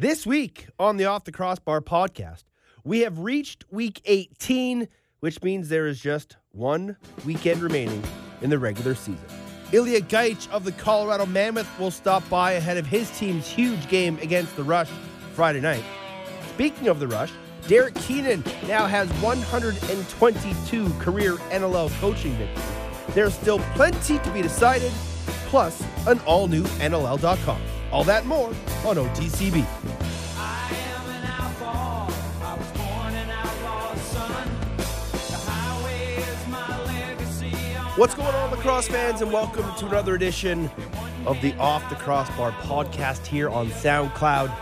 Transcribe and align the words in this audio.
This 0.00 0.24
week 0.24 0.68
on 0.78 0.96
the 0.96 1.06
Off 1.06 1.24
the 1.24 1.32
Crossbar 1.32 1.80
podcast, 1.80 2.44
we 2.84 3.00
have 3.00 3.18
reached 3.18 3.64
week 3.68 4.00
18, 4.04 4.86
which 5.18 5.42
means 5.42 5.68
there 5.68 5.88
is 5.88 5.98
just 5.98 6.36
one 6.52 6.96
weekend 7.26 7.60
remaining 7.60 8.04
in 8.40 8.48
the 8.48 8.60
regular 8.60 8.94
season. 8.94 9.26
Ilija 9.72 10.02
Gajic 10.02 10.48
of 10.52 10.62
the 10.62 10.70
Colorado 10.70 11.26
Mammoth 11.26 11.68
will 11.80 11.90
stop 11.90 12.22
by 12.30 12.52
ahead 12.52 12.76
of 12.76 12.86
his 12.86 13.10
team's 13.18 13.48
huge 13.48 13.88
game 13.88 14.16
against 14.22 14.54
the 14.54 14.62
Rush 14.62 14.88
Friday 15.34 15.60
night. 15.60 15.82
Speaking 16.50 16.86
of 16.86 17.00
the 17.00 17.08
Rush, 17.08 17.32
Derek 17.66 17.96
Keenan 17.96 18.44
now 18.68 18.86
has 18.86 19.08
122 19.14 20.90
career 21.00 21.32
NLL 21.50 21.90
coaching 21.98 22.36
victories. 22.36 23.14
There's 23.16 23.34
still 23.34 23.58
plenty 23.74 24.20
to 24.20 24.30
be 24.30 24.42
decided, 24.42 24.92
plus 25.48 25.82
an 26.06 26.20
all 26.20 26.46
new 26.46 26.62
NLL.com. 26.62 27.60
All 27.90 28.04
that 28.04 28.26
more 28.26 28.48
on 28.84 28.96
OTCB. 28.96 29.64
What's 37.96 38.14
going 38.14 38.32
on, 38.32 38.50
lacrosse 38.52 38.86
fans, 38.86 39.22
and 39.22 39.32
welcome 39.32 39.64
to 39.78 39.86
another 39.86 40.14
edition 40.14 40.70
of 41.26 41.40
the 41.40 41.52
Off 41.56 41.88
the 41.88 41.96
Crossbar 41.96 42.52
podcast 42.52 43.26
here 43.26 43.48
on 43.48 43.68
SoundCloud 43.70 44.54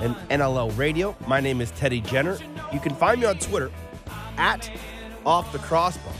and 0.00 0.14
NLL 0.28 0.76
Radio. 0.78 1.16
My 1.26 1.40
name 1.40 1.60
is 1.60 1.72
Teddy 1.72 2.00
Jenner. 2.02 2.38
You 2.72 2.78
can 2.78 2.94
find 2.94 3.20
me 3.20 3.26
on 3.26 3.38
Twitter 3.38 3.72
at 4.36 4.70
Off 5.26 5.50
the 5.50 5.58
Crossbar, 5.58 6.12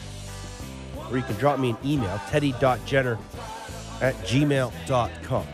or 1.11 1.17
you 1.17 1.23
can 1.23 1.37
drop 1.37 1.61
me 1.61 1.71
an 1.71 1.77
email, 1.85 2.21
teddy.jenner 2.29 3.19
at 4.01 4.15
gmail.com. 4.25 5.47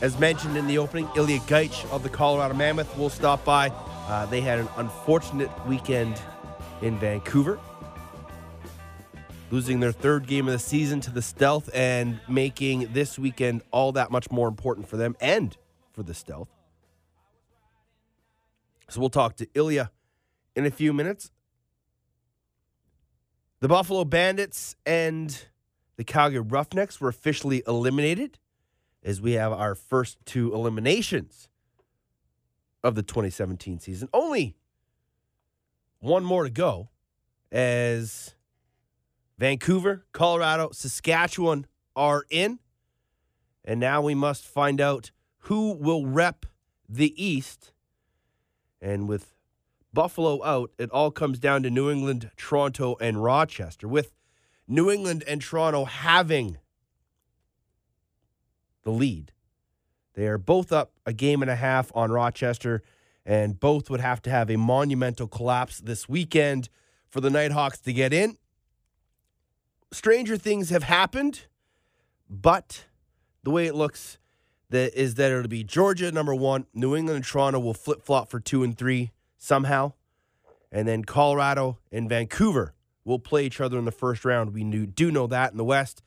As 0.00 0.18
mentioned 0.18 0.56
in 0.56 0.66
the 0.68 0.78
opening, 0.78 1.06
Ilija 1.08 1.40
Gajic 1.40 1.90
of 1.90 2.02
the 2.02 2.08
Colorado 2.08 2.54
Mammoth 2.54 2.96
will 2.96 3.10
stop 3.10 3.44
by. 3.44 3.68
Uh, 4.06 4.26
they 4.26 4.40
had 4.40 4.60
an 4.60 4.68
unfortunate 4.76 5.50
weekend 5.66 6.20
in 6.82 6.96
Vancouver 6.98 7.58
losing 9.50 9.80
their 9.80 9.92
third 9.92 10.26
game 10.26 10.46
of 10.46 10.52
the 10.52 10.58
season 10.58 11.00
to 11.00 11.10
the 11.10 11.22
Stealth 11.22 11.70
and 11.74 12.20
making 12.28 12.92
this 12.92 13.18
weekend 13.18 13.62
all 13.70 13.92
that 13.92 14.10
much 14.10 14.30
more 14.30 14.48
important 14.48 14.88
for 14.88 14.96
them 14.96 15.16
and 15.20 15.56
for 15.92 16.02
the 16.02 16.14
Stealth. 16.14 16.48
So 18.88 19.00
we'll 19.00 19.10
talk 19.10 19.36
to 19.36 19.46
Ilija 19.46 19.90
in 20.54 20.66
a 20.66 20.70
few 20.70 20.92
minutes. 20.92 21.30
The 23.60 23.68
Buffalo 23.68 24.04
Bandits 24.04 24.76
and 24.86 25.46
the 25.96 26.04
Calgary 26.04 26.40
Roughnecks 26.40 27.00
were 27.00 27.08
officially 27.08 27.62
eliminated 27.66 28.38
as 29.02 29.20
we 29.20 29.32
have 29.32 29.52
our 29.52 29.74
first 29.74 30.18
two 30.24 30.52
eliminations 30.52 31.48
of 32.82 32.94
the 32.94 33.02
2017 33.02 33.80
season. 33.80 34.08
Only 34.12 34.56
one 36.00 36.24
more 36.24 36.44
to 36.44 36.50
go 36.50 36.90
as 37.50 38.34
Vancouver, 39.38 40.04
Colorado, 40.12 40.70
Saskatchewan 40.72 41.66
are 41.96 42.24
in. 42.30 42.58
And 43.64 43.80
now 43.80 44.00
we 44.02 44.14
must 44.14 44.44
find 44.44 44.80
out 44.80 45.10
who 45.42 45.72
will 45.72 46.06
rep 46.06 46.46
the 46.88 47.22
East. 47.22 47.72
And 48.80 49.08
with 49.08 49.34
Buffalo 49.92 50.44
out, 50.44 50.70
it 50.78 50.90
all 50.90 51.10
comes 51.10 51.38
down 51.38 51.62
to 51.64 51.70
New 51.70 51.90
England, 51.90 52.30
Toronto, 52.36 52.96
and 53.00 53.22
Rochester. 53.22 53.86
With 53.88 54.14
New 54.66 54.90
England 54.90 55.24
and 55.26 55.40
Toronto 55.40 55.84
having 55.84 56.58
the 58.88 58.94
lead, 58.94 59.32
they 60.14 60.26
are 60.26 60.38
both 60.38 60.72
up 60.72 60.92
a 61.04 61.12
game 61.12 61.42
and 61.42 61.50
a 61.50 61.56
half 61.56 61.92
on 61.94 62.10
Rochester, 62.10 62.82
and 63.26 63.60
both 63.60 63.90
would 63.90 64.00
have 64.00 64.22
to 64.22 64.30
have 64.30 64.50
a 64.50 64.56
monumental 64.56 65.28
collapse 65.28 65.78
this 65.78 66.08
weekend 66.08 66.70
for 67.10 67.20
the 67.20 67.28
Nighthawks 67.28 67.78
to 67.80 67.92
get 67.92 68.14
in. 68.14 68.38
Stranger 69.92 70.38
things 70.38 70.70
have 70.70 70.84
happened, 70.84 71.48
but 72.30 72.86
the 73.42 73.50
way 73.50 73.66
it 73.66 73.74
looks 73.74 74.16
that 74.70 74.98
is 74.98 75.16
that 75.16 75.30
it'll 75.30 75.48
be 75.48 75.64
Georgia 75.64 76.10
number 76.10 76.34
one, 76.34 76.64
New 76.72 76.96
England 76.96 77.16
and 77.16 77.24
Toronto 77.26 77.58
will 77.58 77.74
flip 77.74 78.02
flop 78.02 78.30
for 78.30 78.40
two 78.40 78.62
and 78.62 78.76
three 78.76 79.12
somehow, 79.36 79.92
and 80.72 80.88
then 80.88 81.04
Colorado 81.04 81.78
and 81.92 82.08
Vancouver 82.08 82.72
will 83.04 83.18
play 83.18 83.44
each 83.44 83.60
other 83.60 83.78
in 83.78 83.84
the 83.84 83.92
first 83.92 84.24
round. 84.24 84.54
We 84.54 84.64
knew, 84.64 84.86
do 84.86 85.10
know 85.10 85.26
that 85.26 85.52
in 85.52 85.58
the 85.58 85.64
West, 85.64 86.02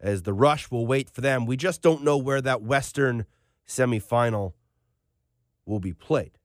as 0.00 0.22
the 0.22 0.32
Rush 0.32 0.70
will 0.70 0.86
wait 0.86 1.10
for 1.10 1.20
them. 1.20 1.46
We 1.46 1.56
just 1.56 1.82
don't 1.82 2.04
know 2.04 2.16
where 2.16 2.40
that 2.40 2.62
Western 2.62 3.26
semifinal 3.66 4.52
will 5.66 5.80
be 5.80 5.92
played, 5.92 6.38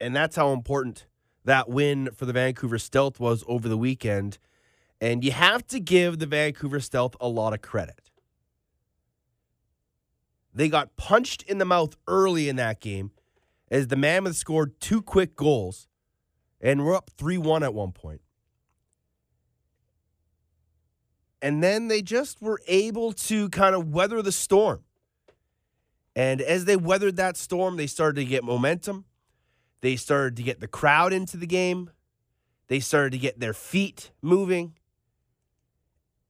and 0.00 0.14
that's 0.14 0.36
how 0.36 0.52
important 0.52 1.06
that 1.44 1.68
win 1.68 2.10
for 2.14 2.26
the 2.26 2.32
Vancouver 2.32 2.78
Stealth 2.78 3.18
was 3.18 3.44
over 3.46 3.68
the 3.68 3.78
weekend. 3.78 4.38
And 5.00 5.24
you 5.24 5.32
have 5.32 5.66
to 5.68 5.80
give 5.80 6.20
the 6.20 6.26
Vancouver 6.26 6.78
Stealth 6.78 7.16
a 7.20 7.28
lot 7.28 7.52
of 7.52 7.60
credit. 7.60 8.10
They 10.54 10.68
got 10.68 10.96
punched 10.96 11.42
in 11.42 11.58
the 11.58 11.64
mouth 11.64 11.96
early 12.06 12.48
in 12.48 12.56
that 12.56 12.80
game 12.80 13.10
as 13.70 13.88
the 13.88 13.96
Mammoth 13.96 14.36
scored 14.36 14.78
two 14.80 15.02
quick 15.02 15.34
goals 15.34 15.88
and 16.60 16.84
were 16.84 16.94
up 16.94 17.10
3 17.16 17.38
1 17.38 17.62
at 17.62 17.74
one 17.74 17.92
point. 17.92 18.21
And 21.42 21.60
then 21.60 21.88
they 21.88 22.02
just 22.02 22.40
were 22.40 22.60
able 22.68 23.12
to 23.12 23.48
kind 23.48 23.74
of 23.74 23.92
weather 23.92 24.22
the 24.22 24.30
storm. 24.30 24.84
And 26.14 26.40
as 26.40 26.66
they 26.66 26.76
weathered 26.76 27.16
that 27.16 27.36
storm, 27.36 27.76
they 27.76 27.88
started 27.88 28.20
to 28.20 28.24
get 28.24 28.44
momentum. 28.44 29.06
They 29.80 29.96
started 29.96 30.36
to 30.36 30.44
get 30.44 30.60
the 30.60 30.68
crowd 30.68 31.12
into 31.12 31.36
the 31.36 31.46
game. 31.46 31.90
They 32.68 32.78
started 32.78 33.10
to 33.12 33.18
get 33.18 33.40
their 33.40 33.54
feet 33.54 34.12
moving. 34.22 34.74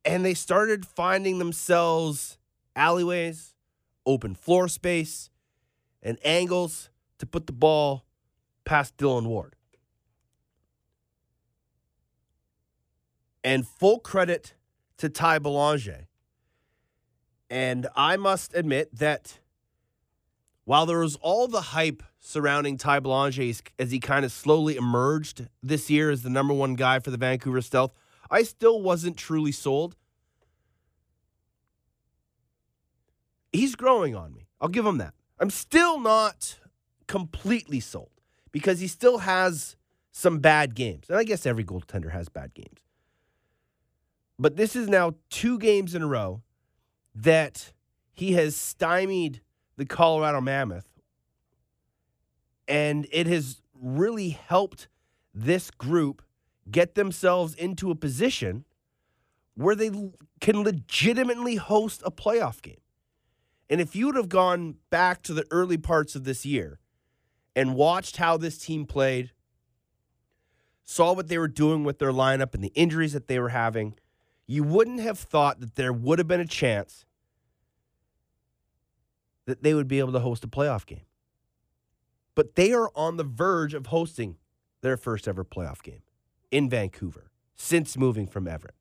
And 0.03 0.25
they 0.25 0.35
started 0.35 0.87
finding 0.87 1.39
themselves 1.39 2.39
alleyways, 2.75 3.55
open 4.07 4.35
floor 4.35 4.67
space, 4.67 5.29
and 6.03 6.19
angles 6.25 6.89
to 7.19 7.27
put 7.27 7.47
the 7.47 7.53
ball 7.53 8.07
past 8.65 8.97
Dillon 8.97 9.29
Ward. 9.29 9.57
And 13.45 13.67
full 13.67 13.99
credit 13.99 14.55
to 15.03 15.09
Tye 15.09 15.41
Belanger. 15.41 16.07
And 17.51 17.89
I 17.97 18.17
must 18.17 18.55
admit 18.55 18.97
that 18.97 19.41
while 20.65 20.87
there 20.87 21.01
was 21.01 21.17
all 21.17 21.49
the 21.49 21.61
hype 21.61 22.05
surrounding 22.21 22.77
Tye 22.77 23.01
Belanger 23.01 23.43
as, 23.43 23.65
as 23.81 23.91
he 23.91 23.99
kind 23.99 24.25
of 24.25 24.31
slowly 24.31 24.77
emerged 24.77 25.49
this 25.61 25.91
year 25.91 26.13
as 26.13 26.23
the 26.23 26.31
number 26.31 26.55
one 26.55 26.75
guy 26.75 27.01
for 27.01 27.11
the 27.11 27.17
Vancouver 27.17 27.61
Stealth, 27.61 27.93
I 28.31 28.45
still 28.45 28.81
wasn't 28.81 29.17
truly 29.17 29.51
sold. 29.51 29.97
He's 33.53 33.75
growing 33.75 34.15
on 34.15 34.33
me. 34.33 34.47
I'll 34.61 34.69
give 34.69 34.87
him 34.87 34.99
that. 34.99 35.15
I'm 35.41 35.51
still 35.51 35.99
not 35.99 36.61
completely 37.09 37.81
sold 37.81 38.13
because 38.53 38.79
he 38.79 38.87
still 38.87 39.19
has 39.19 39.75
some 40.13 40.39
bad 40.39 40.77
games. 40.77 41.11
And 41.11 41.19
I 41.19 41.25
guess 41.25 41.45
every 41.45 41.65
goaltender 41.65 42.13
has 42.13 42.29
bad 42.29 42.55
games. 42.55 42.79
But 44.39 44.57
this 44.57 44.75
is 44.75 44.89
now 44.89 45.15
two 45.31 45.59
games 45.59 45.95
in 45.95 46.03
a 46.03 46.07
row 46.07 46.43
that 47.15 47.73
he 48.13 48.33
has 48.33 48.57
stymied 48.57 49.41
the 49.77 49.85
Colorado 49.85 50.41
Mammoth. 50.41 50.89
And 52.69 53.07
it 53.13 53.27
has 53.27 53.63
really 53.75 54.31
helped 54.31 54.89
this 55.35 55.71
group 55.71 56.23
get 56.71 56.95
themselves 56.95 57.55
into 57.55 57.91
a 57.91 57.95
position 57.95 58.65
where 59.55 59.75
they 59.75 59.91
can 60.41 60.63
legitimately 60.63 61.57
host 61.57 62.03
a 62.05 62.11
playoff 62.11 62.63
game. 62.63 62.81
And 63.69 63.81
if 63.81 63.97
you 63.97 64.07
would 64.07 64.17
have 64.17 64.29
gone 64.29 64.77
back 64.91 65.23
to 65.23 65.35
the 65.35 65.47
early 65.51 65.79
parts 65.79 66.15
of 66.15 66.25
this 66.25 66.45
year 66.45 66.79
and 67.55 67.75
watched 67.75 68.17
how 68.17 68.37
this 68.37 68.59
team 68.59 68.87
played, 68.87 69.33
saw 70.85 71.13
what 71.13 71.29
they 71.29 71.39
were 71.39 71.49
doing 71.49 71.85
with 71.85 71.99
their 71.99 72.13
lineup 72.13 72.55
and 72.55 72.63
the 72.63 72.73
injuries 72.75 73.13
that 73.13 73.29
they 73.29 73.39
were 73.39 73.51
having, 73.51 73.95
you 74.53 74.63
wouldn't 74.63 75.01
have 75.01 75.19
thought 75.19 75.61
that 75.61 75.77
there 75.77 75.95
would 75.95 76.19
have 76.19 76.29
been 76.29 76.39
a 76.39 76.47
chance 76.47 77.07
that 79.47 79.63
they 79.63 79.73
would 79.73 79.89
be 79.89 79.99
able 79.99 80.13
to 80.13 80.21
host 80.21 80.45
a 80.45 80.47
playoff 80.47 80.85
game. 80.85 81.07
But 82.35 82.55
they 82.55 82.75
are 82.75 82.91
on 82.95 83.17
the 83.17 83.25
verge 83.25 83.73
of 83.73 83.87
hosting 83.87 84.37
their 84.83 84.99
first 84.99 85.27
ever 85.27 85.43
playoff 85.43 85.83
game 85.83 86.03
in 86.51 86.69
Vancouver 86.69 87.31
since 87.55 87.97
moving 87.97 88.27
from 88.27 88.47
Everett. 88.47 88.75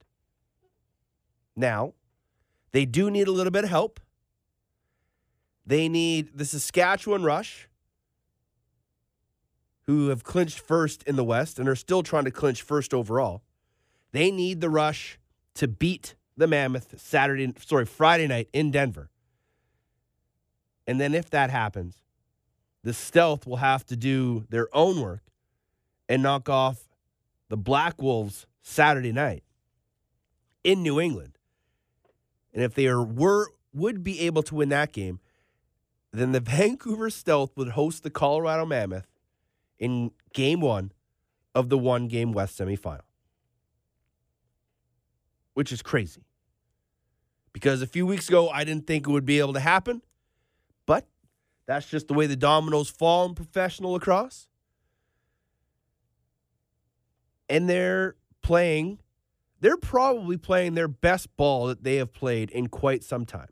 Now, 1.56 1.94
they 2.74 2.84
do 2.84 3.10
need 3.10 3.30
a 3.30 3.32
little 3.32 3.52
bit 3.52 3.64
of 3.64 3.70
help. 3.70 4.02
They 5.66 5.88
need 5.88 6.38
the 6.38 6.44
Saskatchewan 6.44 7.24
Rush, 7.24 7.70
who 9.84 10.10
have 10.10 10.26
clinched 10.26 10.60
first 10.60 11.02
in 11.04 11.16
the 11.16 11.24
West 11.24 11.60
and 11.60 11.70
are 11.70 11.76
still 11.78 12.04
trying 12.04 12.26
to 12.26 12.32
clinch 12.32 12.62
first 12.62 12.94
overall. 12.94 13.42
They 14.12 14.32
need 14.32 14.60
the 14.60 14.70
Rush 14.70 15.18
to 15.62 15.68
beat 15.68 16.16
the 16.36 16.48
Mammoth 16.48 17.00
Saturday, 17.00 17.54
sorry, 17.60 17.86
Friday 17.86 18.26
night 18.26 18.50
in 18.52 18.72
Denver. 18.72 19.12
And 20.88 21.00
then 21.00 21.14
if 21.14 21.30
that 21.30 21.52
happens, 21.52 22.02
the 22.84 22.96
Stealth 22.96 23.46
will 23.46 23.58
have 23.58 23.86
to 23.86 23.96
do 23.96 24.48
their 24.50 24.76
own 24.76 25.00
work 25.00 25.22
and 26.10 26.24
knock 26.24 26.50
off 26.50 26.90
the 27.50 27.58
Black 27.58 28.02
Wolves 28.02 28.48
Saturday 28.64 29.12
night 29.12 29.44
in 30.64 30.82
New 30.82 31.00
England. 31.00 31.38
And 32.56 32.64
if 32.64 32.74
they 32.74 32.88
are, 32.88 33.04
were 33.04 33.50
would 33.72 34.04
be 34.04 34.22
able 34.22 34.42
to 34.42 34.56
win 34.56 34.70
that 34.70 34.92
game, 34.92 35.20
then 36.12 36.32
the 36.32 36.40
Vancouver 36.40 37.12
Stealth 37.12 37.56
would 37.56 37.70
host 37.70 38.02
the 38.02 38.10
Colorado 38.10 38.66
Mammoth 38.66 39.06
in 39.78 40.10
game 40.34 40.60
one 40.60 40.92
of 41.54 41.70
the 41.70 41.78
one 41.78 42.08
game 42.08 42.32
West 42.32 42.58
semifinal. 42.58 43.02
Which 45.54 45.72
is 45.72 45.82
crazy. 45.82 46.24
Because 47.54 47.82
a 47.82 47.88
few 47.88 48.06
weeks 48.06 48.30
ago, 48.30 48.50
I 48.50 48.64
didn't 48.64 48.88
think 48.88 49.08
it 49.08 49.12
would 49.12 49.26
be 49.26 49.40
able 49.40 49.54
to 49.54 49.60
happen, 49.60 50.02
but 50.86 51.08
that's 51.66 51.90
just 51.90 52.08
the 52.08 52.14
way 52.14 52.26
the 52.26 52.36
dominoes 52.36 52.90
fall 52.90 53.26
in 53.26 53.36
professional 53.36 53.92
lacrosse. 53.92 54.48
And 57.50 57.70
they're 57.70 58.16
playing, 58.42 59.00
they're 59.60 59.78
probably 59.78 60.38
playing 60.38 60.76
their 60.76 60.88
best 60.88 61.36
ball 61.36 61.68
that 61.68 61.84
they 61.84 61.98
have 61.98 62.14
played 62.14 62.50
in 62.52 62.68
quite 62.68 63.04
some 63.04 63.26
time. 63.26 63.50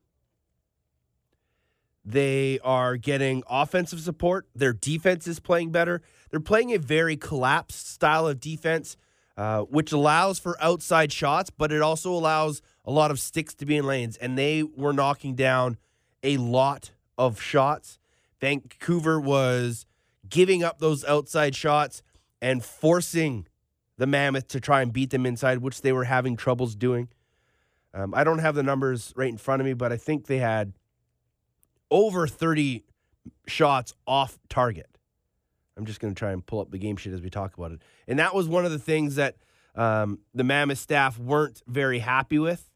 They 2.06 2.60
are 2.63 2.98
getting 2.98 3.44
offensive 3.48 4.00
support. 4.00 4.48
Their 4.56 4.74
defense 4.74 5.28
is 5.28 5.40
playing 5.40 5.72
better. 5.72 6.02
They're 6.31 6.40
playing 6.40 6.74
a 6.74 6.80
very 6.80 7.18
collapsed 7.18 7.88
style 7.88 8.28
of 8.28 8.40
defense, 8.40 8.98
uh, 9.39 9.62
which 9.62 9.94
allows 9.94 10.38
for 10.38 10.62
outside 10.62 11.13
shots, 11.13 11.50
but 11.50 11.71
it 11.71 11.81
also 11.81 12.12
allows 12.12 12.62
a 12.83 12.91
lot 12.91 13.09
of 13.09 13.21
sticks 13.21 13.53
to 13.53 13.65
be 13.65 13.77
in 13.77 13.86
lanes. 13.86 14.18
And 14.18 14.38
they 14.38 14.63
were 14.63 14.91
knocking 14.91 15.33
down 15.33 15.77
a 16.21 16.36
lot 16.36 16.91
of 17.18 17.39
shots. 17.39 18.00
Vancouver 18.41 19.18
was 19.18 19.86
giving 20.27 20.62
up 20.62 20.80
those 20.80 21.06
outside 21.06 21.56
shots 21.56 22.03
and 22.41 22.65
forcing 22.65 23.47
the 23.97 24.06
Mammoth 24.06 24.50
to 24.50 24.59
try 24.59 24.81
and 24.81 24.91
beat 24.91 25.12
them 25.12 25.25
inside, 25.25 25.59
which 25.59 25.83
they 25.83 25.94
were 25.94 26.03
having 26.03 26.35
troubles 26.35 26.75
doing. 26.75 27.07
Um, 27.94 28.13
I 28.13 28.25
don't 28.25 28.39
have 28.39 28.56
the 28.56 28.63
numbers 28.63 29.13
right 29.15 29.30
in 29.30 29.38
front 29.38 29.62
of 29.62 29.65
me, 29.65 29.74
but 29.74 29.94
I 29.94 29.97
think 29.97 30.27
they 30.27 30.39
had 30.39 30.74
over 31.89 32.27
30 32.27 32.83
shots 33.47 33.94
off 34.06 34.38
target. 34.50 34.99
I'm 35.80 35.86
just 35.86 36.02
going 36.02 36.14
to 36.14 36.20
try 36.20 36.34
and 36.34 36.46
pull 36.46 36.60
up 36.60 36.72
the 36.72 36.78
game 36.78 36.98
sheet 36.98 37.14
as 37.14 37.22
we 37.22 37.30
talk 37.30 37.58
about 37.58 37.72
it. 37.72 37.81
And 38.06 38.20
that 38.20 38.36
was 38.36 38.50
one 38.50 38.66
of 38.66 38.72
the 38.72 38.78
things 38.78 39.16
that 39.16 39.38
um, 39.76 40.20
the 40.34 40.44
Mammoth 40.44 40.78
staff 40.78 41.18
weren't 41.18 41.62
very 41.68 42.00
happy 42.00 42.38
with 42.38 42.70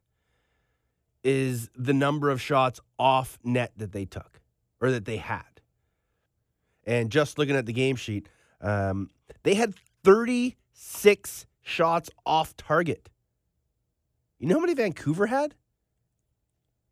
is 1.22 1.70
the 1.76 1.92
number 1.92 2.30
of 2.30 2.42
shots 2.42 2.80
off 2.98 3.38
net 3.44 3.74
that 3.76 3.92
they 3.92 4.06
took 4.06 4.40
or 4.80 4.90
that 4.90 5.04
they 5.04 5.18
had. 5.18 5.44
And 6.86 7.10
just 7.10 7.38
looking 7.38 7.58
at 7.58 7.66
the 7.66 7.74
game 7.74 7.98
sheet, 7.98 8.30
um, 8.62 9.10
they 9.44 9.56
had 9.56 9.74
36 10.06 11.46
shots 11.62 12.10
off 12.26 12.56
target. 12.56 13.10
You 14.40 14.48
know 14.48 14.56
how 14.56 14.62
many 14.62 14.76
Vancouver 14.76 15.28
had? 15.28 15.56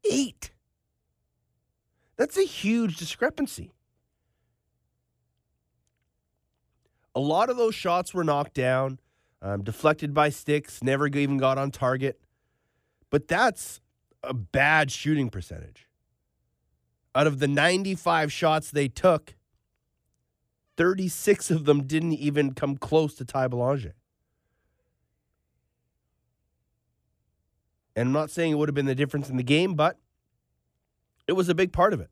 Eight. 0.09 0.51
That's 2.17 2.37
a 2.37 2.43
huge 2.43 2.97
discrepancy. 2.97 3.71
A 7.15 7.19
lot 7.19 7.49
of 7.49 7.57
those 7.57 7.75
shots 7.75 8.13
were 8.13 8.23
knocked 8.23 8.53
down, 8.53 8.99
um, 9.41 9.63
deflected 9.63 10.13
by 10.13 10.29
sticks, 10.29 10.81
never 10.81 11.07
even 11.07 11.37
got 11.37 11.57
on 11.57 11.71
target. 11.71 12.19
But 13.09 13.27
that's 13.27 13.81
a 14.23 14.33
bad 14.33 14.91
shooting 14.91 15.29
percentage. 15.29 15.87
Out 17.13 17.27
of 17.27 17.39
the 17.39 17.47
95 17.47 18.31
shots 18.31 18.71
they 18.71 18.87
took, 18.87 19.35
36 20.77 21.51
of 21.51 21.65
them 21.65 21.83
didn't 21.83 22.13
even 22.13 22.53
come 22.53 22.77
close 22.77 23.15
to 23.15 23.25
Tye 23.25 23.47
Belanger. 23.47 23.95
And 27.95 28.07
I'm 28.07 28.13
not 28.13 28.31
saying 28.31 28.53
it 28.53 28.55
would 28.55 28.69
have 28.69 28.75
been 28.75 28.85
the 28.85 28.95
difference 28.95 29.29
in 29.29 29.35
the 29.35 29.43
game, 29.43 29.75
but 29.75 29.97
it 31.27 31.33
was 31.33 31.49
a 31.49 31.55
big 31.55 31.73
part 31.73 31.93
of 31.93 31.99
it. 31.99 32.09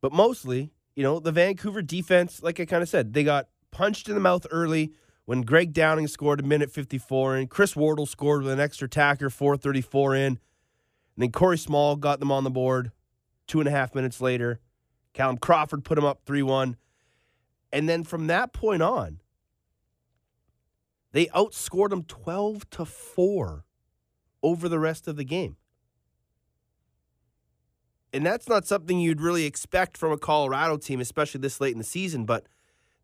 But 0.00 0.12
mostly, 0.12 0.70
you 0.94 1.02
know, 1.02 1.18
the 1.18 1.32
Vancouver 1.32 1.82
defense, 1.82 2.42
like 2.42 2.60
I 2.60 2.64
kind 2.64 2.82
of 2.82 2.88
said, 2.88 3.12
they 3.14 3.24
got 3.24 3.48
punched 3.70 4.08
in 4.08 4.14
the 4.14 4.20
mouth 4.20 4.46
early 4.50 4.92
when 5.24 5.42
Greg 5.42 5.72
Downing 5.72 6.08
scored 6.08 6.40
a 6.40 6.42
minute 6.42 6.70
54 6.70 7.36
in. 7.38 7.46
Chris 7.46 7.74
Wardle 7.74 8.06
scored 8.06 8.42
with 8.42 8.52
an 8.52 8.60
extra 8.60 8.88
tacker, 8.88 9.30
434 9.30 10.14
in. 10.14 10.22
And 10.24 10.38
then 11.16 11.32
Corey 11.32 11.58
Small 11.58 11.96
got 11.96 12.20
them 12.20 12.32
on 12.32 12.44
the 12.44 12.50
board 12.50 12.92
two 13.46 13.60
and 13.60 13.68
a 13.68 13.72
half 13.72 13.94
minutes 13.94 14.20
later. 14.20 14.60
Callum 15.12 15.36
Crawford 15.36 15.84
put 15.84 15.96
them 15.96 16.04
up 16.04 16.22
3 16.24 16.42
1. 16.42 16.76
And 17.72 17.88
then 17.88 18.04
from 18.04 18.26
that 18.26 18.52
point 18.52 18.82
on, 18.82 19.20
they 21.12 21.26
outscored 21.26 21.90
them 21.90 22.04
12 22.04 22.68
to 22.70 22.84
4 22.84 23.64
over 24.42 24.68
the 24.68 24.78
rest 24.78 25.06
of 25.08 25.16
the 25.16 25.24
game. 25.24 25.56
And 28.12 28.26
that's 28.26 28.48
not 28.48 28.66
something 28.66 29.00
you'd 29.00 29.20
really 29.20 29.46
expect 29.46 29.96
from 29.96 30.12
a 30.12 30.18
Colorado 30.18 30.76
team, 30.76 31.00
especially 31.00 31.40
this 31.40 31.60
late 31.60 31.72
in 31.72 31.78
the 31.78 31.84
season, 31.84 32.24
but 32.24 32.46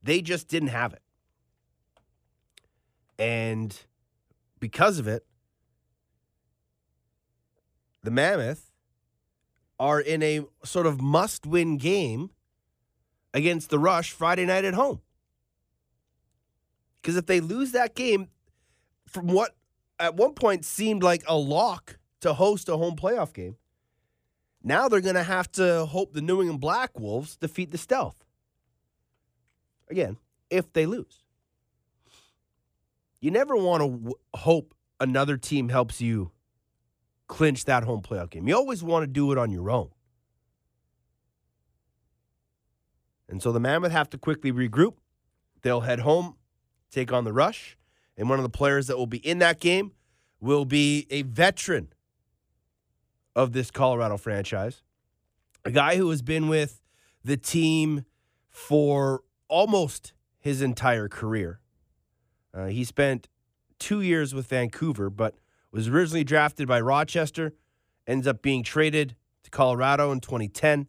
they 0.02 0.20
just 0.20 0.48
didn't 0.48 0.68
have 0.68 0.92
it. 0.92 1.02
And 3.18 3.76
because 4.60 4.98
of 4.98 5.08
it, 5.08 5.24
the 8.02 8.10
Mammoth 8.10 8.70
are 9.80 10.00
in 10.00 10.22
a 10.22 10.42
sort 10.64 10.86
of 10.86 11.00
must 11.00 11.46
win 11.46 11.78
game 11.78 12.30
against 13.32 13.70
the 13.70 13.78
Rush 13.78 14.12
Friday 14.12 14.44
night 14.44 14.64
at 14.64 14.74
home. 14.74 15.00
Because 17.00 17.16
if 17.16 17.26
they 17.26 17.40
lose 17.40 17.72
that 17.72 17.94
game, 17.94 18.28
from 19.06 19.28
what 19.28 19.56
at 19.98 20.14
one 20.16 20.34
point 20.34 20.64
seemed 20.64 21.02
like 21.02 21.22
a 21.26 21.36
lock 21.36 21.98
to 22.20 22.34
host 22.34 22.68
a 22.68 22.76
home 22.76 22.96
playoff 22.96 23.32
game, 23.32 23.56
now 24.62 24.88
they're 24.88 25.00
going 25.00 25.14
to 25.14 25.22
have 25.22 25.50
to 25.52 25.86
hope 25.86 26.12
the 26.12 26.20
New 26.20 26.40
England 26.40 26.60
Black 26.60 26.98
Wolves 26.98 27.36
defeat 27.36 27.70
the 27.70 27.78
Stealth. 27.78 28.24
Again, 29.90 30.18
if 30.50 30.72
they 30.72 30.86
lose. 30.86 31.22
You 33.20 33.30
never 33.30 33.56
want 33.56 33.82
to 33.82 33.88
w- 33.88 34.14
hope 34.34 34.74
another 35.00 35.36
team 35.36 35.68
helps 35.68 36.00
you 36.00 36.30
clinch 37.26 37.64
that 37.64 37.84
home 37.84 38.02
playoff 38.02 38.30
game. 38.30 38.48
You 38.48 38.56
always 38.56 38.82
want 38.82 39.02
to 39.02 39.06
do 39.06 39.32
it 39.32 39.38
on 39.38 39.50
your 39.50 39.70
own. 39.70 39.90
And 43.28 43.42
so 43.42 43.52
the 43.52 43.60
Mammoth 43.60 43.92
have 43.92 44.08
to 44.10 44.18
quickly 44.18 44.52
regroup. 44.52 44.94
They'll 45.62 45.82
head 45.82 46.00
home, 46.00 46.36
take 46.90 47.12
on 47.12 47.24
the 47.24 47.32
Rush, 47.32 47.76
and 48.16 48.28
one 48.28 48.38
of 48.38 48.42
the 48.42 48.48
players 48.48 48.86
that 48.86 48.96
will 48.96 49.06
be 49.06 49.18
in 49.18 49.38
that 49.38 49.60
game 49.60 49.92
will 50.40 50.64
be 50.64 51.06
a 51.10 51.22
veteran 51.22 51.92
of 53.34 53.52
this 53.52 53.70
Colorado 53.70 54.16
franchise, 54.16 54.82
a 55.64 55.70
guy 55.70 55.96
who 55.96 56.10
has 56.10 56.22
been 56.22 56.48
with 56.48 56.80
the 57.24 57.36
team 57.36 58.04
for 58.48 59.22
almost 59.48 60.12
his 60.40 60.62
entire 60.62 61.08
career. 61.08 61.60
Uh, 62.54 62.66
he 62.66 62.84
spent 62.84 63.28
two 63.78 64.00
years 64.00 64.34
with 64.34 64.46
Vancouver, 64.46 65.10
but 65.10 65.34
was 65.70 65.88
originally 65.88 66.24
drafted 66.24 66.66
by 66.66 66.80
Rochester, 66.80 67.54
ends 68.06 68.26
up 68.26 68.42
being 68.42 68.62
traded 68.62 69.14
to 69.44 69.50
Colorado 69.50 70.10
in 70.10 70.20
2010, 70.20 70.88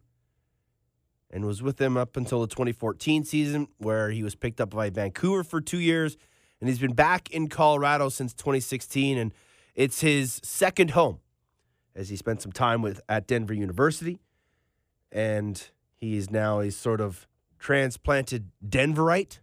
and 1.30 1.44
was 1.44 1.62
with 1.62 1.76
them 1.76 1.96
up 1.96 2.16
until 2.16 2.40
the 2.40 2.48
2014 2.48 3.24
season, 3.24 3.68
where 3.78 4.10
he 4.10 4.22
was 4.22 4.34
picked 4.34 4.60
up 4.60 4.70
by 4.70 4.90
Vancouver 4.90 5.44
for 5.44 5.60
two 5.60 5.78
years, 5.78 6.16
and 6.60 6.68
he's 6.68 6.78
been 6.78 6.94
back 6.94 7.30
in 7.30 7.48
Colorado 7.48 8.08
since 8.08 8.34
2016, 8.34 9.18
and 9.18 9.32
it's 9.74 10.00
his 10.00 10.40
second 10.42 10.90
home 10.90 11.20
as 11.94 12.08
he 12.08 12.16
spent 12.16 12.42
some 12.42 12.52
time 12.52 12.82
with 12.82 13.00
at 13.08 13.26
Denver 13.26 13.54
University, 13.54 14.18
and 15.10 15.70
he's 15.96 16.30
now 16.30 16.60
a 16.60 16.70
sort 16.70 17.00
of 17.00 17.26
transplanted 17.58 18.50
Denverite. 18.66 19.40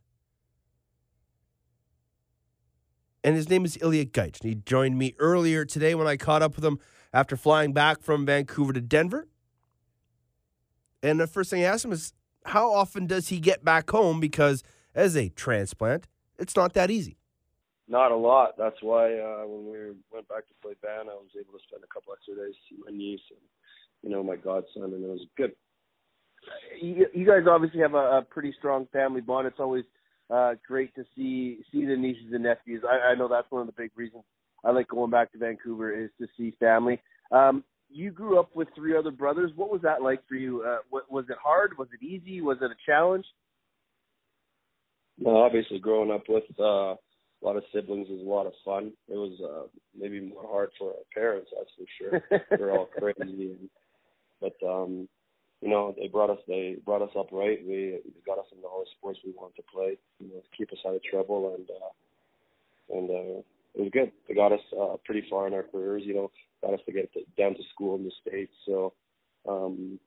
And 3.23 3.35
his 3.35 3.49
name 3.49 3.65
is 3.65 3.77
Ilija 3.77 4.11
Gajic. 4.11 4.41
And 4.41 4.49
he 4.49 4.55
joined 4.55 4.97
me 4.97 5.13
earlier 5.19 5.65
today 5.65 5.95
when 5.95 6.07
I 6.07 6.15
caught 6.15 6.41
up 6.41 6.55
with 6.55 6.63
him 6.63 6.79
after 7.13 7.35
flying 7.35 7.73
back 7.73 8.01
from 8.01 8.25
Vancouver 8.25 8.73
to 8.73 8.81
Denver. 8.81 9.27
And 11.03 11.19
the 11.19 11.27
first 11.27 11.49
thing 11.49 11.61
I 11.63 11.67
asked 11.67 11.85
him 11.85 11.91
is, 11.91 12.13
how 12.45 12.71
often 12.71 13.05
does 13.05 13.27
he 13.27 13.39
get 13.39 13.65
back 13.65 13.89
home? 13.89 14.19
Because 14.19 14.63
as 14.95 15.17
a 15.17 15.29
transplant, 15.29 16.07
it's 16.39 16.55
not 16.55 16.73
that 16.73 16.89
easy. 16.89 17.17
Not 17.89 18.11
a 18.11 18.15
lot. 18.15 18.57
That's 18.57 18.75
why 18.81 19.13
uh, 19.13 19.47
when 19.47 19.71
we 19.71 19.79
went 20.11 20.27
back 20.27 20.47
to 20.47 20.53
play 20.61 20.73
band, 20.81 21.09
I 21.09 21.15
was 21.15 21.31
able 21.39 21.53
to 21.53 21.63
spend 21.67 21.83
a 21.83 21.93
couple 21.93 22.13
extra 22.13 22.35
days 22.35 22.55
to 22.55 22.75
see 22.75 22.81
my 22.85 22.95
niece 22.95 23.21
and 23.29 23.39
you 24.03 24.09
know 24.09 24.23
my 24.23 24.35
godson, 24.35 24.83
and 24.83 24.93
it 24.93 25.07
was 25.07 25.25
good. 25.37 25.53
You, 26.81 27.07
you 27.13 27.25
guys 27.25 27.47
obviously 27.49 27.81
have 27.81 27.93
a, 27.93 28.19
a 28.19 28.21
pretty 28.21 28.53
strong 28.57 28.87
family 28.91 29.21
bond. 29.21 29.47
It's 29.47 29.59
always 29.59 29.85
uh, 30.29 30.55
great 30.67 30.93
to 30.95 31.03
see 31.15 31.59
see 31.71 31.85
the 31.85 31.95
nieces 31.95 32.33
and 32.33 32.43
nephews. 32.43 32.83
I, 32.87 33.11
I 33.11 33.15
know 33.15 33.27
that's 33.29 33.49
one 33.51 33.61
of 33.61 33.67
the 33.67 33.81
big 33.81 33.91
reasons 33.95 34.23
I 34.63 34.71
like 34.71 34.87
going 34.89 35.11
back 35.11 35.31
to 35.31 35.37
Vancouver 35.37 35.93
is 35.93 36.09
to 36.19 36.27
see 36.37 36.55
family. 36.59 36.99
Um, 37.31 37.63
you 37.89 38.11
grew 38.11 38.39
up 38.39 38.55
with 38.55 38.67
three 38.75 38.97
other 38.97 39.11
brothers. 39.11 39.51
What 39.55 39.71
was 39.71 39.81
that 39.83 40.01
like 40.01 40.27
for 40.27 40.35
you? 40.35 40.63
Uh, 40.63 40.79
what, 40.89 41.09
was 41.11 41.25
it 41.29 41.37
hard? 41.41 41.77
Was 41.77 41.87
it 41.93 42.05
easy? 42.05 42.41
Was 42.41 42.57
it 42.61 42.71
a 42.71 42.75
challenge? 42.85 43.25
No, 45.17 45.37
obviously 45.37 45.79
growing 45.79 46.11
up 46.11 46.23
with 46.27 46.43
uh, 46.59 46.95
a 47.41 47.45
lot 47.45 47.55
of 47.55 47.63
siblings 47.73 48.07
is 48.09 48.21
a 48.21 48.29
lot 48.29 48.47
of 48.47 48.53
fun. 48.65 48.91
It 49.07 49.15
was 49.15 49.39
uh, 49.41 49.67
maybe 49.97 50.19
more 50.19 50.45
hard 50.47 50.69
for 50.77 50.89
our 50.89 51.05
parents, 51.13 51.51
that's 51.55 51.69
for 51.77 51.85
sure. 52.29 52.41
They're 52.57 52.71
all 52.71 52.87
crazy, 52.87 53.51
and, 53.51 53.69
but 54.41 54.55
um, 54.67 55.07
you 55.61 55.69
know 55.69 55.93
they 55.97 56.07
brought 56.07 56.29
us 56.29 56.39
they 56.47 56.77
brought 56.85 57.01
us 57.01 57.15
up 57.17 57.27
right. 57.31 57.59
We 57.65 57.99
they 58.03 58.21
got 58.25 58.39
us 58.39 58.45
into 58.53 58.67
all 58.67 58.79
the 58.79 58.89
sports 58.97 59.19
we 59.25 59.33
wanted 59.35 59.55
to 59.57 59.63
play, 59.71 59.97
you 60.19 60.27
know, 60.29 60.41
to 60.41 60.57
keep 60.57 60.71
us 60.71 60.79
out 60.85 60.95
of 60.95 61.03
trouble, 61.03 61.55
and 61.55 61.69
uh, 61.69 62.97
and 62.97 63.09
uh, 63.09 63.39
it 63.75 63.81
was 63.81 63.91
good. 63.93 64.11
They 64.27 64.33
got 64.33 64.51
us 64.51 64.61
uh, 64.79 64.97
pretty 65.05 65.27
far 65.29 65.47
in 65.47 65.53
our 65.53 65.63
careers, 65.63 66.03
you 66.05 66.15
know, 66.15 66.31
got 66.63 66.73
us 66.73 66.79
to 66.87 66.91
get 66.91 67.13
to, 67.13 67.19
down 67.37 67.53
to 67.53 67.61
school 67.73 67.95
in 67.95 68.03
the 68.03 68.11
states. 68.27 68.53
So 68.65 68.93
um, 69.47 69.99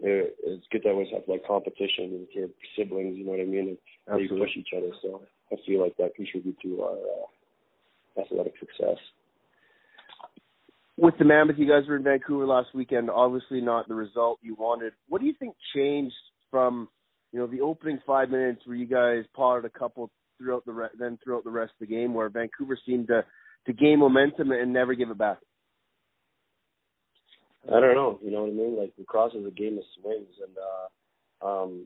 it, 0.00 0.36
it's 0.44 0.66
good 0.70 0.82
to 0.82 0.90
always 0.90 1.08
have 1.12 1.22
like 1.28 1.46
competition 1.46 2.20
with 2.20 2.28
your 2.34 2.48
siblings. 2.76 3.16
You 3.16 3.24
know 3.24 3.32
what 3.32 3.40
I 3.40 3.44
mean? 3.44 3.68
And 3.68 3.78
how 4.08 4.16
you 4.16 4.28
push 4.28 4.56
each 4.56 4.68
other. 4.76 4.90
So 5.02 5.22
I 5.52 5.56
feel 5.66 5.80
like 5.80 5.96
that 5.98 6.14
contributes 6.14 6.60
to 6.62 6.82
our 6.82 6.96
uh, 6.96 8.20
athletic 8.20 8.54
success. 8.58 8.98
With 10.96 11.14
the 11.18 11.24
Mammoth, 11.24 11.56
you 11.58 11.68
guys 11.68 11.88
were 11.88 11.96
in 11.96 12.04
Vancouver 12.04 12.46
last 12.46 12.68
weekend. 12.72 13.10
Obviously, 13.10 13.60
not 13.60 13.88
the 13.88 13.94
result 13.94 14.38
you 14.42 14.54
wanted. 14.54 14.92
What 15.08 15.20
do 15.20 15.26
you 15.26 15.34
think 15.38 15.56
changed 15.74 16.14
from 16.50 16.88
you 17.32 17.40
know 17.40 17.46
the 17.46 17.60
opening 17.60 17.98
five 18.06 18.30
minutes 18.30 18.62
where 18.64 18.76
you 18.76 18.86
guys 18.86 19.24
potted 19.34 19.64
a 19.64 19.78
couple 19.78 20.10
throughout 20.38 20.64
the 20.64 20.72
re- 20.72 20.88
then 20.98 21.18
throughout 21.22 21.42
the 21.44 21.50
rest 21.50 21.72
of 21.80 21.88
the 21.88 21.92
game, 21.92 22.14
where 22.14 22.28
Vancouver 22.28 22.78
seemed 22.86 23.08
to 23.08 23.24
to 23.66 23.72
gain 23.72 23.98
momentum 23.98 24.52
and 24.52 24.72
never 24.72 24.94
give 24.94 25.10
it 25.10 25.18
back? 25.18 25.38
I 27.68 27.80
don't 27.80 27.94
know. 27.94 28.18
You 28.22 28.30
know 28.30 28.42
what 28.42 28.50
I 28.50 28.54
mean? 28.54 28.78
Like 28.78 28.92
lacrosse 28.98 29.34
is 29.34 29.46
a 29.46 29.50
game 29.50 29.78
of 29.78 29.84
swings, 30.00 30.34
and 30.42 30.56
uh, 30.58 31.46
um, 31.46 31.84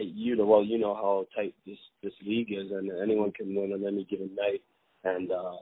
you 0.00 0.36
know, 0.36 0.46
well, 0.46 0.62
you 0.62 0.78
know 0.78 0.94
how 0.94 1.26
tight 1.34 1.54
this 1.66 1.78
this 2.02 2.12
league 2.24 2.52
is, 2.52 2.70
and 2.70 2.90
anyone 3.02 3.32
can 3.32 3.54
win 3.54 3.72
on 3.72 3.86
any 3.86 4.04
given 4.04 4.30
night. 4.34 4.62
And 5.04 5.32
uh, 5.32 5.56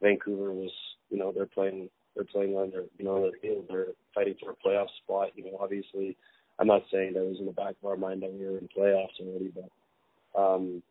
Vancouver 0.00 0.52
was, 0.52 0.70
you 1.10 1.18
know, 1.18 1.32
they're 1.32 1.46
playing 1.46 1.90
they're 2.14 2.24
playing 2.24 2.54
on 2.54 2.70
their 2.70 2.84
you 2.98 3.04
know 3.04 3.20
their 3.20 3.38
field. 3.42 3.66
They're 3.68 3.88
fighting 4.14 4.36
for 4.42 4.52
a 4.52 4.66
playoff 4.66 4.88
spot. 5.02 5.30
You 5.34 5.44
know, 5.44 5.58
obviously, 5.60 6.16
I'm 6.58 6.66
not 6.66 6.82
saying 6.90 7.12
that 7.14 7.24
was 7.24 7.38
in 7.38 7.46
the 7.46 7.52
back 7.52 7.74
of 7.82 7.88
our 7.88 7.96
mind 7.96 8.22
that 8.22 8.32
we 8.32 8.46
were 8.46 8.58
in 8.58 8.68
playoffs 8.76 9.20
already, 9.20 9.52
but 9.54 10.40
um, 10.40 10.82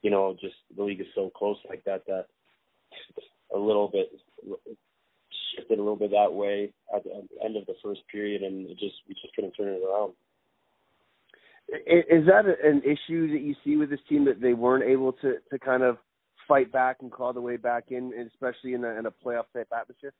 you 0.00 0.10
know, 0.10 0.34
just 0.40 0.54
the 0.74 0.82
league 0.82 1.00
is 1.00 1.06
so 1.14 1.30
close 1.36 1.58
like 1.68 1.84
that 1.84 2.06
that 2.06 2.26
a 3.54 3.58
little 3.58 3.88
bit 3.88 4.10
shifted 5.54 5.78
a 5.78 5.82
little 5.82 5.96
bit 5.96 6.10
that 6.10 6.32
way 6.32 6.72
at 6.94 7.04
the 7.04 7.10
end 7.44 7.56
of 7.56 7.66
the 7.66 7.74
first 7.82 8.00
period, 8.10 8.42
and 8.42 8.68
it 8.68 8.78
just 8.78 8.96
we 9.08 9.14
just 9.14 9.34
couldn't 9.34 9.52
turn 9.52 9.68
it 9.68 9.82
around. 9.82 10.12
Is 11.68 12.26
that 12.26 12.44
an 12.46 12.82
issue 12.84 13.30
that 13.32 13.40
you 13.40 13.54
see 13.64 13.76
with 13.76 13.88
this 13.90 14.00
team 14.08 14.24
that 14.26 14.40
they 14.40 14.52
weren't 14.52 14.84
able 14.84 15.12
to 15.14 15.36
to 15.50 15.58
kind 15.58 15.82
of 15.82 15.96
fight 16.46 16.70
back 16.72 16.98
and 17.00 17.10
claw 17.10 17.32
the 17.32 17.40
way 17.40 17.56
back 17.56 17.84
in, 17.90 18.12
especially 18.32 18.74
in 18.74 18.84
a, 18.84 18.90
in 18.98 19.06
a 19.06 19.10
playoff 19.10 19.44
type 19.54 19.68
atmosphere? 19.74 20.12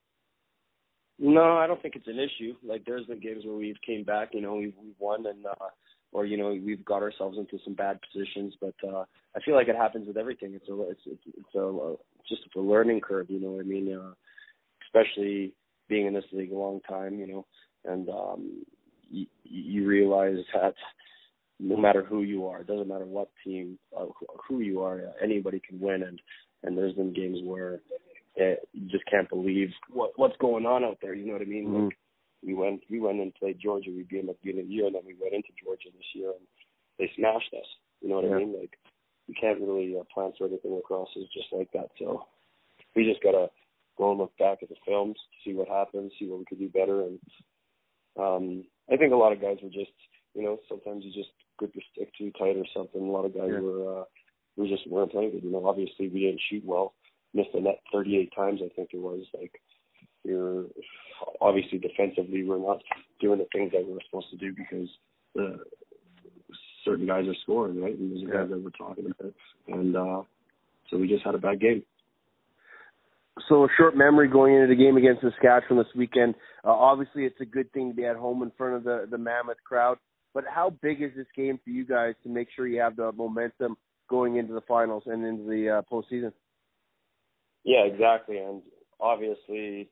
No, 1.19 1.59
I 1.59 1.67
don't 1.67 1.81
think 1.83 1.97
it's 1.97 2.09
an 2.09 2.19
issue. 2.19 2.55
Like 2.65 2.85
there's 2.85 3.07
been 3.07 3.21
games 3.21 3.45
where 3.45 3.57
we've 3.57 3.81
came 3.87 4.03
back, 4.05 4.31
you 4.33 4.41
know, 4.41 4.55
we've 4.55 4.75
we've 4.83 4.99
won 4.99 5.27
and 5.27 5.47
uh 5.47 5.69
or 6.12 6.27
you 6.27 6.37
know 6.37 6.49
we've 6.65 6.85
got 6.85 7.03
ourselves 7.03 7.39
into 7.39 7.62
some 7.65 7.75
bad 7.75 8.01
positions, 8.12 8.55
but 8.61 8.75
uh 8.87 9.05
I 9.37 9.41
feel 9.45 9.55
like 9.55 9.69
it 9.69 9.77
happens 9.77 10.07
with 10.07 10.17
everything. 10.17 10.55
It's 10.55 10.69
a 10.69 10.81
it's 10.91 11.01
it's, 11.07 11.23
it's 11.27 11.55
a 11.55 11.95
just 12.29 12.43
a 12.57 12.61
learning 12.61 13.01
curve, 13.01 13.31
you 13.31 13.41
know 13.41 13.53
what 13.53 13.65
I 13.65 13.69
mean? 13.69 13.95
Uh 13.95 14.15
especially 14.94 15.52
being 15.88 16.06
in 16.06 16.14
this 16.14 16.25
league 16.32 16.52
a 16.52 16.56
long 16.56 16.80
time, 16.88 17.18
you 17.18 17.26
know, 17.26 17.46
and 17.84 18.08
um, 18.08 18.64
you, 19.11 19.26
you 19.44 19.87
realize 19.87 20.38
that 20.54 20.75
no 21.61 21.76
matter 21.76 22.02
who 22.04 22.22
you 22.22 22.46
are, 22.46 22.61
it 22.61 22.66
doesn't 22.66 22.88
matter 22.88 23.04
what 23.04 23.28
team, 23.44 23.78
uh, 23.96 24.06
who 24.49 24.61
you 24.61 24.80
are, 24.82 25.00
anybody 25.22 25.61
can 25.66 25.80
win. 25.80 26.02
And 26.02 26.20
and 26.64 26.76
there's 26.76 26.94
been 26.94 27.12
games 27.12 27.38
where 27.44 27.80
it, 28.37 28.61
you 28.72 28.88
just 28.88 29.04
can't 29.11 29.28
believe 29.28 29.70
what 29.90 30.12
what's 30.16 30.37
going 30.40 30.66
on 30.66 30.84
out 30.84 30.99
there. 31.02 31.14
You 31.14 31.26
know 31.26 31.34
what 31.34 31.42
I 31.42 31.46
mean? 31.46 31.66
Mm-hmm. 31.66 31.84
Like 31.84 31.99
we 32.44 32.54
went 32.54 32.82
we 32.90 33.00
went 33.00 33.20
and 33.20 33.34
played 33.34 33.58
Georgia. 33.62 33.90
We 33.90 34.02
beat 34.02 34.22
them 34.22 34.30
at 34.30 34.37
the 34.40 34.46
beginning 34.46 34.64
of 34.64 34.68
the 34.68 34.75
year, 34.75 34.87
and 34.87 34.94
then 34.94 35.02
we 35.06 35.16
went 35.20 35.34
into 35.34 35.49
Georgia 35.62 35.88
this 35.94 36.11
year, 36.14 36.30
and 36.30 36.46
they 36.99 37.11
smashed 37.16 37.52
us. 37.54 37.66
You 38.00 38.08
know 38.08 38.16
what 38.16 38.25
Yeah. 38.25 38.37
I 38.37 38.38
mean? 38.38 38.54
Like 38.58 38.78
you 39.28 39.34
can't 39.40 39.61
really 39.61 39.96
uh, 39.99 40.04
plan 40.12 40.32
for 40.37 40.46
anything 40.46 40.75
lacrosse 40.75 41.14
is 41.16 41.28
just 41.32 41.52
like 41.52 41.70
that. 41.72 41.90
So 41.99 42.26
we 42.96 43.04
just 43.04 43.22
gotta 43.22 43.49
go 43.99 44.11
and 44.11 44.18
look 44.18 44.37
back 44.38 44.58
at 44.62 44.68
the 44.68 44.76
films, 44.87 45.16
see 45.44 45.54
what 45.54 45.68
happened, 45.68 46.11
see 46.18 46.26
what 46.26 46.38
we 46.40 46.44
could 46.44 46.58
do 46.58 46.68
better. 46.68 47.02
And 47.02 47.18
um, 48.18 48.64
I 48.92 48.96
think 48.96 49.12
a 49.12 49.16
lot 49.16 49.32
of 49.32 49.40
guys 49.40 49.58
were 49.62 49.70
just, 49.70 49.92
you 50.34 50.42
know, 50.42 50.58
sometimes 50.68 51.04
you 51.04 51.12
just 51.12 51.30
grip 51.58 51.72
your 51.75 51.84
stick 51.92 52.11
too 52.16 52.32
tight 52.38 52.56
or 52.56 52.66
something. 52.75 53.00
A 53.00 53.11
lot 53.12 53.25
of 53.25 53.34
guys 53.34 53.50
Yeah. 53.52 53.61
were, 53.61 54.00
uh, 54.00 54.04
we 54.56 54.68
just 54.68 54.87
weren't 54.88 55.12
playing 55.12 55.32
good. 55.32 55.44
You 55.44 55.50
know, 55.52 55.66
obviously 55.66 56.08
we 56.08 56.20
didn't 56.20 56.40
shoot 56.50 56.64
well, 56.64 56.94
missed 57.34 57.52
the 57.54 57.61
net 57.61 57.80
38 57.92 58.32
times, 58.34 58.61
I 58.64 58.68
think 58.75 58.90
it 58.92 58.99
was. 59.00 59.25
Like, 59.34 59.61
you're 60.25 60.66
obviously 61.40 61.78
defensively, 61.78 62.44
we're 62.44 62.58
not 62.58 62.82
doing 63.20 63.38
the 63.38 63.46
things 63.52 63.72
that 63.72 63.87
we 63.87 63.92
were 63.92 64.00
supposed 64.08 64.30
to 64.30 64.37
do 64.37 64.52
because 64.54 64.88
the 65.34 65.58
certain 66.84 67.06
guys 67.06 67.26
are 67.26 67.34
scoring, 67.42 67.80
right? 67.80 67.96
And 67.96 68.12
those 68.16 68.25
are 68.25 68.26
guys 68.26 68.49
Yeah. 68.49 68.56
that 68.56 68.62
we're 68.62 68.70
talking 68.70 69.06
about. 69.06 69.34
And 69.68 69.96
uh, 69.96 70.22
so 70.90 70.96
we 70.99 71.08
just 71.08 71.25
had 71.25 71.34
a 71.34 71.38
bad 71.38 71.61
game. 71.61 71.82
So 73.49 73.65
a 73.65 73.69
short 73.79 73.97
memory 73.97 74.29
going 74.29 74.55
into 74.55 74.67
the 74.69 74.77
game 74.77 74.97
against 74.97 75.23
Saskatchewan 75.23 75.79
this 75.79 75.95
weekend. 75.97 76.35
Uh, 76.65 76.71
obviously, 76.71 77.25
it's 77.25 77.41
a 77.41 77.47
good 77.47 77.73
thing 77.73 77.91
to 77.91 77.97
be 77.97 78.05
at 78.05 78.17
home 78.17 78.43
in 78.43 78.53
front 78.57 78.77
of 78.77 78.85
the 78.85 79.07
the 79.11 79.19
Mammoth 79.19 79.62
crowd. 79.65 79.99
But 80.35 80.45
how 80.49 80.71
big 80.83 81.03
is 81.03 81.11
this 81.17 81.27
game 81.37 81.59
for 81.62 81.71
you 81.71 81.87
guys 81.87 82.15
to 82.23 82.29
make 82.29 82.49
sure 82.55 82.67
you 82.67 82.81
have 82.81 82.97
the 82.97 83.12
momentum 83.12 83.77
going 84.09 84.37
into 84.37 84.55
the 84.55 84.61
finals 84.62 85.05
and 85.07 85.25
into 85.25 85.45
the 85.45 85.69
uh, 85.69 85.83
postseason? 85.91 86.33
Yeah, 87.65 87.85
exactly. 87.85 88.39
And 88.39 88.62
obviously, 89.01 89.91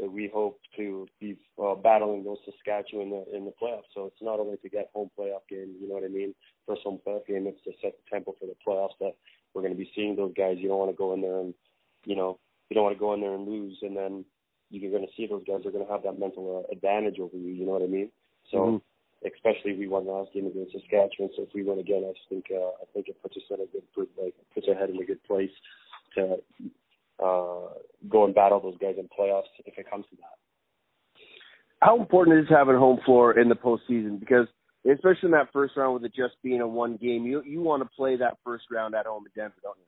we 0.00 0.30
hope 0.32 0.60
to 0.76 1.06
be 1.20 1.36
uh, 1.62 1.74
battling 1.74 2.24
those 2.24 2.38
Saskatchewan 2.44 3.06
in 3.06 3.10
the, 3.10 3.36
in 3.36 3.44
the 3.44 3.52
playoffs. 3.60 3.90
So 3.94 4.06
it's 4.06 4.22
not 4.22 4.40
only 4.40 4.56
to 4.58 4.68
get 4.68 4.90
home 4.94 5.10
playoff 5.18 5.46
game, 5.48 5.74
you 5.80 5.88
know 5.88 5.94
what 5.94 6.04
I 6.04 6.08
mean? 6.08 6.34
First 6.66 6.82
home 6.82 7.00
playoff 7.06 7.26
game, 7.26 7.46
it's 7.46 7.62
to 7.64 7.72
set 7.82 7.92
the 7.92 8.10
tempo 8.10 8.34
for 8.38 8.46
the 8.46 8.56
playoffs 8.66 8.98
that 9.00 9.14
we're 9.54 9.62
going 9.62 9.74
to 9.74 9.78
be 9.78 9.90
seeing 9.94 10.16
those 10.16 10.32
guys. 10.36 10.56
You 10.58 10.68
don't 10.68 10.78
want 10.78 10.90
to 10.90 10.96
go 10.96 11.14
in 11.14 11.20
there 11.20 11.40
and, 11.40 11.54
you 12.04 12.16
know, 12.16 12.38
you 12.68 12.74
don't 12.74 12.84
want 12.84 12.96
to 12.96 13.00
go 13.00 13.14
in 13.14 13.20
there 13.20 13.34
and 13.34 13.46
lose, 13.48 13.78
and 13.82 13.96
then 13.96 14.24
you're 14.70 14.90
going 14.90 15.06
to 15.06 15.12
see 15.16 15.26
those 15.26 15.44
guys 15.46 15.66
are 15.66 15.70
going 15.70 15.84
to 15.84 15.92
have 15.92 16.02
that 16.04 16.18
mental 16.18 16.64
uh, 16.64 16.72
advantage 16.72 17.18
over 17.18 17.36
you. 17.36 17.52
You 17.52 17.66
know 17.66 17.72
what 17.72 17.82
I 17.82 17.86
mean? 17.86 18.10
So. 18.50 18.58
Mhm. 18.58 18.82
Especially 19.24 19.76
we 19.78 19.86
won 19.86 20.04
the 20.04 20.10
last 20.10 20.32
game 20.32 20.48
against 20.48 20.72
Saskatchewan, 20.72 21.30
so 21.36 21.44
if 21.44 21.54
we 21.54 21.62
win 21.62 21.78
again, 21.78 22.02
I 22.04 22.10
just 22.10 22.28
think 22.28 22.46
uh, 22.50 22.74
I 22.82 22.86
think 22.92 23.06
it 23.06 23.22
puts 23.22 23.36
us 23.36 23.44
in 23.50 23.60
a 23.60 23.66
good, 23.66 23.84
good 23.94 24.08
like 24.20 24.34
puts 24.52 24.66
our 24.66 24.74
head 24.74 24.90
in 24.90 25.00
a 25.00 25.04
good 25.04 25.22
place 25.22 25.52
to 26.16 26.38
uh, 27.22 27.68
go 28.08 28.24
and 28.24 28.34
battle 28.34 28.58
those 28.58 28.76
guys 28.78 28.96
in 28.98 29.08
playoffs 29.16 29.46
if 29.64 29.78
it 29.78 29.88
comes 29.88 30.06
to 30.10 30.16
that. 30.16 31.22
How 31.78 32.00
important 32.00 32.40
is 32.40 32.48
having 32.50 32.74
home 32.74 32.98
floor 33.04 33.38
in 33.38 33.48
the 33.48 33.54
postseason? 33.54 34.18
Because 34.18 34.48
especially 34.90 35.26
in 35.26 35.30
that 35.30 35.52
first 35.52 35.76
round 35.76 35.94
with 35.94 36.04
it 36.04 36.14
just 36.16 36.34
being 36.42 36.60
a 36.60 36.66
one 36.66 36.96
game, 36.96 37.24
you 37.24 37.42
you 37.44 37.60
want 37.60 37.84
to 37.84 37.88
play 37.96 38.16
that 38.16 38.38
first 38.42 38.64
round 38.72 38.96
at 38.96 39.06
home 39.06 39.24
in 39.26 39.30
Denver, 39.40 39.54
don't 39.62 39.78
you? 39.78 39.84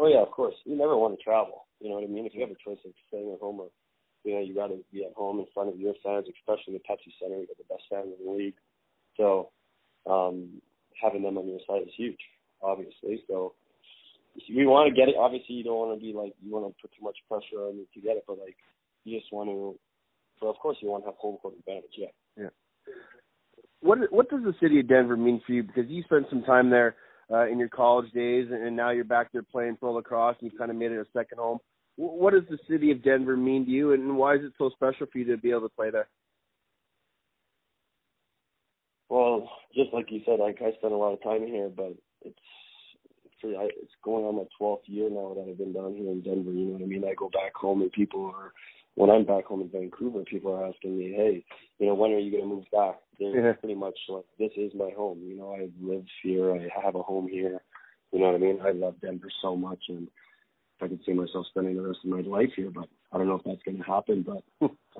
Oh 0.00 0.08
yeah, 0.08 0.22
of 0.22 0.30
course. 0.30 0.54
You 0.64 0.76
never 0.76 0.96
want 0.96 1.18
to 1.18 1.22
travel. 1.22 1.68
You 1.78 1.90
know 1.90 1.96
what 1.96 2.04
I 2.04 2.08
mean? 2.08 2.24
If 2.24 2.32
you 2.34 2.40
have 2.40 2.50
a 2.50 2.64
choice 2.64 2.80
of 2.86 2.92
staying 3.08 3.30
at 3.32 3.40
home 3.40 3.60
or 3.60 3.68
you 4.24 4.34
know, 4.34 4.40
you 4.40 4.54
got 4.54 4.68
to 4.68 4.80
be 4.92 5.04
at 5.04 5.12
home 5.12 5.38
in 5.38 5.46
front 5.52 5.68
of 5.68 5.78
your 5.78 5.94
fans, 6.02 6.26
especially 6.40 6.74
the 6.74 6.84
Pepsi 6.88 7.12
Center. 7.20 7.36
You 7.36 7.46
got 7.46 7.56
the 7.60 7.68
best 7.68 7.84
fans 7.88 8.08
in 8.18 8.24
the 8.24 8.32
league, 8.32 8.56
so 9.16 9.50
um, 10.08 10.60
having 11.00 11.22
them 11.22 11.36
on 11.36 11.48
your 11.48 11.60
side 11.68 11.82
is 11.82 11.92
huge, 11.96 12.20
obviously. 12.62 13.24
So 13.28 13.54
we 14.48 14.66
want 14.66 14.88
to 14.88 14.96
get 14.98 15.08
it. 15.08 15.16
Obviously, 15.18 15.56
you 15.56 15.64
don't 15.64 15.76
want 15.76 16.00
to 16.00 16.04
be 16.04 16.12
like 16.16 16.32
you 16.40 16.52
want 16.52 16.64
to 16.64 16.80
put 16.80 16.92
too 16.96 17.04
much 17.04 17.16
pressure 17.28 17.64
on 17.64 17.76
you 17.76 17.86
to 17.92 18.00
get 18.00 18.16
it, 18.16 18.24
but 18.26 18.38
like 18.38 18.56
you 19.04 19.18
just 19.18 19.32
want 19.32 19.48
to. 19.48 19.78
So 20.40 20.48
of 20.48 20.56
course, 20.56 20.78
you 20.80 20.88
want 20.88 21.04
to 21.04 21.12
have 21.12 21.20
home 21.20 21.36
court 21.36 21.54
advantage. 21.58 21.92
Yeah. 21.96 22.12
Yeah. 22.36 22.52
What 23.80 23.98
what 24.10 24.30
does 24.30 24.44
the 24.44 24.54
city 24.60 24.80
of 24.80 24.88
Denver 24.88 25.16
mean 25.16 25.42
for 25.46 25.52
you? 25.52 25.62
Because 25.62 25.88
you 25.88 26.02
spent 26.04 26.26
some 26.30 26.42
time 26.42 26.70
there 26.70 26.96
uh, 27.30 27.46
in 27.46 27.58
your 27.58 27.68
college 27.68 28.10
days, 28.12 28.48
and 28.50 28.76
now 28.76 28.90
you're 28.90 29.04
back 29.04 29.32
there 29.32 29.42
playing 29.42 29.76
pro 29.76 29.92
lacrosse, 29.92 30.36
and 30.40 30.50
you 30.50 30.58
kind 30.58 30.70
of 30.70 30.76
made 30.76 30.92
it 30.92 30.98
a 30.98 31.06
second 31.12 31.38
home. 31.38 31.58
What 31.96 32.32
does 32.32 32.44
the 32.48 32.58
city 32.68 32.90
of 32.90 33.04
Denver 33.04 33.36
mean 33.36 33.64
to 33.66 33.70
you, 33.70 33.92
and 33.92 34.16
why 34.16 34.36
is 34.36 34.40
it 34.42 34.52
so 34.58 34.70
special 34.70 35.06
for 35.12 35.18
you 35.18 35.24
to 35.26 35.36
be 35.36 35.50
able 35.50 35.68
to 35.68 35.68
play 35.68 35.90
there? 35.90 36.08
Well, 39.08 39.50
just 39.74 39.92
like 39.92 40.10
you 40.10 40.20
said, 40.24 40.38
like 40.38 40.58
I 40.62 40.72
spent 40.78 40.92
a 40.92 40.96
lot 40.96 41.12
of 41.12 41.22
time 41.22 41.46
here, 41.46 41.68
but 41.68 41.94
it's 42.22 42.38
it's, 43.42 43.74
it's 43.76 43.92
going 44.04 44.24
on 44.24 44.36
my 44.36 44.44
12th 44.60 44.82
year 44.86 45.10
now 45.10 45.34
that 45.34 45.48
I've 45.48 45.58
been 45.58 45.72
down 45.72 45.94
here 45.94 46.10
in 46.10 46.22
Denver. 46.22 46.52
You 46.52 46.66
know 46.66 46.72
what 46.72 46.82
I 46.82 46.86
mean? 46.86 47.04
I 47.04 47.14
go 47.14 47.28
back 47.30 47.54
home 47.54 47.82
and 47.82 47.92
people 47.92 48.24
are, 48.26 48.52
when 49.00 49.08
I'm 49.08 49.24
back 49.24 49.46
home 49.46 49.62
in 49.62 49.70
Vancouver, 49.70 50.24
people 50.24 50.52
are 50.52 50.66
asking 50.66 50.98
me, 50.98 51.14
hey, 51.16 51.42
you 51.78 51.86
know, 51.86 51.94
when 51.94 52.12
are 52.12 52.18
you 52.18 52.30
going 52.30 52.42
to 52.42 52.54
move 52.54 52.64
back? 52.70 53.00
They're 53.18 53.46
Yeah. 53.46 53.52
pretty 53.54 53.74
much 53.74 53.98
like, 54.10 54.26
this 54.38 54.52
is 54.58 54.74
my 54.74 54.90
home. 54.90 55.22
You 55.22 55.38
know, 55.38 55.54
I 55.54 55.70
live 55.80 56.04
here. 56.22 56.54
I 56.54 56.68
have 56.84 56.96
a 56.96 57.02
home 57.02 57.26
here. 57.26 57.62
You 58.12 58.18
know 58.18 58.26
what 58.26 58.34
I 58.34 58.38
mean? 58.38 58.60
I 58.60 58.72
love 58.72 59.00
Denver 59.00 59.30
so 59.40 59.56
much, 59.56 59.82
and 59.88 60.06
I 60.82 60.88
could 60.88 61.00
see 61.06 61.14
myself 61.14 61.46
spending 61.46 61.76
the 61.76 61.82
rest 61.82 62.00
of 62.04 62.10
my 62.10 62.20
life 62.20 62.50
here. 62.54 62.70
But 62.70 62.90
I 63.10 63.16
don't 63.16 63.26
know 63.26 63.36
if 63.36 63.44
that's 63.44 63.62
going 63.62 63.78
to 63.78 63.84
happen, 63.84 64.22
but 64.22 64.42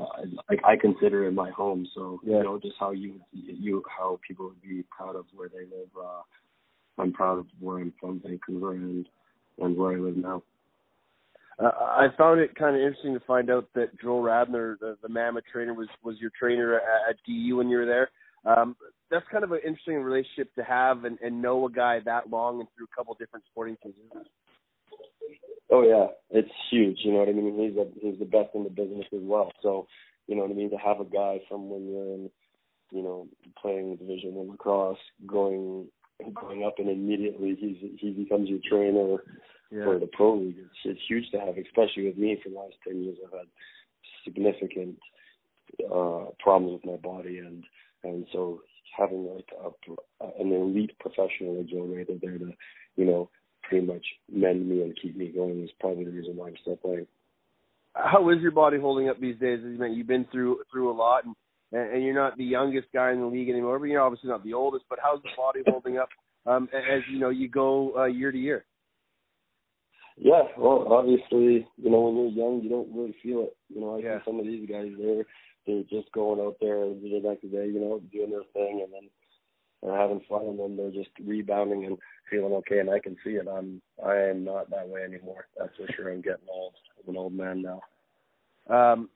uh, 0.01 0.07
I, 0.49 0.73
I 0.73 0.77
consider 0.77 1.27
it 1.27 1.33
my 1.33 1.51
home. 1.51 1.87
So 1.95 2.21
Yeah. 2.25 2.39
you 2.39 2.45
know, 2.45 2.59
just 2.59 2.77
how 2.81 2.93
you 2.93 3.21
you 3.33 3.83
how 3.87 4.19
people 4.27 4.47
would 4.47 4.63
be 4.63 4.83
proud 4.97 5.15
of 5.15 5.27
where 5.35 5.51
they 5.51 5.67
live. 5.77 5.91
Uh, 5.95 6.23
I'm 6.97 7.13
proud 7.13 7.39
of 7.39 7.47
where 7.59 7.79
I'm 7.79 7.93
from, 8.01 8.21
Vancouver, 8.21 8.73
and 8.73 9.07
and 9.59 9.77
where 9.77 9.93
I 9.93 9.97
live 9.97 10.17
now. 10.17 10.43
Uh, 11.63 11.71
I 11.79 12.07
found 12.17 12.41
it 12.41 12.55
kind 12.55 12.75
of 12.75 12.83
interesting 12.83 13.15
to 13.15 13.25
find 13.27 13.51
out 13.51 13.69
that 13.75 13.99
Joel 14.01 14.23
Radner, 14.23 14.79
the, 14.79 14.97
the 15.03 15.09
Mammoth 15.09 15.45
trainer, 15.53 15.75
was 15.75 15.89
was 16.03 16.17
your 16.19 16.31
trainer 16.39 16.77
at, 16.77 17.11
at 17.11 17.17
DU 17.27 17.57
when 17.57 17.69
you 17.69 17.79
were 17.79 17.87
there. 17.87 18.11
Um, 18.47 18.77
that's 19.11 19.27
kind 19.31 19.45
of 19.45 19.53
an 19.53 19.61
interesting 19.67 19.97
relationship 19.97 20.55
to 20.55 20.65
have 20.65 21.05
and, 21.05 21.19
and 21.21 21.43
know 21.43 21.67
a 21.67 21.71
guy 21.71 21.99
that 22.05 22.31
long 22.31 22.61
and 22.61 22.69
through 22.75 22.87
a 22.91 22.97
couple 22.97 23.15
different 23.19 23.45
sporting 23.51 23.77
teams. 23.83 23.97
Oh 25.71 25.83
yeah, 25.83 26.07
it's 26.31 26.51
huge. 26.71 26.99
You 27.05 27.13
know 27.13 27.19
what 27.19 27.29
I 27.29 27.33
mean? 27.33 27.59
He's 27.59 27.77
a, 27.77 27.87
he's 28.01 28.19
the 28.19 28.25
best 28.25 28.55
in 28.55 28.65
the 28.65 28.71
business 28.71 29.07
as 29.13 29.23
well. 29.23 29.53
So 29.63 29.87
you 30.27 30.37
know 30.37 30.43
what 30.43 30.53
I 30.53 30.55
mean? 30.55 30.71
To 30.71 30.77
have 30.77 31.01
a 31.01 31.05
guy 31.05 31.41
from 31.49 31.69
when 31.69 31.89
you're 31.89 32.15
in, 32.15 32.31
you 32.91 33.03
know, 33.03 33.29
playing 33.61 33.97
Division 33.97 34.35
One 34.35 34.51
lacrosse, 34.51 34.97
going 35.27 35.89
going 36.35 36.65
up, 36.65 36.75
and 36.79 36.89
immediately 36.89 37.55
he's 37.59 37.91
he 37.99 38.11
becomes 38.13 38.49
your 38.49 38.61
trainer 38.69 39.19
for 39.71 39.99
the 39.99 40.09
pro 40.13 40.37
league. 40.37 40.57
It's, 40.59 40.79
it's 40.85 41.01
huge 41.09 41.31
to 41.31 41.39
have, 41.39 41.57
especially 41.57 42.07
with 42.07 42.19
me. 42.19 42.39
For 42.43 42.51
the 42.51 42.57
last 42.57 42.75
ten 42.87 43.03
years, 43.03 43.19
I've 43.25 43.33
had 43.33 43.49
significant 44.25 44.99
uh 45.85 46.27
problems 46.39 46.81
with 46.83 46.85
my 46.85 46.97
body, 46.97 47.39
and 47.39 47.65
and 48.03 48.27
so 48.33 48.61
having 48.97 49.27
like 49.27 49.49
a, 49.65 50.25
an 50.41 50.53
elite 50.53 50.99
professional 50.99 51.57
like 51.59 51.69
Joe 51.69 51.87
Rather 51.87 52.19
there 52.21 52.39
to, 52.39 52.53
you 52.97 53.05
know, 53.05 53.31
pretty 53.63 53.87
much 53.87 54.05
mend 54.31 54.69
me 54.69 54.83
and 54.83 54.99
keep 55.01 55.17
me 55.17 55.29
going 55.29 55.63
is 55.63 55.71
probably 55.79 56.05
the 56.05 56.11
reason 56.11 56.37
why 56.37 56.49
I'm 56.49 56.57
still 56.61 56.77
playing. 56.77 57.07
How 57.95 58.29
is 58.31 58.41
your 58.41 58.53
body 58.53 58.79
holding 58.79 59.09
up 59.09 59.21
these 59.21 59.39
days? 59.39 59.61
You 59.63 59.79
mentioned, 59.79 59.97
you've 59.97 60.07
been 60.07 60.27
through 60.31 60.61
through 60.71 60.91
a 60.91 60.97
lot, 60.97 61.25
and 61.25 61.35
and 61.73 62.03
you're 62.05 62.15
not 62.15 62.37
the 62.37 62.45
youngest 62.45 62.89
guy 62.93 63.13
in 63.13 63.21
the 63.21 63.27
league 63.27 63.49
anymore. 63.49 63.79
But 63.79 63.87
you're 63.87 64.03
obviously 64.03 64.31
not 64.31 64.45
the 64.45 64.55
oldest. 64.55 64.85
But 64.89 64.99
how's 65.03 65.23
the 65.23 65.31
body 65.37 65.61
holding 65.67 65.99
up 65.99 66.09
um, 66.47 66.69
as 66.73 67.03
you 67.13 67.19
know 67.19 67.31
you 67.31 67.49
go 67.49 67.97
uh, 67.97 68.05
year 68.05 68.33
to 68.33 68.39
year? 68.39 68.65
Yeah, 70.23 70.43
well, 70.59 70.87
obviously, 70.93 71.67
you 71.79 71.91
know, 71.91 72.01
when 72.03 72.17
you're 72.17 72.45
young, 72.45 72.61
you 72.63 72.69
don't 72.69 72.95
really 72.95 73.17
feel 73.23 73.45
it. 73.45 73.57
You 73.71 73.81
know, 73.81 73.97
I 73.97 74.01
Yeah. 74.01 74.19
see 74.19 74.25
some 74.27 74.39
of 74.39 74.45
these 74.45 74.69
guys, 74.69 74.93
they're 74.99 75.25
they're 75.67 75.83
just 75.85 76.11
going 76.13 76.41
out 76.41 76.57
there 76.61 76.89
the 76.89 77.21
next 77.23 77.43
day, 77.51 77.67
you 77.69 77.81
know, 77.81 78.01
doing 78.13 78.31
their 78.31 78.45
thing, 78.53 78.83
and 78.83 78.93
then 78.93 79.09
they're 79.83 79.97
having 79.97 80.21
fun, 80.21 80.45
and 80.47 80.59
then 80.59 80.77
they're 80.77 80.91
just 80.91 81.11
rebounding 81.25 81.87
and 81.87 81.99
feeling 82.29 82.53
okay. 82.55 82.81
And 82.81 82.91
I 82.91 82.99
can 82.99 83.17
see 83.25 83.37
it. 83.37 83.49
I'm 83.49 83.81
I 84.05 84.17
am 84.17 84.45
not 84.45 84.69
that 84.71 84.89
way 84.89 85.03
anymore. 85.03 85.49
That's 85.57 85.75
for 85.77 85.91
sure. 85.95 86.13
I'm 86.13 86.21
getting 86.21 86.49
old. 86.53 86.75
I'm 86.99 87.15
an 87.15 87.17
old 87.19 87.33
man 87.33 87.63
now. 87.63 87.81
Um, 88.69 89.09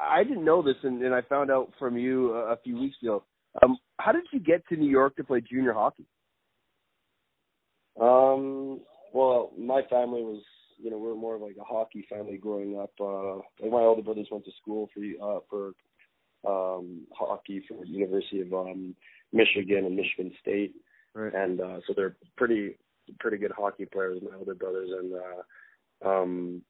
I 0.00 0.24
didn't 0.24 0.44
know 0.44 0.62
this, 0.62 0.76
and, 0.82 1.02
and 1.02 1.14
I 1.14 1.20
found 1.22 1.50
out 1.50 1.72
from 1.78 1.98
you 1.98 2.32
a, 2.32 2.52
a 2.52 2.56
few 2.56 2.78
weeks 2.78 2.96
ago. 3.02 3.22
Um, 3.62 3.76
how 3.98 4.12
did 4.12 4.24
you 4.32 4.40
get 4.40 4.66
to 4.68 4.76
New 4.76 4.90
York 4.90 5.16
to 5.16 5.24
play 5.24 5.42
junior 5.42 5.74
hockey? 5.74 6.06
Um, 8.00 8.80
well, 9.12 9.52
my 9.58 9.82
family 9.90 10.22
was, 10.22 10.42
you 10.78 10.90
know, 10.90 10.98
we 10.98 11.10
are 11.10 11.14
more 11.14 11.36
of 11.36 11.42
like 11.42 11.56
a 11.60 11.64
hockey 11.64 12.06
family 12.08 12.36
growing 12.36 12.78
up. 12.78 12.92
Uh, 13.00 13.36
like 13.60 13.72
my 13.72 13.80
older 13.80 14.02
brothers 14.02 14.28
went 14.30 14.44
to 14.44 14.50
school 14.60 14.88
for 14.94 15.00
uh 15.02 15.40
for 15.50 15.72
um 16.46 17.00
hockey 17.12 17.64
for 17.66 17.76
the 17.84 17.88
University 17.88 18.40
of 18.40 18.52
um 18.52 18.94
Michigan 19.32 19.84
and 19.86 19.96
Michigan 19.96 20.32
State, 20.40 20.74
Right. 21.14 21.34
and 21.34 21.60
uh 21.60 21.80
so 21.86 21.94
they're 21.96 22.16
pretty 22.36 22.76
pretty 23.18 23.38
good 23.38 23.52
hockey 23.56 23.86
players. 23.86 24.20
My 24.22 24.36
older 24.36 24.54
brothers 24.54 24.90
and 24.98 25.12
uh 25.14 26.08
um 26.08 26.62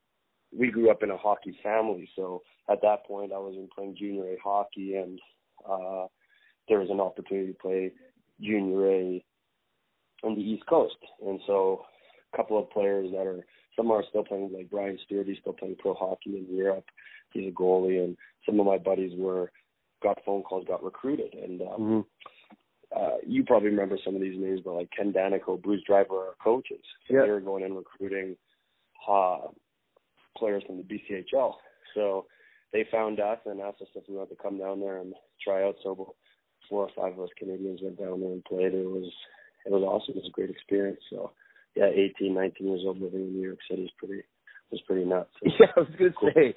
we 0.57 0.71
grew 0.71 0.91
up 0.91 1.03
in 1.03 1.11
a 1.11 1.17
hockey 1.17 1.59
family, 1.63 2.09
so 2.17 2.43
at 2.71 2.81
that 2.83 3.05
point 3.07 3.33
I 3.33 3.39
was 3.39 3.55
in 3.57 3.69
playing 3.75 3.97
junior 3.99 4.25
A 4.33 4.37
hockey, 4.43 4.97
and 4.97 5.21
uh 5.69 6.07
there 6.69 6.81
was 6.81 6.91
an 6.91 7.01
opportunity 7.01 7.53
to 7.53 7.59
play 7.59 7.93
junior 8.41 8.91
A 8.91 9.25
on 10.25 10.35
the 10.35 10.41
East 10.43 10.65
Coast, 10.67 10.97
and 11.27 11.41
so 11.47 11.83
a 12.33 12.37
couple 12.37 12.59
of 12.59 12.71
players 12.71 13.11
that 13.13 13.27
are 13.27 13.45
some 13.77 13.91
are 13.91 14.03
still 14.09 14.25
playing 14.25 14.53
like 14.53 14.71
Brian 14.71 14.99
Stewart, 15.05 15.27
he's 15.27 15.39
still 15.41 15.53
playing 15.53 15.77
pro 15.79 15.95
hockey 15.95 16.37
in 16.39 16.47
Europe. 16.55 16.85
He's 17.33 17.49
a 17.49 17.53
goalie, 17.53 18.03
and 18.03 18.17
some 18.45 18.59
of 18.59 18.67
my 18.67 18.79
buddies 18.79 19.13
were 19.17 19.53
got 20.03 20.19
phone 20.25 20.43
calls, 20.43 20.65
got 20.67 20.83
recruited, 20.83 21.35
and 21.35 21.61
um, 21.63 21.67
Mm-hmm. 21.81 22.01
uh, 22.99 23.17
you 23.27 23.45
probably 23.45 23.69
remember 23.69 23.99
some 24.05 24.15
of 24.17 24.21
these 24.21 24.39
names, 24.39 24.61
but 24.65 24.73
like 24.75 24.89
Ken 24.97 25.13
Daneyko, 25.13 25.63
Bruce 25.63 25.83
Driver 25.87 26.15
are 26.29 26.35
coaches. 26.43 26.81
So 27.07 27.15
Yeah. 27.15 27.23
they 27.23 27.31
were 27.31 27.41
going 27.41 27.65
and 27.65 27.77
recruiting 27.77 28.37
uh, 29.09 29.49
players 30.37 30.63
from 30.67 30.79
the 30.79 30.83
BCHL. 30.85 31.55
So 31.95 32.27
they 32.73 32.85
found 32.91 33.21
us 33.21 33.39
and 33.47 33.61
asked 33.61 33.81
us 33.83 33.89
if 33.95 34.05
we 34.09 34.17
wanted 34.17 34.31
to 34.37 34.43
come 34.43 34.59
down 34.59 34.81
there 34.81 34.99
and 34.99 35.15
try 35.43 35.65
out. 35.65 35.77
So 35.83 36.15
four 36.69 36.83
or 36.85 36.91
five 36.97 37.13
of 37.15 37.21
us 37.25 37.31
Canadians 37.39 37.81
went 37.83 37.99
down 37.99 38.21
there 38.21 38.33
and 38.33 38.45
played. 38.45 38.75
It 38.75 38.87
was 38.87 39.11
it 39.67 39.73
was 39.73 39.83
awesome. 39.83 40.15
It 40.17 40.23
was 40.23 40.29
a 40.29 40.33
great 40.33 40.51
experience. 40.51 41.01
So 41.11 41.33
yeah, 41.79 41.87
18, 42.19 42.35
19 42.35 42.67
years 42.67 42.81
old 42.85 43.01
living 43.01 43.21
in 43.21 43.33
New 43.35 43.47
York 43.47 43.59
City 43.71 43.85
is 43.85 43.91
pretty 43.99 44.23
was 44.71 44.81
pretty 44.87 45.05
nuts. 45.05 45.31
Yeah, 45.45 45.67
I 45.77 45.81
was 45.81 45.89
going 45.99 46.13
to 46.13 46.31
say, 46.35 46.55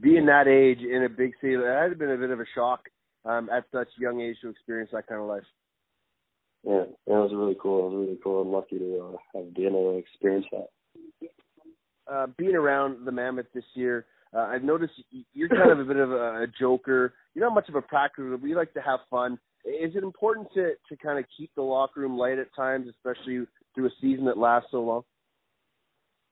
being 0.00 0.26
that 0.26 0.48
age 0.48 0.80
in 0.80 1.04
a 1.04 1.08
big 1.08 1.32
city, 1.40 1.56
that 1.56 1.88
had 1.88 1.98
been 1.98 2.10
a 2.10 2.16
bit 2.16 2.30
of 2.30 2.40
a 2.40 2.44
shock 2.54 2.80
um, 3.24 3.48
at 3.50 3.64
such 3.72 3.88
young 3.98 4.20
age 4.20 4.36
to 4.42 4.50
experience 4.50 4.90
that 4.92 5.06
kind 5.06 5.20
of 5.20 5.28
life. 5.28 5.44
Yeah, 6.64 6.84
yeah, 7.06 7.16
it 7.16 7.18
was 7.18 7.32
really 7.34 7.56
cool. 7.60 7.86
It 7.86 7.96
was 7.96 8.06
really 8.06 8.18
cool. 8.22 8.42
I'm 8.42 8.52
lucky 8.52 8.78
to 8.78 9.14
uh, 9.14 9.38
have 9.38 9.54
been 9.54 9.66
able 9.66 9.92
to 9.92 9.98
experience 9.98 10.46
that. 10.52 10.68
Uh, 12.12 12.26
being 12.36 12.54
around 12.54 13.06
the 13.06 13.12
Mammoth 13.12 13.46
this 13.54 13.64
year, 13.74 14.06
uh, 14.34 14.40
I've 14.40 14.62
noticed 14.62 14.92
you're 15.32 15.48
kind 15.48 15.70
of 15.70 15.80
a 15.80 15.84
bit 15.84 15.96
of 15.96 16.10
a, 16.10 16.42
a 16.42 16.46
joker. 16.58 17.14
You're 17.34 17.46
not 17.46 17.54
much 17.54 17.68
of 17.68 17.74
a 17.76 17.82
practicer, 17.82 18.38
but 18.38 18.46
you 18.46 18.56
like 18.56 18.74
to 18.74 18.82
have 18.82 19.00
fun. 19.10 19.38
Is 19.64 19.94
it 19.94 20.02
important 20.02 20.48
to 20.54 20.72
to 20.88 20.96
kind 20.96 21.18
of 21.18 21.24
keep 21.36 21.54
the 21.54 21.62
locker 21.62 22.00
room 22.00 22.18
light 22.18 22.38
at 22.38 22.54
times, 22.54 22.88
especially 22.88 23.46
through 23.74 23.86
a 23.86 23.90
season 24.00 24.24
that 24.26 24.38
lasts 24.38 24.68
so 24.70 24.82
long? 24.82 25.02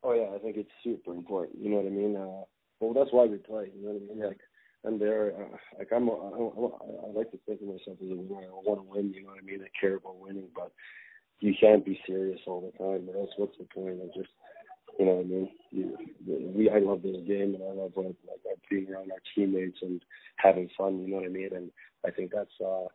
Oh 0.02 0.14
yeah, 0.14 0.34
I 0.34 0.38
think 0.38 0.56
it's 0.56 0.70
super 0.82 1.12
important. 1.12 1.60
You 1.60 1.70
know 1.70 1.76
what 1.76 1.86
I 1.86 1.90
mean? 1.90 2.16
Uh, 2.16 2.44
well, 2.80 2.94
that's 2.94 3.12
why 3.12 3.26
we 3.26 3.36
play. 3.36 3.70
You 3.76 3.86
know 3.86 3.92
what 3.92 4.02
I 4.02 4.14
mean? 4.14 4.26
Like, 4.26 4.40
I'm 4.86 4.98
there. 4.98 5.32
Uh, 5.36 5.56
like 5.78 5.88
I'm. 5.92 6.08
I, 6.08 6.12
I, 6.12 7.06
I 7.06 7.12
like 7.12 7.30
to 7.32 7.38
think 7.46 7.60
of 7.60 7.68
myself 7.68 7.98
as 8.02 8.10
a 8.10 8.16
winner. 8.16 8.48
I 8.48 8.64
want 8.64 8.80
to 8.80 8.88
win. 8.88 9.12
You 9.12 9.24
know 9.24 9.30
what 9.30 9.42
I 9.42 9.46
mean? 9.46 9.60
I 9.62 9.68
care 9.78 9.96
about 9.96 10.18
winning, 10.18 10.48
but 10.54 10.72
you 11.40 11.54
can't 11.60 11.84
be 11.84 12.00
serious 12.06 12.40
all 12.46 12.60
the 12.60 12.78
time. 12.78 13.08
Or 13.10 13.20
else, 13.20 13.30
what's 13.36 13.58
the 13.58 13.64
point 13.64 14.00
of 14.00 14.14
just, 14.14 14.32
you 14.98 15.04
know 15.04 15.16
what 15.16 15.26
I 15.26 15.28
mean? 15.28 15.50
You, 15.70 15.96
we. 16.26 16.70
I 16.70 16.78
love 16.78 17.02
this 17.02 17.20
game, 17.26 17.54
and 17.54 17.62
I 17.62 17.72
love 17.72 17.92
like, 17.96 18.16
like 18.26 18.58
being 18.70 18.88
around 18.90 19.12
our 19.12 19.20
teammates 19.34 19.78
and 19.82 20.00
having 20.36 20.70
fun. 20.78 21.00
You 21.00 21.08
know 21.08 21.16
what 21.16 21.26
I 21.26 21.28
mean? 21.28 21.50
And 21.54 21.70
I 22.06 22.10
think 22.10 22.32
that's. 22.34 22.56
uh 22.64 22.86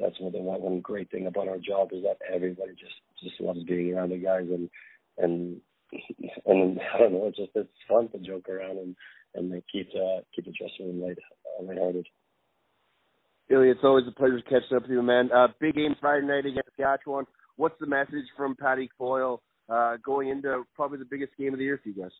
that's 0.00 0.20
one 0.20 0.32
thing. 0.32 0.44
One 0.44 0.80
great 0.80 1.10
thing 1.10 1.26
about 1.26 1.48
our 1.48 1.58
job 1.58 1.90
is 1.92 2.02
that 2.02 2.18
everybody 2.32 2.72
just 2.72 2.94
just 3.22 3.40
loves 3.40 3.62
being 3.64 3.94
around 3.94 4.10
the 4.10 4.18
guys 4.18 4.46
and 4.50 4.68
and 5.18 5.60
and 6.46 6.80
I 6.94 6.98
don't 6.98 7.12
know, 7.12 7.26
it's 7.26 7.36
just 7.36 7.52
it's 7.54 7.68
fun 7.88 8.08
to 8.08 8.18
joke 8.18 8.48
around 8.48 8.78
and 8.78 8.96
and 9.34 9.52
they 9.52 9.62
keep 9.70 9.88
uh, 9.94 10.20
keep 10.34 10.44
the 10.44 10.52
dressing 10.52 10.86
room 10.86 11.02
light 11.02 11.18
uh, 11.18 11.64
lighthearted. 11.64 12.06
Billy, 13.48 13.68
it's 13.68 13.80
always 13.82 14.04
a 14.08 14.12
pleasure 14.12 14.40
catching 14.42 14.76
up 14.76 14.82
with 14.82 14.90
you, 14.90 15.02
man. 15.02 15.30
Uh, 15.32 15.48
big 15.60 15.74
game 15.74 15.94
Friday 16.00 16.26
night 16.26 16.46
against 16.46 16.70
Saskatchewan. 16.76 17.26
What's 17.56 17.78
the 17.80 17.86
message 17.86 18.24
from 18.36 18.56
Patty 18.56 18.88
Coyle 18.96 19.42
uh, 19.68 19.96
going 20.04 20.28
into 20.28 20.62
probably 20.74 20.98
the 20.98 21.04
biggest 21.04 21.32
game 21.36 21.52
of 21.52 21.58
the 21.58 21.64
year 21.64 21.78
for 21.82 21.88
you 21.90 22.02
guys? 22.02 22.10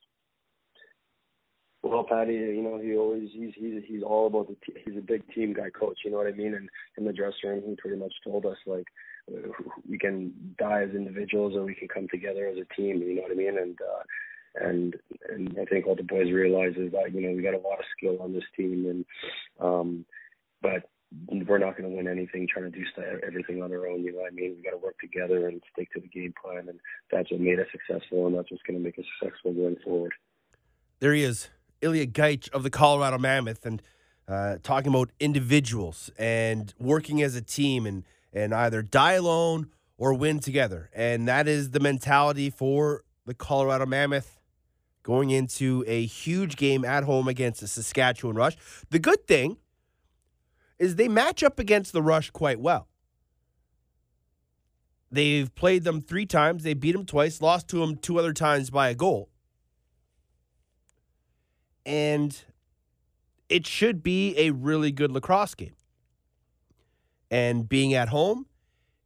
Well, 1.83 2.05
Patty, 2.05 2.35
you 2.35 2.63
know 2.63 2.79
he 2.79 2.97
always 2.97 3.29
he's 3.33 3.53
he's 3.57 3.83
he's 3.87 4.03
all 4.03 4.29
about 4.29 4.49
the 4.49 4.57
t- 4.65 4.81
he's 4.85 4.97
a 4.97 5.01
big 5.01 5.23
team 5.35 5.53
guy 5.53 5.69
coach. 5.71 5.99
You 6.05 6.13
know 6.13 6.19
what 6.19 6.29
I 6.29 6.33
mean? 6.33 6.55
And 6.55 6.69
in 6.97 7.05
the 7.05 7.13
dressing 7.13 7.51
room, 7.51 7.63
he 7.67 7.75
pretty 7.75 7.97
much 7.97 8.15
told 8.25 8.47
us 8.47 8.57
like 8.67 8.87
uh, 9.33 9.49
we 9.89 9.99
can 9.99 10.33
die 10.59 10.83
as 10.83 10.95
individuals 10.95 11.55
or 11.57 11.65
we 11.65 11.75
can 11.75 11.89
come 11.89 12.07
together 12.09 12.47
as 12.47 12.57
a 12.57 12.75
team. 12.81 13.03
You 13.03 13.17
know 13.17 13.23
what 13.23 13.33
I 13.33 13.35
mean? 13.35 13.59
And 13.59 13.79
uh, 13.81 14.03
and 14.65 14.97
and 15.29 15.57
I 15.61 15.65
think 15.65 15.87
all 15.87 15.97
the 15.97 16.05
boys 16.05 16.31
realize 16.31 16.75
is 16.77 16.93
that 16.93 17.13
you 17.13 17.21
know 17.21 17.35
we 17.35 17.43
got 17.43 17.55
a 17.55 17.59
lot 17.59 17.79
of 17.81 17.85
skill 17.97 18.19
on 18.21 18.33
this 18.33 18.45
team, 18.57 18.87
and 18.89 19.05
um, 19.61 20.05
but 20.61 20.89
we're 21.29 21.59
not 21.59 21.77
going 21.77 21.91
to 21.91 21.97
win 21.97 22.09
anything 22.09 22.47
trying 22.47 22.71
to 22.71 22.79
do 22.79 22.85
everything 23.27 23.63
on 23.63 23.73
our 23.73 23.87
own. 23.87 24.03
You 24.03 24.13
know 24.13 24.19
what 24.19 24.33
I 24.33 24.35
mean? 24.35 24.55
We 24.57 24.63
got 24.63 24.71
to 24.71 24.85
work 24.85 24.99
together 25.01 25.49
and 25.49 25.63
stick 25.73 25.93
to 25.93 26.01
the 26.01 26.09
game 26.09 26.35
plan, 26.43 26.69
and 26.69 26.79
that's 27.11 27.31
what 27.31 27.41
made 27.41 27.61
us 27.61 27.67
successful, 27.73 28.27
and 28.27 28.37
that's 28.37 28.51
what's 28.51 28.63
going 28.63 28.79
to 28.79 28.85
make 28.85 28.99
us 28.99 29.05
successful 29.21 29.53
going 29.53 29.77
forward. 29.85 30.13
There 31.01 31.15
he 31.15 31.25
is, 31.25 31.49
Ilija 31.83 32.13
Gajic 32.13 32.51
of 32.51 32.63
the 32.63 32.71
Colorado 32.71 33.19
Mammoth, 33.19 33.67
and 33.67 33.83
uh, 34.29 34.57
talking 34.63 34.93
about 34.93 35.11
individuals 35.21 36.11
and 36.17 36.73
working 36.79 37.23
as 37.23 37.35
a 37.35 37.43
team 37.43 37.87
and, 37.87 38.05
and 38.33 38.55
either 38.55 38.83
die 38.83 39.15
alone 39.15 39.69
or 39.99 40.15
win 40.15 40.39
together. 40.39 40.91
And 40.95 41.29
that 41.29 41.49
is 41.49 41.71
the 41.71 41.81
mentality 41.81 42.51
for 42.51 43.05
the 43.27 43.35
Colorado 43.35 43.87
Mammoth 43.87 44.41
going 45.03 45.31
into 45.31 45.85
a 45.87 46.05
huge 46.05 46.57
game 46.57 46.85
at 46.85 47.05
home 47.05 47.29
against 47.29 47.61
the 47.61 47.67
Saskatchewan 47.67 48.37
Rush. 48.37 48.57
The 48.91 48.99
good 48.99 49.27
thing 49.27 49.57
is 50.79 50.97
they 50.97 51.09
match 51.09 51.43
up 51.43 51.59
against 51.59 51.93
the 51.93 52.03
Rush 52.03 52.31
quite 52.31 52.61
well. 52.61 52.89
They've 55.11 55.55
played 55.55 55.85
them 55.85 56.01
three 56.01 56.25
times. 56.25 56.63
They 56.63 56.75
beat 56.75 56.93
them 56.93 57.05
twice, 57.05 57.43
lost 57.43 57.69
to 57.69 57.81
them 57.81 57.97
two 57.97 58.19
other 58.19 58.33
times 58.33 58.71
by 58.71 58.89
a 58.89 58.95
goal. 58.95 59.29
And 61.85 62.43
it 63.49 63.67
should 63.67 64.03
be 64.03 64.35
a 64.39 64.51
really 64.51 64.93
good 64.93 65.13
lacrosse 65.13 65.55
game. 65.55 65.77
And 67.31 67.69
being 67.69 67.95
at 67.95 68.09
home 68.09 68.47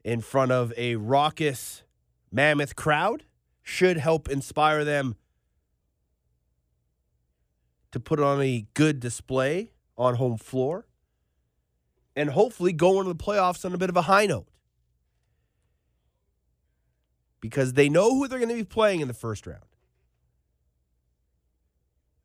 in 0.05 0.21
front 0.21 0.53
of 0.53 0.73
a 0.77 0.97
raucous 0.97 1.83
mammoth 2.31 2.77
crowd 2.77 3.25
should 3.62 3.97
help 3.97 4.29
inspire 4.29 4.85
them 4.85 5.17
to 7.93 8.01
put 8.01 8.21
on 8.21 8.41
a 8.41 8.67
good 8.75 9.01
display 9.01 9.73
on 9.97 10.17
home 10.17 10.37
floor 10.37 10.87
and 12.15 12.31
hopefully 12.31 12.73
go 12.73 13.01
into 13.01 13.12
the 13.12 13.23
playoffs 13.23 13.65
on 13.65 13.75
a 13.75 13.79
bit 13.79 13.91
of 13.91 13.97
a 13.97 14.03
high 14.03 14.27
note. 14.27 14.47
Because 17.41 17.75
they 17.75 17.89
know 17.89 18.15
who 18.15 18.27
they're 18.27 18.39
going 18.39 18.49
to 18.49 18.55
be 18.55 18.65
playing 18.65 19.01
in 19.01 19.09
the 19.09 19.15
first 19.15 19.47
round. 19.47 19.65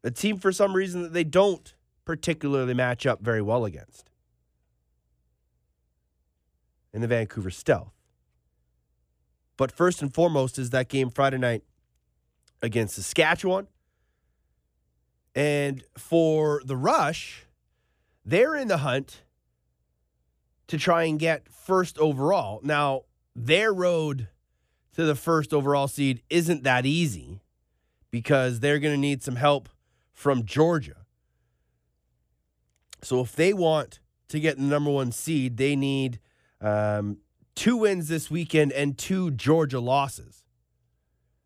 A 0.03 0.11
team, 0.11 0.37
for 0.37 0.51
some 0.51 0.73
reason, 0.73 1.03
that 1.03 1.13
they 1.13 1.23
don't 1.23 1.73
particularly 2.05 2.73
match 2.73 3.05
up 3.05 3.21
very 3.21 3.41
well 3.41 3.65
against 3.65 4.09
in 6.93 7.01
the 7.01 7.07
Vancouver 7.07 7.51
Stealth. 7.51 7.93
But 9.57 9.71
first 9.71 10.01
and 10.01 10.13
foremost 10.13 10.57
is 10.57 10.71
that 10.71 10.89
game 10.89 11.09
Friday 11.09 11.37
night 11.37 11.63
against 12.61 12.95
Saskatchewan. 12.95 13.67
And 15.35 15.83
for 15.97 16.61
the 16.65 16.75
Rush, 16.75 17.45
they're 18.25 18.55
in 18.55 18.67
the 18.67 18.77
hunt 18.77 19.21
to 20.67 20.77
try 20.77 21.03
and 21.03 21.19
get 21.19 21.47
first 21.47 21.97
overall. 21.99 22.59
Now, 22.63 23.03
their 23.35 23.73
road 23.73 24.27
to 24.93 25.05
the 25.05 25.15
first 25.15 25.53
overall 25.53 25.87
seed 25.87 26.21
isn't 26.29 26.63
that 26.63 26.85
easy 26.85 27.41
because 28.09 28.59
they're 28.59 28.79
going 28.79 28.93
to 28.93 28.99
need 28.99 29.23
some 29.23 29.37
help 29.37 29.69
from 30.21 30.45
Georgia. 30.45 30.97
So 33.01 33.21
if 33.21 33.35
they 33.35 33.53
want 33.53 33.99
to 34.27 34.39
get 34.39 34.57
the 34.57 34.63
number 34.63 34.91
one 34.91 35.11
seed, 35.11 35.57
they 35.57 35.75
need 35.75 36.19
um, 36.61 37.17
two 37.55 37.77
wins 37.77 38.07
this 38.07 38.29
weekend 38.29 38.71
and 38.71 38.95
two 38.95 39.31
Georgia 39.31 39.79
losses. 39.79 40.43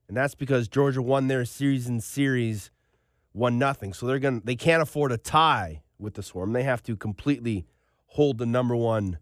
And 0.10 0.18
that's 0.18 0.36
because 0.36 0.68
Georgia 0.68 1.02
won 1.02 1.30
their 1.30 1.46
season 1.46 2.02
series 2.02 2.70
one 3.32 3.58
nothing. 3.58 3.94
So 3.94 4.08
they're 4.08 4.20
going 4.20 4.42
to 4.42 4.46
they 4.46 4.58
can't 4.58 4.82
afford 4.84 5.14
a 5.14 5.18
tie 5.18 5.82
with 5.98 6.16
the 6.16 6.24
Swarm. 6.24 6.52
They 6.52 6.64
have 6.64 6.84
to 6.84 6.98
completely 6.98 7.66
hold 8.08 8.40
the 8.40 8.46
number 8.46 8.76
1 8.76 9.20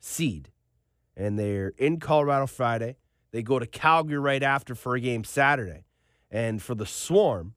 seed. 0.00 0.50
And 1.14 1.38
they're 1.38 1.74
in 1.76 2.00
Colorado 2.00 2.46
Friday. 2.46 2.96
They 3.30 3.42
go 3.42 3.58
to 3.58 3.66
Calgary 3.66 4.18
right 4.18 4.42
after 4.42 4.74
for 4.74 4.94
a 4.94 5.00
game 5.00 5.22
Saturday. 5.22 5.84
And 6.30 6.62
for 6.62 6.74
the 6.74 6.86
Swarm, 6.86 7.54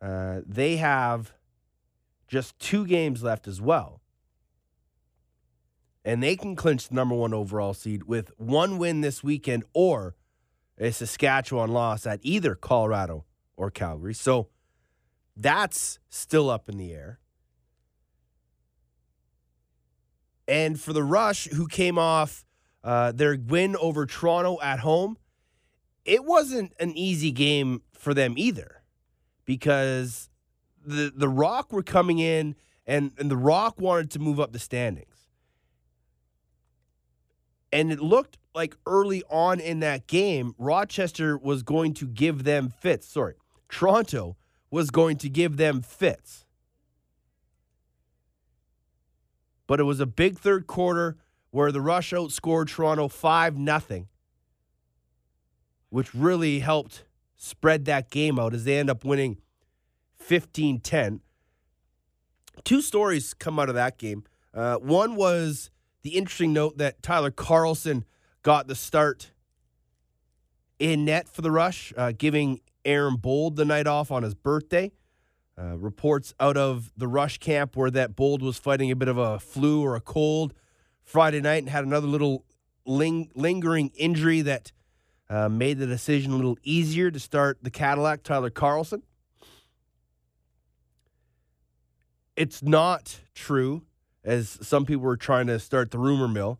uh, 0.00 0.40
they 0.46 0.76
have 0.76 1.32
just 2.26 2.58
two 2.58 2.86
games 2.86 3.22
left 3.22 3.46
as 3.46 3.60
well. 3.60 4.00
And 6.04 6.22
they 6.22 6.36
can 6.36 6.56
clinch 6.56 6.88
the 6.88 6.94
number 6.94 7.14
one 7.14 7.34
overall 7.34 7.74
seed 7.74 8.04
with 8.04 8.30
one 8.38 8.78
win 8.78 9.02
this 9.02 9.22
weekend 9.22 9.64
or 9.74 10.14
a 10.78 10.90
Saskatchewan 10.90 11.70
loss 11.70 12.06
at 12.06 12.20
either 12.22 12.54
Colorado 12.54 13.26
or 13.56 13.70
Calgary. 13.70 14.14
So 14.14 14.48
that's 15.36 15.98
still 16.08 16.48
up 16.48 16.68
in 16.68 16.78
the 16.78 16.92
air. 16.92 17.20
And 20.48 20.80
for 20.80 20.92
the 20.92 21.04
Rush, 21.04 21.48
who 21.48 21.68
came 21.68 21.98
off 21.98 22.46
uh, 22.82 23.12
their 23.12 23.36
win 23.38 23.76
over 23.76 24.06
Toronto 24.06 24.58
at 24.62 24.80
home, 24.80 25.18
it 26.04 26.24
wasn't 26.24 26.72
an 26.80 26.96
easy 26.96 27.30
game 27.30 27.82
for 27.92 28.14
them 28.14 28.34
either 28.38 28.79
because 29.50 30.30
the 30.86 31.12
the 31.12 31.28
Rock 31.28 31.72
were 31.72 31.82
coming 31.82 32.20
in 32.20 32.54
and, 32.86 33.10
and 33.18 33.28
the 33.28 33.36
Rock 33.36 33.80
wanted 33.80 34.08
to 34.12 34.20
move 34.20 34.38
up 34.38 34.52
the 34.52 34.60
standings. 34.60 35.26
And 37.72 37.90
it 37.90 37.98
looked 37.98 38.38
like 38.54 38.76
early 38.86 39.24
on 39.28 39.58
in 39.58 39.80
that 39.80 40.06
game, 40.06 40.54
Rochester 40.56 41.36
was 41.36 41.64
going 41.64 41.94
to 41.94 42.06
give 42.06 42.44
them 42.44 42.72
fits. 42.80 43.08
Sorry, 43.08 43.34
Toronto 43.68 44.36
was 44.70 44.90
going 44.92 45.16
to 45.16 45.28
give 45.28 45.56
them 45.56 45.82
fits. 45.82 46.44
But 49.66 49.80
it 49.80 49.84
was 49.84 49.98
a 49.98 50.06
big 50.06 50.38
third 50.38 50.68
quarter 50.68 51.16
where 51.50 51.72
the 51.72 51.80
Rush 51.80 52.12
outscored 52.12 52.68
Toronto 52.68 53.08
5 53.08 53.56
0, 53.56 54.06
which 55.88 56.14
really 56.14 56.60
helped 56.60 57.02
spread 57.42 57.86
that 57.86 58.10
game 58.10 58.38
out 58.38 58.52
as 58.54 58.64
they 58.64 58.78
end 58.78 58.90
up 58.90 59.02
winning 59.02 59.38
15 60.18 60.78
10. 60.80 61.20
Two 62.64 62.82
stories 62.82 63.32
come 63.32 63.58
out 63.58 63.70
of 63.70 63.74
that 63.74 63.96
game. 63.96 64.24
Uh, 64.52 64.76
one 64.76 65.16
was 65.16 65.70
the 66.02 66.10
interesting 66.10 66.52
note 66.52 66.76
that 66.76 67.02
Tyler 67.02 67.30
Carlson 67.30 68.04
got 68.42 68.68
the 68.68 68.74
start 68.74 69.30
in 70.78 71.06
net 71.06 71.28
for 71.28 71.40
the 71.40 71.50
Rush, 71.50 71.94
uh, 71.96 72.12
giving 72.16 72.60
Aaron 72.84 73.16
Bold 73.16 73.56
the 73.56 73.64
night 73.64 73.86
off 73.86 74.10
on 74.10 74.22
his 74.22 74.34
birthday. 74.34 74.92
Uh, 75.58 75.76
reports 75.78 76.34
out 76.40 76.58
of 76.58 76.92
the 76.96 77.08
Rush 77.08 77.38
camp 77.38 77.74
were 77.74 77.90
that 77.90 78.16
Bold 78.16 78.42
was 78.42 78.58
fighting 78.58 78.90
a 78.90 78.96
bit 78.96 79.08
of 79.08 79.16
a 79.16 79.38
flu 79.38 79.82
or 79.82 79.96
a 79.96 80.00
cold 80.00 80.52
Friday 81.02 81.40
night 81.40 81.62
and 81.62 81.70
had 81.70 81.84
another 81.84 82.06
little 82.06 82.44
ling- 82.84 83.30
lingering 83.34 83.90
injury 83.94 84.42
that 84.42 84.72
uh, 85.30 85.48
made 85.48 85.78
the 85.78 85.86
decision 85.86 86.32
a 86.32 86.36
little 86.36 86.58
easier 86.64 87.10
to 87.10 87.20
start 87.20 87.58
the 87.62 87.70
Cadillac, 87.70 88.24
Tyler 88.24 88.50
Carlson. 88.50 89.02
It's 92.36 92.62
not 92.62 93.20
true, 93.34 93.82
as 94.24 94.58
some 94.60 94.84
people 94.84 95.04
were 95.04 95.16
trying 95.16 95.46
to 95.46 95.60
start 95.60 95.92
the 95.92 95.98
rumor 95.98 96.26
mill, 96.26 96.58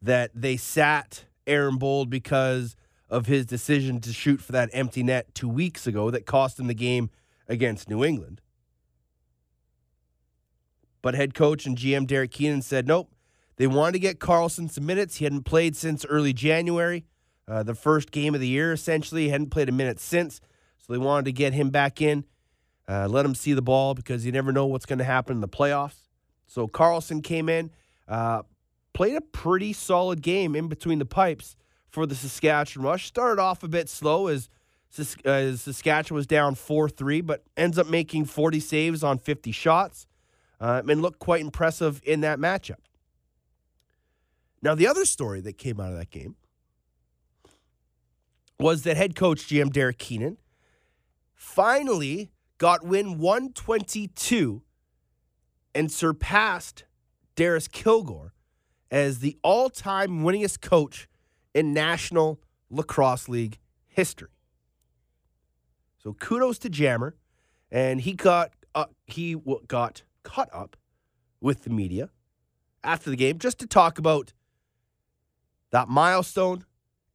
that 0.00 0.30
they 0.32 0.56
sat 0.56 1.24
Aaron 1.46 1.76
Bold 1.76 2.08
because 2.08 2.76
of 3.10 3.26
his 3.26 3.46
decision 3.46 4.00
to 4.00 4.12
shoot 4.12 4.40
for 4.40 4.52
that 4.52 4.70
empty 4.72 5.02
net 5.02 5.34
two 5.34 5.48
weeks 5.48 5.86
ago 5.86 6.10
that 6.10 6.24
cost 6.24 6.60
him 6.60 6.68
the 6.68 6.74
game 6.74 7.10
against 7.48 7.90
New 7.90 8.04
England. 8.04 8.40
But 11.02 11.14
head 11.14 11.34
coach 11.34 11.66
and 11.66 11.76
GM 11.76 12.06
Derek 12.06 12.30
Keenan 12.30 12.62
said 12.62 12.86
nope. 12.86 13.10
They 13.56 13.66
wanted 13.66 13.92
to 13.92 13.98
get 14.00 14.18
Carlson 14.18 14.68
some 14.68 14.86
minutes. 14.86 15.16
He 15.16 15.24
hadn't 15.24 15.44
played 15.44 15.76
since 15.76 16.04
early 16.06 16.32
January, 16.32 17.04
uh, 17.46 17.62
the 17.62 17.74
first 17.74 18.10
game 18.10 18.34
of 18.34 18.40
the 18.40 18.48
year, 18.48 18.72
essentially. 18.72 19.28
Hadn't 19.28 19.50
played 19.50 19.68
a 19.68 19.72
minute 19.72 20.00
since. 20.00 20.40
So 20.78 20.92
they 20.92 20.98
wanted 20.98 21.24
to 21.26 21.32
get 21.32 21.54
him 21.54 21.70
back 21.70 22.02
in, 22.02 22.24
uh, 22.86 23.08
let 23.08 23.24
him 23.24 23.34
see 23.34 23.54
the 23.54 23.62
ball 23.62 23.94
because 23.94 24.26
you 24.26 24.32
never 24.32 24.52
know 24.52 24.66
what's 24.66 24.84
going 24.84 24.98
to 24.98 25.04
happen 25.04 25.36
in 25.36 25.40
the 25.40 25.48
playoffs. 25.48 26.08
So 26.46 26.68
Carlson 26.68 27.22
came 27.22 27.48
in, 27.48 27.70
uh, 28.06 28.42
played 28.92 29.16
a 29.16 29.22
pretty 29.22 29.72
solid 29.72 30.20
game 30.20 30.54
in 30.54 30.68
between 30.68 30.98
the 30.98 31.06
pipes 31.06 31.56
for 31.88 32.04
the 32.04 32.14
Saskatchewan 32.14 32.86
Rush. 32.86 33.06
Started 33.06 33.40
off 33.40 33.62
a 33.62 33.68
bit 33.68 33.88
slow 33.88 34.26
as, 34.26 34.50
as 35.24 35.62
Saskatchewan 35.62 36.16
was 36.16 36.26
down 36.26 36.54
4 36.54 36.90
3, 36.90 37.22
but 37.22 37.44
ends 37.56 37.78
up 37.78 37.88
making 37.88 38.26
40 38.26 38.60
saves 38.60 39.02
on 39.02 39.18
50 39.18 39.52
shots 39.52 40.06
uh, 40.60 40.82
and 40.86 41.00
looked 41.00 41.18
quite 41.18 41.40
impressive 41.40 42.02
in 42.04 42.20
that 42.20 42.38
matchup. 42.38 42.76
Now, 44.60 44.74
the 44.74 44.86
other 44.86 45.04
story 45.04 45.40
that 45.42 45.58
came 45.58 45.80
out 45.80 45.92
of 45.92 45.98
that 45.98 46.10
game 46.10 46.36
was 48.64 48.80
that 48.80 48.96
head 48.96 49.14
coach 49.14 49.46
GM 49.46 49.70
Derek 49.70 49.98
Keenan 49.98 50.38
finally 51.34 52.30
got 52.56 52.82
win 52.82 53.18
122 53.18 54.62
and 55.74 55.92
surpassed 55.92 56.84
Darris 57.36 57.68
Kilgour 57.68 58.30
as 58.90 59.18
the 59.18 59.36
all 59.42 59.68
time 59.68 60.22
winningest 60.22 60.62
coach 60.62 61.08
in 61.52 61.74
National 61.74 62.40
Lacrosse 62.70 63.28
League 63.28 63.58
history. 63.86 64.30
So 66.02 66.14
kudos 66.14 66.58
to 66.60 66.70
Jammer, 66.70 67.16
and 67.70 68.00
he 68.00 68.14
got 68.14 68.52
uh, 68.74 68.86
he 69.04 69.36
got 69.68 70.04
caught 70.22 70.48
up 70.54 70.78
with 71.38 71.64
the 71.64 71.70
media 71.70 72.08
after 72.82 73.10
the 73.10 73.16
game 73.16 73.38
just 73.38 73.58
to 73.58 73.66
talk 73.66 73.98
about 73.98 74.32
that 75.70 75.86
milestone 75.86 76.64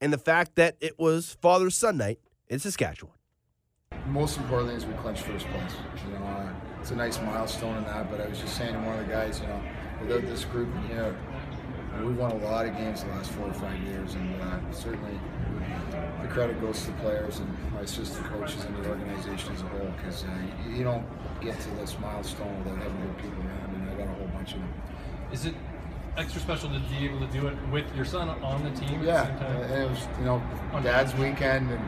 and 0.02 0.14
the 0.14 0.18
fact 0.18 0.56
that 0.56 0.76
it 0.80 0.98
was 0.98 1.38
Father's 1.42 1.76
Son 1.76 1.98
night 1.98 2.20
in 2.48 2.60
Saskatchewan. 2.60 3.14
Most 4.08 4.38
importantly 4.38 4.76
is 4.76 4.86
we 4.86 4.94
clinched 4.94 5.24
first 5.24 5.46
place. 5.48 5.74
You 6.06 6.14
know, 6.14 6.26
uh, 6.26 6.54
it's 6.80 6.92
a 6.92 6.96
nice 6.96 7.20
milestone 7.22 7.78
in 7.78 7.84
that. 7.86 8.10
But 8.10 8.22
I 8.22 8.28
was 8.28 8.40
just 8.40 8.56
saying 8.56 8.74
to 8.74 8.80
one 8.80 8.98
of 8.98 9.06
the 9.06 9.12
guys, 9.12 9.40
you 9.42 9.48
know, 9.48 9.62
without 10.02 10.22
this 10.22 10.46
group 10.46 10.70
here, 10.88 11.16
we've 12.02 12.18
won 12.18 12.32
a 12.32 12.38
lot 12.38 12.66
of 12.66 12.76
games 12.78 13.04
the 13.04 13.10
last 13.10 13.32
four 13.32 13.48
or 13.48 13.54
five 13.54 13.80
years, 13.82 14.16
and 14.16 14.42
uh, 14.42 14.72
certainly 14.72 15.20
the 16.22 16.28
credit 16.28 16.60
goes 16.62 16.82
to 16.82 16.88
the 16.88 16.98
players 17.00 17.40
and 17.40 17.74
my 17.74 17.82
assistant 17.82 18.26
coaches 18.28 18.64
and 18.66 18.76
the 18.78 18.90
organization 18.90 19.54
as 19.54 19.62
a 19.62 19.66
whole. 19.66 19.94
Because 19.98 20.24
uh, 20.24 20.28
you, 20.66 20.78
you 20.78 20.84
don't 20.84 21.06
get 21.42 21.60
to 21.60 21.70
this 21.72 21.98
milestone 22.00 22.58
without 22.64 22.78
having 22.78 23.02
good 23.02 23.18
people 23.18 23.44
around, 23.44 23.76
and 23.76 23.90
I 23.90 23.94
got 23.96 24.08
a 24.08 24.18
whole 24.18 24.28
bunch 24.28 24.54
of 24.54 24.60
them. 24.60 24.74
Is 25.32 25.46
it 25.46 25.56
extra 26.18 26.42
special 26.42 26.70
to 26.70 26.80
be 26.80 27.06
able 27.06 27.20
to 27.20 27.28
do 27.28 27.48
it 27.48 27.56
with 27.72 27.86
your 27.96 28.06
son 28.06 28.30
on 28.30 28.64
the 28.64 28.72
team 28.72 29.04
Yeah, 29.04 29.24
at 29.24 29.40
the 29.40 29.46
same 29.46 29.54
time? 29.54 29.72
and 29.72 29.84
it 29.84 29.90
was 29.90 30.08
you 30.20 30.26
know 30.26 30.42
Dad's 30.84 31.14
weekend, 31.16 31.72
and 31.72 31.82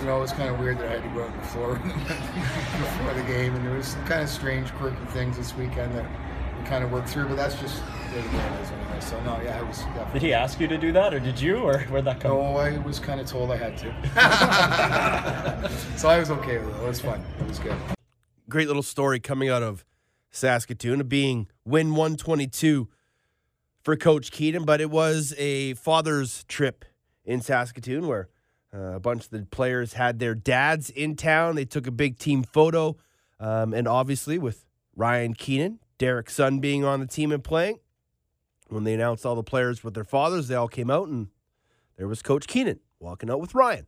you 0.00 0.06
know, 0.06 0.16
it 0.18 0.20
was 0.20 0.32
kind 0.32 0.48
of 0.48 0.58
weird 0.58 0.78
that 0.78 0.88
I 0.88 0.92
had 1.00 1.02
to 1.02 1.08
go 1.10 1.22
out 1.24 1.34
the 1.34 1.46
floor 1.48 1.74
before 1.76 3.14
the 3.14 3.22
game, 3.24 3.54
and 3.54 3.64
there 3.66 3.74
was 3.76 3.88
some 3.88 4.04
kind 4.06 4.22
of 4.22 4.28
strange, 4.28 4.72
quirky 4.72 5.04
things 5.06 5.36
this 5.36 5.54
weekend 5.56 5.94
that 5.94 6.06
we 6.58 6.64
kind 6.66 6.82
of 6.82 6.90
worked 6.90 7.08
through. 7.08 7.28
But 7.28 7.36
that's 7.36 7.54
just 7.60 7.82
the 8.10 8.18
way 8.20 8.24
it 8.24 8.62
is 8.62 8.70
anyway. 8.70 9.00
So 9.00 9.20
no, 9.22 9.40
yeah, 9.44 9.58
I 9.58 9.62
was. 9.62 9.78
Definitely, 9.78 10.20
Did 10.20 10.26
he 10.26 10.32
ask 10.32 10.58
you 10.60 10.66
to 10.68 10.78
do 10.78 10.92
that, 10.92 11.12
or 11.14 11.20
did 11.20 11.38
you, 11.40 11.58
or 11.58 11.80
where'd 11.90 12.04
that 12.06 12.20
come? 12.20 12.32
No, 12.32 12.56
I 12.56 12.78
was 12.78 12.98
kind 12.98 13.20
of 13.20 13.26
told 13.26 13.50
I 13.50 13.56
had 13.58 13.76
to. 13.78 13.92
so 15.98 16.08
I 16.08 16.18
was 16.18 16.30
okay 16.30 16.58
with 16.58 16.68
it. 16.74 16.82
It 16.82 16.88
was 16.88 17.00
fun. 17.00 17.22
It 17.40 17.46
was 17.46 17.58
good. 17.58 17.76
Great 18.48 18.66
little 18.66 18.82
story 18.82 19.20
coming 19.20 19.48
out 19.50 19.62
of 19.62 19.84
Saskatoon 20.30 21.00
of 21.00 21.08
being 21.08 21.48
win 21.64 21.90
122 21.94 22.88
for 23.82 23.96
Coach 23.96 24.30
Keenan, 24.30 24.64
but 24.64 24.80
it 24.80 24.90
was 24.90 25.34
a 25.36 25.74
father's 25.74 26.44
trip 26.44 26.84
in 27.24 27.40
Saskatoon 27.40 28.06
where 28.06 28.28
uh, 28.74 28.94
a 28.94 29.00
bunch 29.00 29.24
of 29.24 29.30
the 29.30 29.44
players 29.44 29.94
had 29.94 30.18
their 30.18 30.34
dads 30.34 30.88
in 30.88 31.16
town. 31.16 31.56
They 31.56 31.64
took 31.64 31.86
a 31.86 31.90
big 31.90 32.18
team 32.18 32.42
photo, 32.42 32.96
um, 33.38 33.74
and 33.74 33.86
obviously 33.86 34.38
with 34.38 34.64
Ryan 34.96 35.34
Keenan, 35.34 35.80
Derek's 35.98 36.34
son 36.34 36.60
being 36.60 36.84
on 36.84 37.00
the 37.00 37.06
team 37.06 37.32
and 37.32 37.42
playing. 37.42 37.78
When 38.68 38.84
they 38.84 38.94
announced 38.94 39.26
all 39.26 39.34
the 39.34 39.42
players 39.42 39.84
with 39.84 39.94
their 39.94 40.04
fathers, 40.04 40.48
they 40.48 40.54
all 40.54 40.68
came 40.68 40.90
out, 40.90 41.08
and 41.08 41.28
there 41.98 42.08
was 42.08 42.22
Coach 42.22 42.46
Keenan 42.46 42.80
walking 43.00 43.30
out 43.30 43.40
with 43.40 43.54
Ryan. 43.54 43.86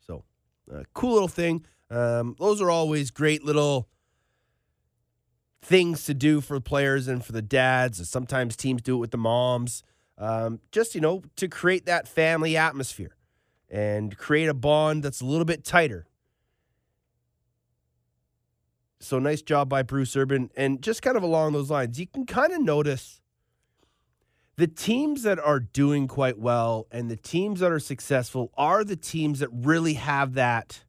So, 0.00 0.24
uh, 0.72 0.82
cool 0.94 1.12
little 1.12 1.28
thing. 1.28 1.64
Um, 1.90 2.34
those 2.38 2.60
are 2.60 2.70
always 2.70 3.10
great 3.10 3.44
little 3.44 3.88
things 5.62 6.04
to 6.04 6.14
do 6.14 6.40
for 6.40 6.58
players 6.60 7.08
and 7.08 7.24
for 7.24 7.32
the 7.32 7.42
dads. 7.42 8.08
Sometimes 8.08 8.56
teams 8.56 8.82
do 8.82 8.96
it 8.96 8.98
with 8.98 9.10
the 9.10 9.18
moms. 9.18 9.82
Um, 10.18 10.60
just, 10.72 10.94
you 10.94 11.00
know, 11.00 11.22
to 11.36 11.48
create 11.48 11.86
that 11.86 12.08
family 12.08 12.56
atmosphere 12.56 13.16
and 13.68 14.16
create 14.16 14.48
a 14.48 14.54
bond 14.54 15.02
that's 15.02 15.20
a 15.20 15.24
little 15.24 15.44
bit 15.44 15.64
tighter. 15.64 16.06
So 19.00 19.18
nice 19.18 19.40
job 19.40 19.68
by 19.68 19.82
Bruce 19.82 20.14
Urban. 20.16 20.50
And 20.56 20.82
just 20.82 21.00
kind 21.00 21.16
of 21.16 21.22
along 21.22 21.52
those 21.52 21.70
lines, 21.70 21.98
you 21.98 22.06
can 22.06 22.26
kind 22.26 22.52
of 22.52 22.60
notice 22.60 23.20
the 24.56 24.66
teams 24.66 25.22
that 25.22 25.38
are 25.38 25.60
doing 25.60 26.06
quite 26.06 26.38
well 26.38 26.86
and 26.90 27.10
the 27.10 27.16
teams 27.16 27.60
that 27.60 27.72
are 27.72 27.78
successful 27.78 28.52
are 28.58 28.84
the 28.84 28.96
teams 28.96 29.38
that 29.38 29.48
really 29.52 29.94
have 29.94 30.34
that 30.34 30.84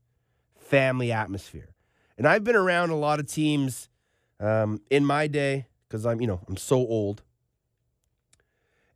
family 0.58 1.10
atmosphere. 1.10 1.74
And 2.18 2.28
I've 2.28 2.44
been 2.44 2.56
around 2.56 2.90
a 2.90 2.98
lot 2.98 3.22
of 3.22 3.28
teams 3.28 3.88
um, 4.42 4.82
in 4.90 5.06
my 5.06 5.28
day 5.28 5.68
because 5.88 6.06
I'm, 6.06 6.20
you 6.20 6.28
know, 6.28 6.42
I'm 6.48 6.58
so 6.58 6.78
old. 6.78 7.24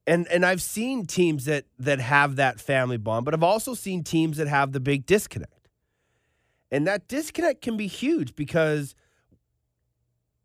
And 0.07 0.27
and 0.27 0.45
I've 0.45 0.61
seen 0.61 1.05
teams 1.05 1.45
that 1.45 1.65
that 1.79 1.99
have 1.99 2.35
that 2.35 2.59
family 2.59 2.97
bond, 2.97 3.25
but 3.25 3.33
I've 3.33 3.43
also 3.43 3.73
seen 3.73 4.03
teams 4.03 4.37
that 4.37 4.47
have 4.47 4.71
the 4.71 4.79
big 4.79 5.05
disconnect. 5.05 5.69
And 6.71 6.85
that 6.87 7.07
disconnect 7.07 7.61
can 7.61 7.77
be 7.77 7.87
huge 7.87 8.35
because 8.35 8.95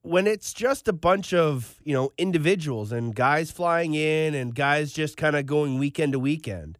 when 0.02 0.26
it's 0.26 0.52
just 0.52 0.88
a 0.88 0.92
bunch 0.92 1.34
of, 1.34 1.78
you 1.84 1.92
know, 1.92 2.10
individuals 2.16 2.92
and 2.92 3.14
guys 3.14 3.50
flying 3.50 3.94
in 3.94 4.34
and 4.34 4.54
guys 4.54 4.92
just 4.92 5.16
kind 5.16 5.36
of 5.36 5.44
going 5.44 5.78
weekend 5.78 6.12
to 6.12 6.18
weekend, 6.18 6.78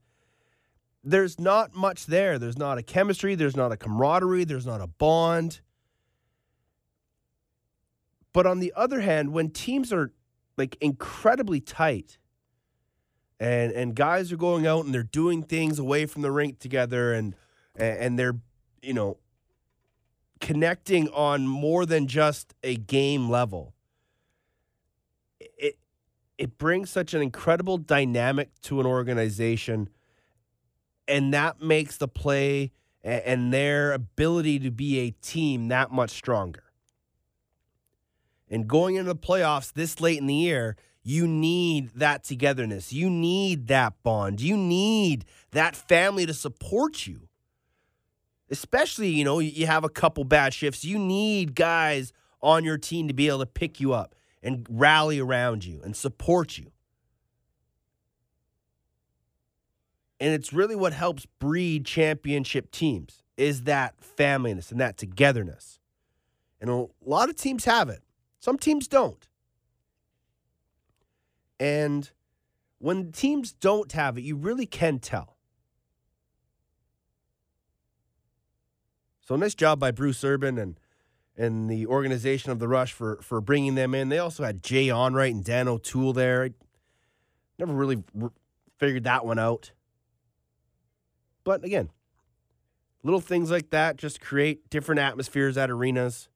there's 1.05 1.39
not 1.39 1.75
much 1.75 2.07
there. 2.07 2.39
There's 2.39 2.59
not 2.59 2.79
a 2.79 2.83
chemistry, 2.83 3.35
there's 3.35 3.57
not 3.57 3.73
a 3.73 3.77
camaraderie, 3.77 4.45
there's 4.45 4.67
not 4.67 4.81
a 4.81 4.87
bond. 4.87 5.61
But 8.33 8.47
on 8.47 8.61
the 8.61 8.73
other 8.77 9.01
hand, 9.01 9.33
when 9.33 9.51
teams 9.51 9.93
are 9.93 10.13
like 10.57 10.77
incredibly 10.81 11.61
tight 11.61 12.19
and 13.39 13.73
and 13.73 13.95
guys 13.95 14.33
are 14.33 14.37
going 14.37 14.67
out 14.67 14.85
and 14.85 14.95
they're 14.95 15.03
doing 15.03 15.43
things 15.43 15.79
away 15.79 16.07
from 16.07 16.23
the 16.23 16.31
rink 16.31 16.59
together 16.59 17.13
and 17.13 17.35
and 17.77 18.19
they're, 18.19 18.37
you 18.83 18.93
know, 18.93 19.19
connecting 20.41 21.09
on 21.09 21.47
more 21.47 21.87
than 21.87 22.07
just 22.07 22.55
a 22.63 22.77
game 22.77 23.29
level. 23.29 23.75
It 25.41 25.79
it 26.39 26.59
brings 26.59 26.91
such 26.91 27.15
an 27.15 27.23
incredible 27.23 27.79
dynamic 27.79 28.51
to 28.63 28.81
an 28.81 28.87
organization 28.87 29.89
and 31.11 31.35
that 31.35 31.61
makes 31.61 31.97
the 31.97 32.09
play 32.09 32.71
and 33.03 33.53
their 33.53 33.93
ability 33.93 34.59
to 34.61 34.71
be 34.71 35.01
a 35.01 35.11
team 35.11 35.69
that 35.69 35.91
much 35.91 36.11
stronger. 36.11 36.70
And 38.51 38.67
going 38.67 38.97
into 38.97 39.09
the 39.09 39.17
playoffs 39.17 39.73
this 39.73 40.01
late 40.01 40.19
in 40.19 40.27
the 40.27 40.35
year, 40.35 40.77
you 41.03 41.27
need 41.27 41.91
that 41.95 42.25
togetherness. 42.25 42.93
You 42.93 43.09
need 43.09 43.69
that 43.69 43.95
bond. 44.03 44.41
You 44.41 44.57
need 44.57 45.25
that 45.53 45.77
family 45.77 46.27
to 46.27 46.35
support 46.35 47.07
you. 47.07 47.29
Especially, 48.51 49.09
you 49.09 49.25
know, 49.25 49.39
you 49.39 49.67
have 49.67 49.85
a 49.85 49.89
couple 49.89 50.25
bad 50.25 50.53
shifts. 50.53 50.85
You 50.85 50.99
need 50.99 51.55
guys 51.55 52.13
on 52.43 52.65
your 52.65 52.77
team 52.77 53.07
to 53.07 53.15
be 53.15 53.29
able 53.29 53.39
to 53.39 53.47
pick 53.47 53.79
you 53.79 53.93
up 53.93 54.15
and 54.43 54.67
rally 54.69 55.21
around 55.21 55.65
you 55.65 55.81
and 55.83 55.95
support 55.97 56.59
you. 56.59 56.73
And 60.19 60.35
it's 60.35 60.53
really 60.53 60.77
what 60.77 60.93
helps 60.93 61.27
breed 61.39 61.87
championship 61.87 62.71
teams 62.71 63.23
is 63.37 63.63
that 63.63 63.95
familyness 64.01 64.71
and 64.71 64.81
that 64.81 64.99
togetherness. 64.99 65.79
And 66.61 66.69
a 66.69 66.87
lot 67.03 67.31
of 67.31 67.37
teams 67.37 67.65
have 67.65 67.89
it. 67.89 68.03
Some 68.41 68.59
teams 68.59 68.89
don't. 68.89 69.29
And 71.61 72.11
when 72.79 73.13
teams 73.13 73.53
don't 73.53 73.93
have 73.93 74.17
it, 74.17 74.23
you 74.23 74.35
really 74.35 74.67
can 74.67 74.99
tell. 74.99 75.37
So 79.21 79.37
nice 79.37 79.55
job 79.55 79.79
by 79.79 79.93
Bruce 79.93 80.25
Urban 80.25 80.59
and 80.59 80.81
and 81.37 81.71
the 81.71 81.87
organization 81.87 82.51
of 82.51 82.59
the 82.59 82.67
Rush 82.67 82.93
for 82.93 83.21
for 83.23 83.41
bringing 83.41 83.75
them 83.75 83.95
in. 83.95 84.09
They 84.09 84.19
also 84.19 84.43
had 84.43 84.63
Jay 84.63 84.89
Onrait 84.89 85.31
and 85.31 85.45
Dan 85.45 85.69
O'Toole 85.69 86.15
there. 86.15 86.45
I 86.45 86.51
never 87.59 87.73
really 87.73 88.03
figured 88.79 89.05
that 89.05 89.25
one 89.25 89.39
out. 89.39 89.71
But 91.45 91.63
again, 91.63 91.91
little 93.03 93.21
things 93.21 93.51
like 93.51 93.71
that 93.71 93.97
just 93.97 94.21
create 94.21 94.69
different 94.71 94.99
atmospheres 94.99 95.57
at 95.57 95.71
arenas. 95.71 96.29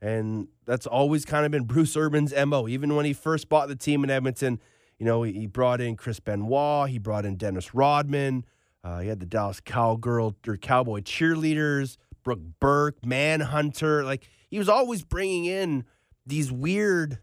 And 0.00 0.48
that's 0.66 0.86
always 0.86 1.24
kind 1.24 1.46
of 1.46 1.52
been 1.52 1.64
Bruce 1.64 1.96
Urban's 1.96 2.34
MO. 2.46 2.68
Even 2.68 2.94
when 2.96 3.06
he 3.06 3.12
first 3.12 3.48
bought 3.48 3.68
the 3.68 3.76
team 3.76 4.04
in 4.04 4.10
Edmonton, 4.10 4.60
you 4.98 5.06
know, 5.06 5.22
he 5.22 5.46
brought 5.46 5.80
in 5.80 5.96
Chris 5.96 6.20
Benoit, 6.20 6.88
he 6.88 6.98
brought 6.98 7.24
in 7.24 7.36
Dennis 7.36 7.74
Rodman, 7.74 8.44
uh, 8.84 9.00
he 9.00 9.08
had 9.08 9.20
the 9.20 9.26
Dallas 9.26 9.60
Cowgirl 9.60 10.36
or 10.46 10.56
Cowboy 10.56 11.00
cheerleaders, 11.00 11.96
Brooke 12.22 12.40
Burke, 12.60 13.04
Manhunter. 13.04 14.04
Like 14.04 14.28
he 14.48 14.58
was 14.58 14.68
always 14.68 15.02
bringing 15.02 15.44
in 15.44 15.84
these 16.24 16.52
weird 16.52 17.18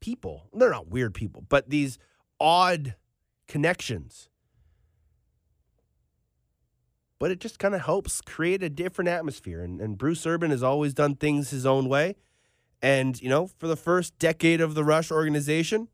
people. 0.00 0.48
They're 0.52 0.70
not 0.70 0.88
weird 0.88 1.14
people, 1.14 1.44
but 1.48 1.70
these 1.70 1.98
odd 2.38 2.96
connections. 3.48 4.28
But 7.18 7.30
it 7.30 7.40
just 7.40 7.58
kind 7.58 7.74
of 7.74 7.82
helps 7.82 8.20
create 8.20 8.62
a 8.62 8.68
different 8.68 9.08
atmosphere. 9.08 9.62
And, 9.62 9.80
and 9.80 9.96
Bruce 9.96 10.26
Urban 10.26 10.50
has 10.50 10.62
always 10.62 10.92
done 10.92 11.16
things 11.16 11.50
his 11.50 11.64
own 11.64 11.88
way. 11.88 12.16
And, 12.82 13.20
you 13.22 13.28
know, 13.28 13.46
for 13.46 13.68
the 13.68 13.76
first 13.76 14.18
decade 14.18 14.60
of 14.60 14.74
the 14.74 14.84
Rush 14.84 15.10
organization, 15.10 15.88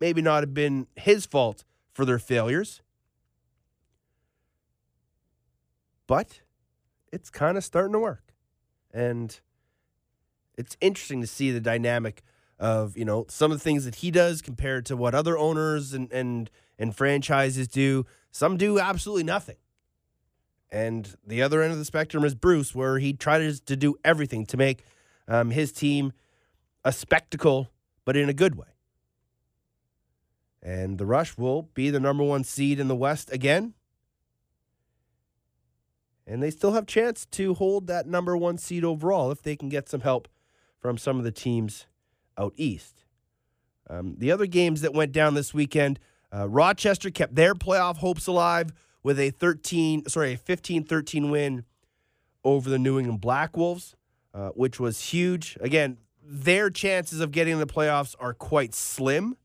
maybe 0.00 0.22
not 0.22 0.42
have 0.42 0.54
been 0.54 0.86
his 0.96 1.26
fault 1.26 1.64
for 1.92 2.04
their 2.04 2.18
failures. 2.18 2.80
But 6.06 6.40
it's 7.12 7.30
kind 7.30 7.58
of 7.58 7.64
starting 7.64 7.92
to 7.92 7.98
work. 7.98 8.32
And 8.92 9.38
it's 10.56 10.76
interesting 10.80 11.20
to 11.20 11.26
see 11.26 11.50
the 11.50 11.60
dynamic 11.60 12.22
of, 12.58 12.96
you 12.96 13.04
know, 13.04 13.26
some 13.28 13.50
of 13.50 13.58
the 13.58 13.64
things 13.64 13.84
that 13.84 13.96
he 13.96 14.10
does 14.10 14.40
compared 14.40 14.86
to 14.86 14.96
what 14.96 15.14
other 15.14 15.36
owners 15.36 15.92
and 15.92 16.10
and 16.12 16.50
and 16.78 16.96
franchises 16.96 17.68
do. 17.68 18.06
Some 18.30 18.56
do 18.56 18.78
absolutely 18.78 19.24
nothing. 19.24 19.56
And 20.72 21.14
the 21.24 21.42
other 21.42 21.60
end 21.60 21.72
of 21.72 21.78
the 21.78 21.84
spectrum 21.84 22.24
is 22.24 22.34
Bruce, 22.34 22.74
where 22.74 22.98
he 22.98 23.12
tries 23.12 23.60
to 23.60 23.76
do 23.76 23.94
everything 24.02 24.46
to 24.46 24.56
make 24.56 24.84
um, 25.28 25.50
his 25.50 25.70
team 25.70 26.14
a 26.82 26.92
spectacle, 26.92 27.70
but 28.06 28.16
in 28.16 28.30
a 28.30 28.32
good 28.32 28.56
way. 28.56 28.68
And 30.62 30.96
the 30.96 31.04
Rush 31.04 31.36
will 31.36 31.68
be 31.74 31.90
the 31.90 32.00
number 32.00 32.24
one 32.24 32.42
seed 32.42 32.80
in 32.80 32.88
the 32.88 32.96
West 32.96 33.30
again. 33.30 33.74
And 36.26 36.42
they 36.42 36.50
still 36.50 36.72
have 36.72 36.86
chance 36.86 37.26
to 37.32 37.52
hold 37.52 37.86
that 37.88 38.06
number 38.06 38.34
one 38.34 38.56
seed 38.56 38.82
overall 38.82 39.30
if 39.30 39.42
they 39.42 39.56
can 39.56 39.68
get 39.68 39.90
some 39.90 40.00
help 40.00 40.26
from 40.80 40.96
some 40.96 41.18
of 41.18 41.24
the 41.24 41.32
teams 41.32 41.86
out 42.38 42.54
east. 42.56 43.04
Um, 43.90 44.14
the 44.16 44.32
other 44.32 44.46
games 44.46 44.80
that 44.80 44.94
went 44.94 45.12
down 45.12 45.34
this 45.34 45.52
weekend, 45.52 45.98
uh, 46.34 46.48
Rochester 46.48 47.10
kept 47.10 47.34
their 47.34 47.54
playoff 47.54 47.98
hopes 47.98 48.26
alive 48.26 48.72
with 49.02 49.18
a 49.18 49.30
13, 49.30 50.08
sorry, 50.08 50.34
a 50.34 50.36
15-13 50.36 51.30
win 51.30 51.64
over 52.44 52.70
the 52.70 52.78
New 52.78 52.98
England 52.98 53.20
Black 53.20 53.56
Wolves, 53.56 53.96
uh, 54.34 54.50
which 54.50 54.78
was 54.80 55.00
huge. 55.00 55.56
Again, 55.60 55.98
their 56.24 56.70
chances 56.70 57.20
of 57.20 57.32
getting 57.32 57.54
in 57.54 57.58
the 57.58 57.66
playoffs 57.66 58.14
are 58.18 58.32
quite 58.32 58.74
slim, 58.74 59.36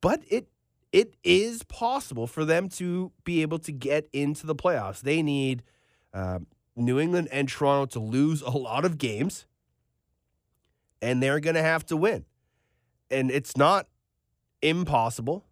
but 0.00 0.22
it 0.28 0.48
it 0.92 1.14
is 1.24 1.62
possible 1.64 2.26
for 2.26 2.44
them 2.44 2.68
to 2.68 3.12
be 3.24 3.40
able 3.40 3.58
to 3.60 3.72
get 3.72 4.08
into 4.12 4.46
the 4.46 4.54
playoffs. 4.54 5.00
They 5.00 5.22
need 5.22 5.62
um, 6.12 6.46
New 6.76 7.00
England 7.00 7.28
and 7.32 7.48
Toronto 7.48 7.86
to 7.86 8.00
lose 8.00 8.42
a 8.42 8.50
lot 8.50 8.84
of 8.84 8.98
games, 8.98 9.46
and 11.00 11.22
they're 11.22 11.40
going 11.40 11.56
to 11.56 11.62
have 11.62 11.86
to 11.86 11.96
win. 11.96 12.26
And 13.10 13.30
it's 13.30 13.56
not 13.56 13.88
impossible. 14.60 15.46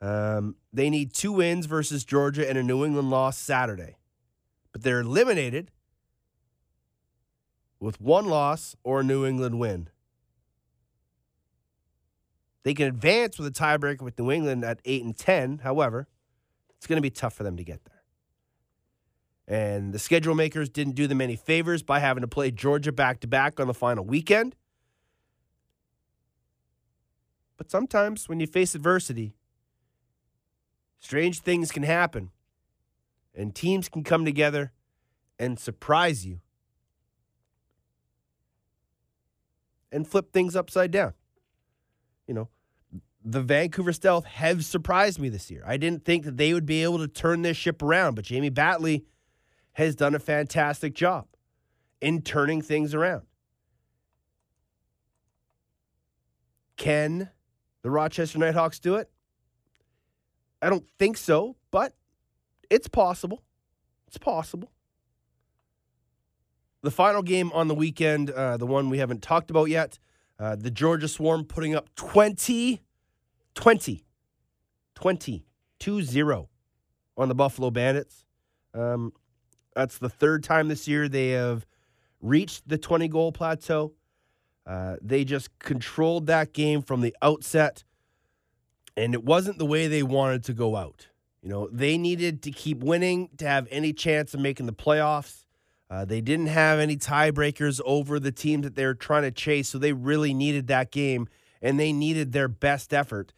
Um, 0.00 0.56
they 0.72 0.90
need 0.90 1.12
two 1.12 1.32
wins 1.32 1.66
versus 1.66 2.04
Georgia 2.04 2.48
and 2.48 2.56
a 2.56 2.62
New 2.62 2.84
England 2.84 3.10
loss 3.10 3.36
Saturday, 3.36 3.96
but 4.72 4.82
they're 4.82 5.00
eliminated 5.00 5.70
with 7.80 8.00
one 8.00 8.26
loss 8.26 8.76
or 8.84 9.00
a 9.00 9.04
New 9.04 9.26
England 9.26 9.58
win. 9.58 9.88
They 12.62 12.74
can 12.74 12.86
advance 12.86 13.38
with 13.38 13.48
a 13.48 13.50
tiebreaker 13.50 14.02
with 14.02 14.18
New 14.18 14.30
England 14.30 14.64
at 14.64 14.80
8 14.84 15.04
and 15.04 15.16
10. 15.16 15.58
However, 15.58 16.06
it's 16.76 16.86
going 16.86 16.98
to 16.98 17.02
be 17.02 17.10
tough 17.10 17.34
for 17.34 17.42
them 17.42 17.56
to 17.56 17.64
get 17.64 17.80
there. 17.84 18.02
And 19.46 19.94
the 19.94 19.98
schedule 19.98 20.34
makers 20.34 20.68
didn't 20.68 20.94
do 20.94 21.06
them 21.06 21.22
any 21.22 21.34
favors 21.34 21.82
by 21.82 22.00
having 22.00 22.20
to 22.20 22.28
play 22.28 22.50
Georgia 22.50 22.92
back 22.92 23.20
to 23.20 23.26
back 23.26 23.58
on 23.58 23.66
the 23.66 23.74
final 23.74 24.04
weekend. 24.04 24.54
But 27.56 27.70
sometimes 27.70 28.28
when 28.28 28.38
you 28.38 28.46
face 28.46 28.74
adversity, 28.74 29.34
strange 30.98 31.40
things 31.40 31.70
can 31.72 31.82
happen. 31.82 32.30
And 33.34 33.54
teams 33.54 33.88
can 33.88 34.02
come 34.02 34.24
together 34.24 34.72
and 35.38 35.58
surprise 35.58 36.26
you 36.26 36.40
and 39.92 40.06
flip 40.06 40.32
things 40.32 40.56
upside 40.56 40.90
down. 40.90 41.14
You 42.26 42.34
know, 42.34 42.48
the 43.24 43.40
Vancouver 43.40 43.92
Stealth 43.92 44.24
have 44.24 44.64
surprised 44.64 45.18
me 45.18 45.28
this 45.28 45.50
year. 45.50 45.62
I 45.66 45.76
didn't 45.76 46.04
think 46.04 46.24
that 46.24 46.36
they 46.36 46.52
would 46.52 46.66
be 46.66 46.82
able 46.82 46.98
to 46.98 47.08
turn 47.08 47.42
this 47.42 47.56
ship 47.56 47.82
around, 47.82 48.14
but 48.14 48.24
Jamie 48.24 48.50
Batley 48.50 49.04
has 49.72 49.94
done 49.94 50.14
a 50.14 50.18
fantastic 50.18 50.94
job 50.94 51.26
in 52.00 52.22
turning 52.22 52.62
things 52.62 52.94
around. 52.94 53.22
Can 56.76 57.30
the 57.82 57.90
Rochester 57.90 58.38
Nighthawks 58.38 58.78
do 58.78 58.96
it? 58.96 59.10
I 60.60 60.68
don't 60.68 60.88
think 60.98 61.16
so, 61.16 61.56
but 61.70 61.94
it's 62.70 62.88
possible. 62.88 63.42
It's 64.06 64.18
possible. 64.18 64.72
The 66.82 66.90
final 66.90 67.22
game 67.22 67.50
on 67.52 67.68
the 67.68 67.74
weekend, 67.74 68.30
uh, 68.30 68.56
the 68.56 68.66
one 68.66 68.88
we 68.88 68.98
haven't 68.98 69.22
talked 69.22 69.50
about 69.50 69.64
yet, 69.68 69.98
uh, 70.38 70.56
the 70.56 70.70
Georgia 70.70 71.08
Swarm 71.08 71.44
putting 71.44 71.74
up 71.74 71.92
20, 71.96 72.80
20, 73.54 74.04
20, 74.94 75.46
2 75.80 76.02
0 76.02 76.48
on 77.16 77.28
the 77.28 77.34
Buffalo 77.34 77.70
Bandits. 77.70 78.24
Um, 78.74 79.12
that's 79.74 79.98
the 79.98 80.08
third 80.08 80.44
time 80.44 80.68
this 80.68 80.86
year 80.86 81.08
they 81.08 81.30
have 81.30 81.66
reached 82.20 82.68
the 82.68 82.78
20 82.78 83.08
goal 83.08 83.32
plateau. 83.32 83.92
Uh, 84.66 84.96
they 85.00 85.24
just 85.24 85.58
controlled 85.58 86.26
that 86.26 86.52
game 86.52 86.82
from 86.82 87.00
the 87.00 87.16
outset, 87.22 87.84
and 88.98 89.14
it 89.14 89.24
wasn't 89.24 89.58
the 89.58 89.66
way 89.66 89.86
they 89.86 90.02
wanted 90.02 90.42
to 90.44 90.52
go 90.52 90.74
out. 90.74 91.06
You 91.40 91.48
know, 91.48 91.68
they 91.70 91.96
needed 91.96 92.42
to 92.42 92.50
keep 92.50 92.78
winning 92.78 93.30
to 93.38 93.46
have 93.46 93.68
any 93.70 93.92
chance 93.92 94.34
of 94.34 94.40
making 94.40 94.66
the 94.66 94.72
playoffs. 94.72 95.44
Uh, 95.88 96.04
they 96.04 96.20
didn't 96.20 96.48
have 96.48 96.80
any 96.80 96.96
tiebreakers 96.96 97.80
over 97.84 98.18
the 98.18 98.32
teams 98.32 98.64
that 98.64 98.74
they 98.74 98.84
were 98.84 98.94
trying 98.94 99.22
to 99.22 99.30
chase, 99.30 99.68
so 99.68 99.78
they 99.78 99.92
really 99.92 100.34
needed 100.34 100.66
that 100.66 100.90
game 100.90 101.28
and 101.62 101.78
they 101.78 101.92
needed 101.92 102.32
their 102.32 102.48
best 102.48 102.92
effort. 102.92 103.32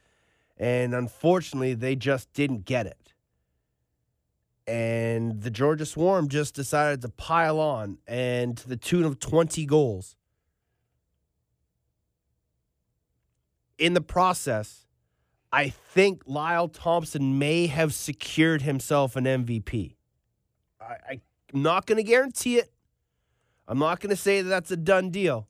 And 0.57 0.94
unfortunately, 0.94 1.75
they 1.75 1.94
just 1.94 2.33
didn't 2.33 2.64
get 2.64 2.87
it. 2.87 3.12
And 4.66 5.42
the 5.42 5.51
Georgia 5.51 5.85
Swarm 5.85 6.29
just 6.29 6.55
decided 6.55 7.03
to 7.03 7.09
pile 7.11 7.61
on 7.61 7.99
and 8.07 8.57
to 8.57 8.68
the 8.68 8.77
tune 8.77 9.05
of 9.05 9.18
20 9.20 9.66
goals. 9.66 10.16
In 13.79 13.92
the 13.94 14.01
process, 14.01 14.87
I 15.52 15.68
think 15.68 16.22
Lyle 16.26 16.68
Thompson 16.68 17.38
may 17.38 17.66
have 17.66 17.92
secured 17.92 18.62
himself 18.62 19.16
an 19.16 19.24
MVP. 19.24 19.96
I, 20.80 21.20
I'm 21.52 21.62
not 21.62 21.86
going 21.86 21.96
to 21.96 22.04
guarantee 22.04 22.58
it. 22.58 22.72
I'm 23.66 23.78
not 23.78 24.00
going 24.00 24.10
to 24.10 24.16
say 24.16 24.42
that 24.42 24.48
that's 24.48 24.70
a 24.70 24.76
done 24.76 25.10
deal. 25.10 25.48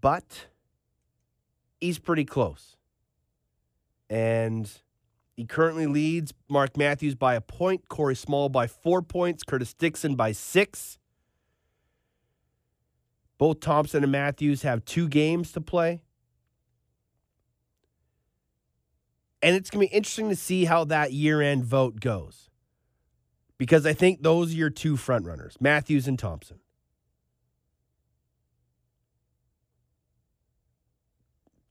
But 0.00 0.46
he's 1.80 1.98
pretty 1.98 2.24
close. 2.24 2.76
And 4.08 4.70
he 5.36 5.44
currently 5.44 5.86
leads 5.86 6.32
Mark 6.48 6.76
Matthews 6.76 7.14
by 7.14 7.34
a 7.34 7.40
point, 7.40 7.88
Corey 7.88 8.16
Small 8.16 8.48
by 8.48 8.66
four 8.66 9.02
points, 9.02 9.42
Curtis 9.42 9.74
Dixon 9.74 10.14
by 10.14 10.32
six. 10.32 10.98
Both 13.36 13.60
Thompson 13.60 14.02
and 14.02 14.10
Matthews 14.10 14.62
have 14.62 14.84
two 14.84 15.08
games 15.08 15.52
to 15.52 15.60
play. 15.60 16.02
And 19.42 19.54
it's 19.54 19.70
going 19.70 19.86
to 19.86 19.90
be 19.90 19.96
interesting 19.96 20.28
to 20.30 20.36
see 20.36 20.64
how 20.64 20.84
that 20.84 21.12
year 21.12 21.40
end 21.40 21.64
vote 21.64 22.00
goes 22.00 22.48
because 23.56 23.86
I 23.86 23.92
think 23.92 24.22
those 24.22 24.52
are 24.52 24.56
your 24.56 24.70
two 24.70 24.96
front 24.96 25.26
runners, 25.26 25.56
Matthews 25.60 26.08
and 26.08 26.18
Thompson. 26.18 26.60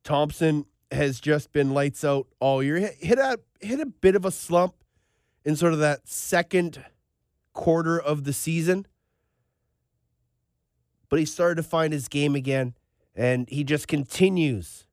Thompson 0.04 0.66
has 0.92 1.20
just 1.20 1.52
been 1.52 1.74
lights 1.74 2.06
out 2.06 2.28
all 2.40 2.64
year. 2.64 2.78
Hit, 2.78 2.96
hit 3.00 3.20
a 3.20 3.40
hit 3.60 3.80
a 3.82 3.86
bit 3.86 4.16
of 4.16 4.24
a 4.24 4.32
slump 4.32 4.76
in 5.44 5.56
sort 5.56 5.74
of 5.74 5.80
that 5.80 6.08
second 6.08 6.86
quarter 7.54 8.00
of 8.00 8.24
the 8.24 8.32
season. 8.32 8.86
But 11.10 11.20
he 11.20 11.26
started 11.26 11.56
to 11.56 11.64
find 11.64 11.92
his 11.92 12.08
game 12.08 12.36
again 12.36 12.74
and 13.16 13.50
he 13.50 13.64
just 13.64 13.88
continues 13.88 14.87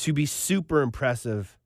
to 0.00 0.12
be 0.12 0.24
super 0.24 0.80
impressive 0.80 1.58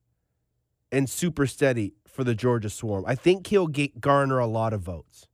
and 0.91 1.09
super 1.09 1.47
steady 1.47 1.93
for 2.05 2.23
the 2.23 2.35
Georgia 2.35 2.69
Swarm. 2.69 3.05
I 3.07 3.15
think 3.15 3.47
he'll 3.47 3.67
get, 3.67 4.01
garner 4.01 4.39
a 4.39 4.45
lot 4.45 4.73
of 4.73 4.81
votes. 4.81 5.27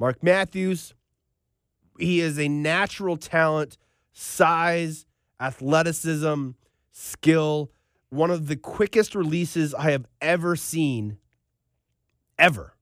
Mark 0.00 0.22
Matthews, 0.22 0.94
he 1.98 2.20
is 2.20 2.38
a 2.38 2.48
natural 2.48 3.16
talent, 3.16 3.78
size, 4.12 5.06
athleticism, 5.40 6.50
skill, 6.90 7.70
one 8.10 8.30
of 8.30 8.48
the 8.48 8.56
quickest 8.56 9.14
releases 9.14 9.74
I 9.74 9.92
have 9.92 10.06
ever 10.20 10.56
seen, 10.56 11.18
ever. 12.36 12.74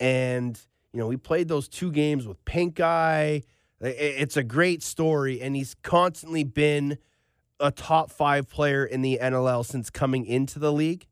And, 0.00 0.58
you 0.92 1.00
know, 1.00 1.06
we 1.06 1.16
played 1.16 1.48
those 1.48 1.68
two 1.68 1.92
games 1.92 2.26
with 2.26 2.42
Pink 2.44 2.80
Eye. 2.80 3.42
It's 3.84 4.36
a 4.36 4.42
great 4.42 4.82
story, 4.82 5.40
and 5.40 5.54
he's 5.54 5.74
constantly 5.82 6.42
been 6.42 6.98
a 7.60 7.70
top 7.70 8.10
five 8.10 8.48
player 8.48 8.84
in 8.84 9.02
the 9.02 9.18
NLL 9.20 9.64
since 9.64 9.90
coming 9.90 10.24
into 10.26 10.58
the 10.58 10.72
league. 10.72 11.06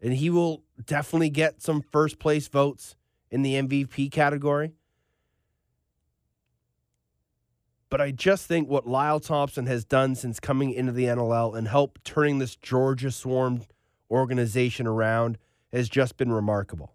And 0.00 0.14
he 0.14 0.30
will 0.30 0.62
definitely 0.84 1.30
get 1.30 1.60
some 1.60 1.82
first 1.82 2.18
place 2.18 2.48
votes 2.48 2.96
in 3.30 3.42
the 3.42 3.54
MVP 3.54 4.10
category. 4.10 4.72
But 7.90 8.00
I 8.00 8.12
just 8.12 8.46
think 8.46 8.68
what 8.68 8.86
Lyle 8.86 9.20
Thompson 9.20 9.66
has 9.66 9.84
done 9.84 10.14
since 10.14 10.40
coming 10.40 10.72
into 10.72 10.92
the 10.92 11.04
NLL 11.04 11.56
and 11.56 11.68
help 11.68 11.98
turning 12.04 12.38
this 12.38 12.56
Georgia 12.56 13.10
Swarm 13.10 13.62
organization 14.10 14.86
around 14.86 15.38
has 15.72 15.88
just 15.88 16.16
been 16.16 16.32
remarkable. 16.32 16.94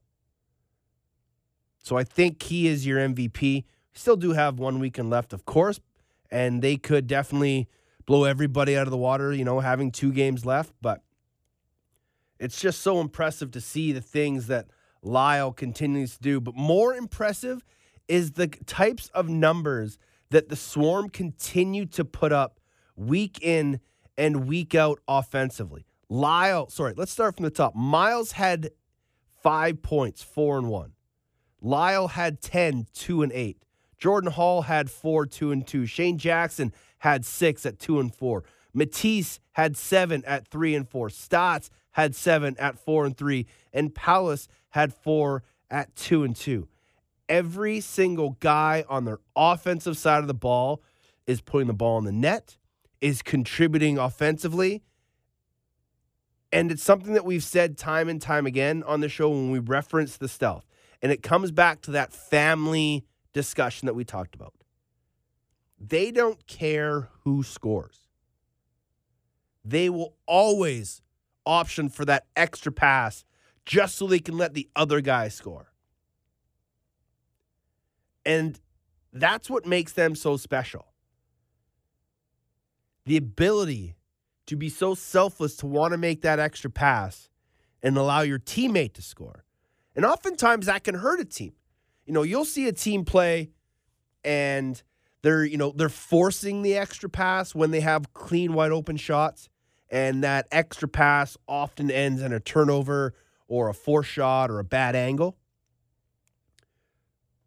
So 1.83 1.97
I 1.97 2.03
think 2.03 2.41
he 2.41 2.67
is 2.67 2.85
your 2.85 2.97
MVP. 2.97 3.65
Still 3.95 4.17
do 4.17 4.33
have 4.33 4.59
one 4.59 4.79
weekend 4.79 5.09
left, 5.09 5.33
of 5.33 5.45
course, 5.45 5.79
and 6.29 6.61
they 6.61 6.75
could 6.77 7.07
definitely 7.07 7.67
blow 8.05 8.25
everybody 8.25 8.77
out 8.77 8.87
of 8.87 8.91
the 8.91 8.97
water, 8.97 9.33
you 9.33 9.45
know, 9.45 9.61
having 9.61 9.91
two 9.91 10.11
games 10.11 10.45
left. 10.45 10.73
But 10.81 11.01
it's 12.39 12.59
just 12.59 12.81
so 12.81 12.99
impressive 12.99 13.51
to 13.51 13.61
see 13.61 13.93
the 13.93 14.01
things 14.01 14.47
that 14.47 14.67
Lyle 15.01 15.53
continues 15.53 16.17
to 16.17 16.21
do. 16.21 16.41
But 16.41 16.55
more 16.55 16.93
impressive 16.93 17.63
is 18.07 18.33
the 18.33 18.47
types 18.47 19.09
of 19.13 19.29
numbers 19.29 19.97
that 20.29 20.49
the 20.49 20.55
Swarm 20.55 21.09
continue 21.09 21.85
to 21.87 22.03
put 22.03 22.31
up 22.31 22.59
week 22.95 23.39
in 23.41 23.79
and 24.17 24.47
week 24.47 24.75
out 24.75 24.99
offensively. 25.07 25.85
Lyle, 26.09 26.69
sorry, 26.69 26.93
let's 26.95 27.11
start 27.11 27.35
from 27.35 27.43
the 27.43 27.49
top. 27.49 27.75
Miles 27.75 28.33
had 28.33 28.71
five 29.41 29.81
points, 29.81 30.21
four 30.21 30.57
and 30.57 30.69
one. 30.69 30.91
Lyle 31.61 32.09
had 32.09 32.41
10, 32.41 32.87
two 32.93 33.23
and 33.23 33.31
eight. 33.31 33.57
Jordan 33.97 34.31
Hall 34.31 34.63
had 34.63 34.89
four, 34.89 35.25
two 35.25 35.51
and 35.51 35.65
two. 35.65 35.85
Shane 35.85 36.17
Jackson 36.17 36.73
had 36.99 37.25
six 37.25 37.65
at 37.65 37.79
two 37.79 37.99
and 37.99 38.13
four. 38.13 38.43
Matisse 38.73 39.39
had 39.53 39.77
seven 39.77 40.23
at 40.25 40.47
three 40.47 40.75
and 40.75 40.87
four. 40.87 41.09
Staats 41.09 41.69
had 41.91 42.15
seven 42.15 42.55
at 42.59 42.77
four 42.77 43.05
and 43.05 43.17
three. 43.17 43.47
And 43.71 43.95
Paulus 43.95 44.47
had 44.69 44.93
four 44.93 45.43
at 45.69 45.95
two 45.95 46.23
and 46.23 46.35
two. 46.35 46.67
Every 47.29 47.79
single 47.79 48.31
guy 48.39 48.83
on 48.89 49.05
their 49.05 49.19
offensive 49.35 49.97
side 49.97 50.19
of 50.19 50.27
the 50.27 50.33
ball 50.33 50.83
is 51.25 51.41
putting 51.41 51.67
the 51.67 51.73
ball 51.73 51.97
in 51.97 52.03
the 52.05 52.11
net, 52.11 52.57
is 53.01 53.21
contributing 53.21 53.97
offensively, 53.97 54.83
And 56.51 56.71
it's 56.71 56.83
something 56.83 57.13
that 57.13 57.25
we've 57.25 57.43
said 57.43 57.77
time 57.77 58.07
and 58.07 58.21
time 58.21 58.45
again 58.45 58.83
on 58.83 59.01
the 59.01 59.09
show 59.09 59.29
when 59.29 59.51
we 59.51 59.59
reference 59.59 60.17
the 60.17 60.27
stealth. 60.29 60.65
And 61.01 61.11
it 61.11 61.21
comes 61.23 61.51
back 61.51 61.81
to 61.81 61.91
that 61.91 62.13
family 62.13 63.05
discussion 63.35 63.85
that 63.85 63.93
we 63.93 64.05
talked 64.05 64.33
about. 64.33 64.53
They 65.77 66.09
don't 66.09 66.47
care 66.47 67.09
who 67.25 67.43
scores. 67.43 68.07
They 69.65 69.89
will 69.89 70.15
always 70.25 71.01
option 71.45 71.89
for 71.89 72.05
that 72.05 72.27
extra 72.37 72.71
pass 72.71 73.25
just 73.65 73.97
so 73.97 74.07
they 74.07 74.19
can 74.19 74.37
let 74.37 74.53
the 74.53 74.69
other 74.73 75.01
guy 75.01 75.27
score. 75.27 75.73
And 78.25 78.59
that's 79.11 79.49
what 79.49 79.65
makes 79.65 79.91
them 79.91 80.15
so 80.15 80.37
special. 80.37 80.85
The 83.05 83.17
ability 83.17 83.97
to 84.45 84.55
be 84.55 84.69
so 84.69 84.95
selfless 84.95 85.57
to 85.57 85.67
want 85.67 85.91
to 85.91 85.97
make 85.97 86.21
that 86.21 86.39
extra 86.39 86.69
pass 86.69 87.29
and 87.83 87.97
allow 87.97 88.21
your 88.21 88.39
teammate 88.39 88.93
to 88.93 89.01
score. 89.01 89.43
And 89.93 90.05
oftentimes 90.05 90.67
that 90.67 90.85
can 90.85 90.95
hurt 90.95 91.19
a 91.19 91.25
team. 91.25 91.53
You 92.05 92.13
know, 92.13 92.23
you'll 92.23 92.45
see 92.45 92.67
a 92.67 92.73
team 92.73 93.05
play 93.05 93.49
and 94.23 94.81
they're, 95.21 95.43
you 95.43 95.57
know, 95.57 95.73
they're 95.75 95.89
forcing 95.89 96.61
the 96.61 96.75
extra 96.75 97.09
pass 97.09 97.55
when 97.55 97.71
they 97.71 97.79
have 97.79 98.13
clean 98.13 98.53
wide 98.53 98.71
open 98.71 98.97
shots 98.97 99.49
and 99.89 100.23
that 100.23 100.47
extra 100.51 100.87
pass 100.87 101.37
often 101.47 101.89
ends 101.89 102.21
in 102.21 102.33
a 102.33 102.39
turnover 102.39 103.13
or 103.47 103.69
a 103.69 103.73
force 103.73 104.07
shot 104.07 104.49
or 104.49 104.59
a 104.59 104.63
bad 104.63 104.95
angle. 104.95 105.37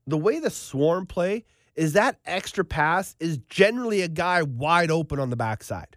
The 0.06 0.16
way 0.16 0.38
the 0.38 0.50
swarm 0.50 1.06
play 1.06 1.44
is 1.76 1.92
that 1.92 2.18
extra 2.24 2.64
pass 2.64 3.14
is 3.20 3.38
generally 3.48 4.02
a 4.02 4.08
guy 4.08 4.42
wide 4.42 4.90
open 4.90 5.20
on 5.20 5.30
the 5.30 5.36
backside. 5.36 5.96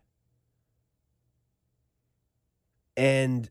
And 2.98 3.50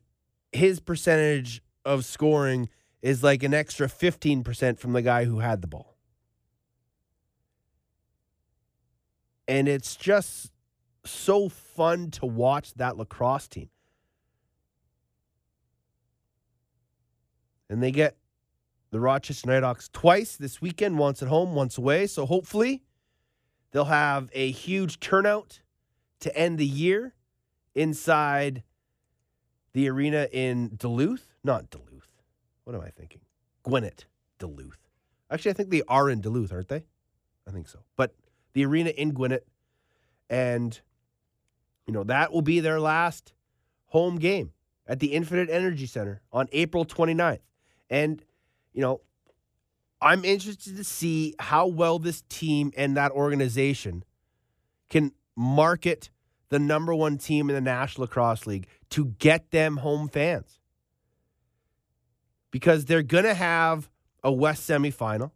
his 0.53 0.79
percentage 0.79 1.61
of 1.83 2.05
scoring 2.05 2.69
is 3.01 3.23
like 3.23 3.43
an 3.43 3.53
extra 3.53 3.87
15% 3.87 4.77
from 4.77 4.93
the 4.93 5.01
guy 5.01 5.25
who 5.25 5.39
had 5.39 5.61
the 5.61 5.67
ball. 5.67 5.95
And 9.47 9.67
it's 9.67 9.95
just 9.95 10.51
so 11.03 11.49
fun 11.49 12.11
to 12.11 12.25
watch 12.25 12.73
that 12.75 12.97
lacrosse 12.97 13.47
team. 13.47 13.69
And 17.69 17.81
they 17.81 17.91
get 17.91 18.17
the 18.91 18.99
Rochester 18.99 19.47
Nighthawks 19.47 19.89
twice 19.91 20.35
this 20.35 20.61
weekend, 20.61 20.99
once 20.99 21.21
at 21.21 21.29
home, 21.29 21.55
once 21.55 21.77
away. 21.77 22.05
So 22.07 22.25
hopefully 22.25 22.83
they'll 23.71 23.85
have 23.85 24.29
a 24.33 24.51
huge 24.51 24.99
turnout 24.99 25.61
to 26.19 26.35
end 26.37 26.57
the 26.57 26.65
year 26.65 27.15
inside 27.73 28.63
the 29.73 29.89
arena 29.89 30.27
in 30.31 30.75
Duluth. 30.75 31.33
Not 31.43 31.69
Duluth. 31.69 31.90
What 32.71 32.79
am 32.79 32.87
I 32.87 32.89
thinking? 32.91 33.19
Gwinnett, 33.63 34.05
Duluth. 34.39 34.87
Actually, 35.29 35.51
I 35.51 35.53
think 35.55 35.71
they 35.71 35.81
are 35.89 36.09
in 36.09 36.21
Duluth, 36.21 36.53
aren't 36.53 36.69
they? 36.69 36.85
I 37.45 37.51
think 37.51 37.67
so. 37.67 37.79
But 37.97 38.15
the 38.53 38.63
arena 38.63 38.91
in 38.91 39.11
Gwinnett. 39.11 39.45
And, 40.29 40.79
you 41.85 41.91
know, 41.91 42.05
that 42.05 42.31
will 42.31 42.41
be 42.41 42.61
their 42.61 42.79
last 42.79 43.33
home 43.87 44.19
game 44.19 44.53
at 44.87 45.01
the 45.01 45.07
Infinite 45.07 45.49
Energy 45.49 45.85
Center 45.85 46.21
on 46.31 46.47
April 46.53 46.85
29th. 46.85 47.41
And, 47.89 48.23
you 48.71 48.79
know, 48.79 49.01
I'm 50.01 50.23
interested 50.23 50.77
to 50.77 50.85
see 50.85 51.35
how 51.39 51.67
well 51.67 51.99
this 51.99 52.23
team 52.29 52.71
and 52.77 52.95
that 52.95 53.11
organization 53.11 54.05
can 54.89 55.11
market 55.35 56.09
the 56.47 56.59
number 56.59 56.95
one 56.95 57.17
team 57.17 57.49
in 57.49 57.55
the 57.55 57.59
National 57.59 58.03
Lacrosse 58.03 58.47
League 58.47 58.67
to 58.91 59.07
get 59.19 59.51
them 59.51 59.75
home 59.75 60.07
fans. 60.07 60.60
Because 62.51 62.85
they're 62.85 63.03
going 63.03 63.23
to 63.23 63.33
have 63.33 63.89
a 64.23 64.31
West 64.31 64.69
semifinal. 64.69 65.31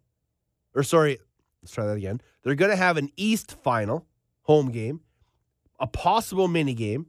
Or, 0.76 0.84
sorry, 0.84 1.18
let's 1.62 1.74
try 1.74 1.86
that 1.86 1.98
again. 1.98 2.22
They're 2.44 2.56
going 2.56 2.72
to 2.72 2.78
have 2.78 2.98
an 2.98 3.10
East 3.16 3.56
final 3.64 4.06
home 4.44 4.70
game, 4.72 5.02
a 5.80 5.88
possible 5.88 6.48
mini 6.48 6.74
game, 6.74 7.08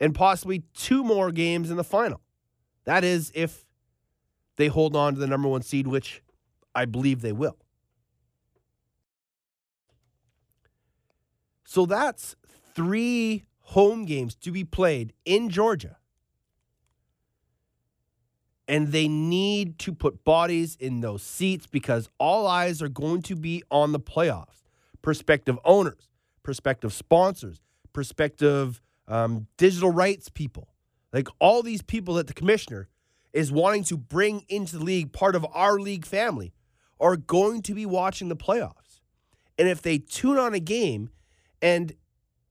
and 0.00 0.14
possibly 0.14 0.64
two 0.74 1.04
more 1.04 1.30
games 1.30 1.70
in 1.70 1.76
the 1.76 1.84
final. 1.84 2.20
That 2.84 3.04
is 3.04 3.30
if 3.34 3.66
they 4.56 4.68
hold 4.68 4.96
on 4.96 5.14
to 5.14 5.20
the 5.20 5.26
number 5.26 5.48
one 5.48 5.62
seed, 5.62 5.86
which 5.86 6.22
I 6.74 6.84
believe 6.84 7.20
they 7.20 7.32
will. 7.32 7.56
So 11.64 11.84
that's 11.84 12.36
three 12.74 13.44
home 13.60 14.04
games 14.04 14.34
to 14.36 14.50
be 14.50 14.64
played 14.64 15.12
in 15.24 15.50
Georgia. 15.50 15.98
And 18.68 18.88
they 18.88 19.06
need 19.06 19.78
to 19.80 19.92
put 19.92 20.24
bodies 20.24 20.76
in 20.80 21.00
those 21.00 21.22
seats 21.22 21.66
because 21.66 22.08
all 22.18 22.46
eyes 22.46 22.82
are 22.82 22.88
going 22.88 23.22
to 23.22 23.36
be 23.36 23.62
on 23.70 23.92
the 23.92 24.00
playoffs. 24.00 24.62
Prospective 25.02 25.58
owners, 25.64 26.08
prospective 26.42 26.92
sponsors, 26.92 27.60
prospective 27.92 28.80
um, 29.06 29.46
digital 29.56 29.90
rights 29.90 30.28
people. 30.28 30.68
Like 31.12 31.28
all 31.38 31.62
these 31.62 31.82
people 31.82 32.14
that 32.14 32.26
the 32.26 32.34
commissioner 32.34 32.88
is 33.32 33.52
wanting 33.52 33.84
to 33.84 33.96
bring 33.96 34.44
into 34.48 34.78
the 34.78 34.84
league, 34.84 35.12
part 35.12 35.36
of 35.36 35.46
our 35.52 35.78
league 35.78 36.04
family, 36.04 36.52
are 36.98 37.16
going 37.16 37.62
to 37.62 37.74
be 37.74 37.86
watching 37.86 38.28
the 38.28 38.36
playoffs. 38.36 39.00
And 39.58 39.68
if 39.68 39.80
they 39.80 39.98
tune 39.98 40.38
on 40.38 40.54
a 40.54 40.60
game 40.60 41.10
and 41.62 41.94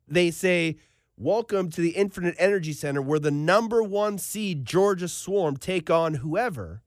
they 0.08 0.32
say, 0.32 0.78
Welcome 1.18 1.70
to 1.70 1.80
the 1.80 1.92
Infinite 1.92 2.36
Energy 2.38 2.74
Center, 2.74 3.02
where 3.02 3.20
the 3.20 3.32
number 3.32 3.82
one 3.82 4.18
seed 4.18 4.66
Georgia 4.66 5.08
Swarm 5.08 5.56
take 5.56 5.90
on 5.90 6.16
whoever, 6.16 6.82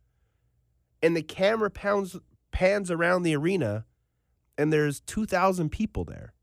and 1.02 1.16
the 1.16 1.22
camera 1.22 1.70
pounds, 1.70 2.14
pans 2.50 2.90
around 2.90 3.22
the 3.22 3.34
arena, 3.34 3.86
and 4.58 4.70
there's 4.70 5.00
2,000 5.00 5.70
people 5.70 6.04
there. 6.04 6.34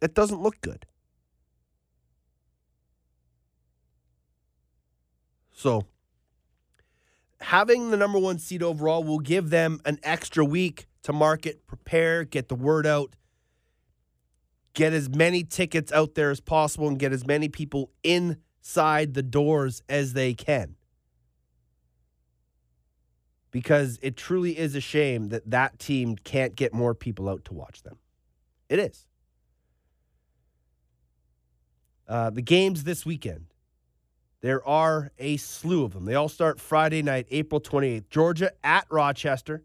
That 0.00 0.12
doesn't 0.12 0.42
look 0.42 0.60
good. 0.60 0.86
So, 5.52 5.86
having 7.40 7.92
the 7.92 7.96
number 7.96 8.18
one 8.18 8.40
seed 8.40 8.64
overall 8.64 9.04
will 9.04 9.20
give 9.20 9.50
them 9.50 9.80
an 9.84 10.00
extra 10.02 10.44
week 10.44 10.88
to 11.04 11.12
market, 11.12 11.64
prepare, 11.68 12.24
get 12.24 12.48
the 12.48 12.56
word 12.56 12.88
out, 12.88 13.14
get 14.78 14.92
as 14.92 15.08
many 15.08 15.42
tickets 15.42 15.90
out 15.90 16.14
there 16.14 16.30
as 16.30 16.38
possible, 16.40 16.86
and 16.86 17.00
get 17.00 17.12
as 17.12 17.26
many 17.26 17.48
people 17.48 17.90
inside 18.04 19.12
the 19.12 19.24
doors 19.24 19.82
as 19.88 20.12
they 20.12 20.32
can. 20.32 20.76
Because 23.50 23.98
it 24.02 24.16
truly 24.16 24.56
is 24.56 24.76
a 24.76 24.80
shame 24.80 25.30
that 25.30 25.50
that 25.50 25.80
team 25.80 26.14
can't 26.14 26.54
get 26.54 26.72
more 26.72 26.94
people 26.94 27.28
out 27.28 27.44
to 27.46 27.54
watch 27.54 27.82
them. 27.82 27.98
It 28.68 28.78
is. 28.78 29.08
Uh, 32.06 32.30
the 32.30 32.42
games 32.42 32.84
this 32.84 33.04
weekend. 33.04 33.46
There 34.42 34.64
are 34.64 35.10
a 35.18 35.38
slew 35.38 35.82
of 35.82 35.92
them. 35.92 36.04
They 36.04 36.14
all 36.14 36.28
start 36.28 36.60
Friday 36.60 37.02
night, 37.02 37.26
April 37.32 37.60
28th. 37.60 38.08
Georgia 38.10 38.52
at 38.62 38.86
Rochester, 38.88 39.64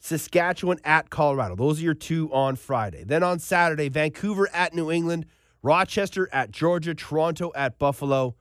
Saskatchewan 0.00 0.78
at 0.82 1.10
Colorado. 1.10 1.54
Those 1.54 1.80
are 1.80 1.84
your 1.84 1.94
two 1.94 2.32
on 2.32 2.56
Friday. 2.56 3.04
Then 3.04 3.22
on 3.22 3.38
Saturday, 3.38 3.90
Vancouver 3.90 4.48
at 4.52 4.74
New 4.74 4.90
England, 4.90 5.26
Rochester 5.62 6.28
at 6.32 6.50
Georgia, 6.50 6.94
Toronto 6.94 7.52
at 7.54 7.78
Buffalo, 7.78 8.34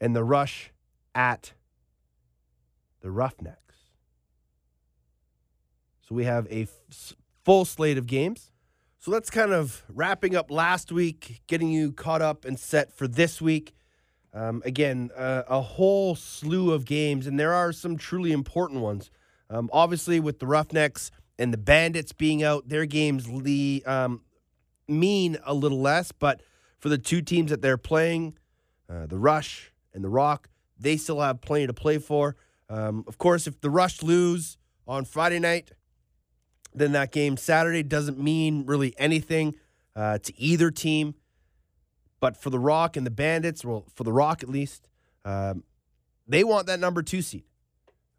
and 0.00 0.14
the 0.14 0.22
Rush 0.22 0.70
at 1.14 1.52
the 3.00 3.10
Roughnecks. 3.10 3.74
So 6.08 6.14
we 6.14 6.24
have 6.24 6.46
a 6.46 6.62
f- 6.62 7.14
full 7.44 7.64
slate 7.64 7.98
of 7.98 8.06
games. 8.06 8.52
So 9.00 9.10
that's 9.10 9.30
kind 9.30 9.52
of 9.52 9.82
wrapping 9.88 10.36
up 10.36 10.50
last 10.50 10.92
week, 10.92 11.42
getting 11.48 11.70
you 11.70 11.90
caught 11.92 12.22
up 12.22 12.44
and 12.44 12.58
set 12.58 12.92
for 12.92 13.08
this 13.08 13.42
week. 13.42 13.74
Um, 14.32 14.62
again, 14.64 15.10
uh, 15.16 15.42
a 15.48 15.60
whole 15.60 16.14
slew 16.14 16.72
of 16.72 16.84
games, 16.84 17.26
and 17.26 17.38
there 17.38 17.52
are 17.52 17.72
some 17.72 17.96
truly 17.96 18.30
important 18.30 18.80
ones. 18.80 19.10
Um, 19.48 19.70
obviously, 19.72 20.20
with 20.20 20.38
the 20.38 20.46
Roughnecks 20.46 21.10
and 21.38 21.52
the 21.52 21.58
Bandits 21.58 22.12
being 22.12 22.42
out, 22.42 22.68
their 22.68 22.86
games 22.86 23.28
le- 23.28 23.80
um, 23.86 24.22
mean 24.88 25.38
a 25.44 25.54
little 25.54 25.80
less, 25.80 26.12
but 26.12 26.40
for 26.78 26.88
the 26.88 26.98
two 26.98 27.22
teams 27.22 27.50
that 27.50 27.62
they're 27.62 27.78
playing, 27.78 28.36
uh, 28.88 29.06
the 29.06 29.18
Rush 29.18 29.72
and 29.94 30.02
the 30.04 30.08
Rock, 30.08 30.48
they 30.78 30.96
still 30.96 31.20
have 31.20 31.40
plenty 31.40 31.66
to 31.66 31.74
play 31.74 31.98
for. 31.98 32.36
Um, 32.68 33.04
of 33.06 33.18
course, 33.18 33.46
if 33.46 33.60
the 33.60 33.70
Rush 33.70 34.02
lose 34.02 34.58
on 34.86 35.04
Friday 35.04 35.38
night, 35.38 35.70
then 36.74 36.92
that 36.92 37.12
game 37.12 37.36
Saturday 37.36 37.82
doesn't 37.82 38.18
mean 38.18 38.66
really 38.66 38.94
anything 38.98 39.54
uh, 39.94 40.18
to 40.18 40.38
either 40.38 40.70
team. 40.70 41.14
But 42.20 42.36
for 42.36 42.50
the 42.50 42.58
Rock 42.58 42.96
and 42.96 43.06
the 43.06 43.10
Bandits, 43.10 43.64
well, 43.64 43.84
for 43.94 44.04
the 44.04 44.12
Rock 44.12 44.42
at 44.42 44.48
least, 44.48 44.88
um, 45.24 45.64
they 46.26 46.44
want 46.44 46.66
that 46.66 46.80
number 46.80 47.02
two 47.02 47.22
seed. 47.22 47.44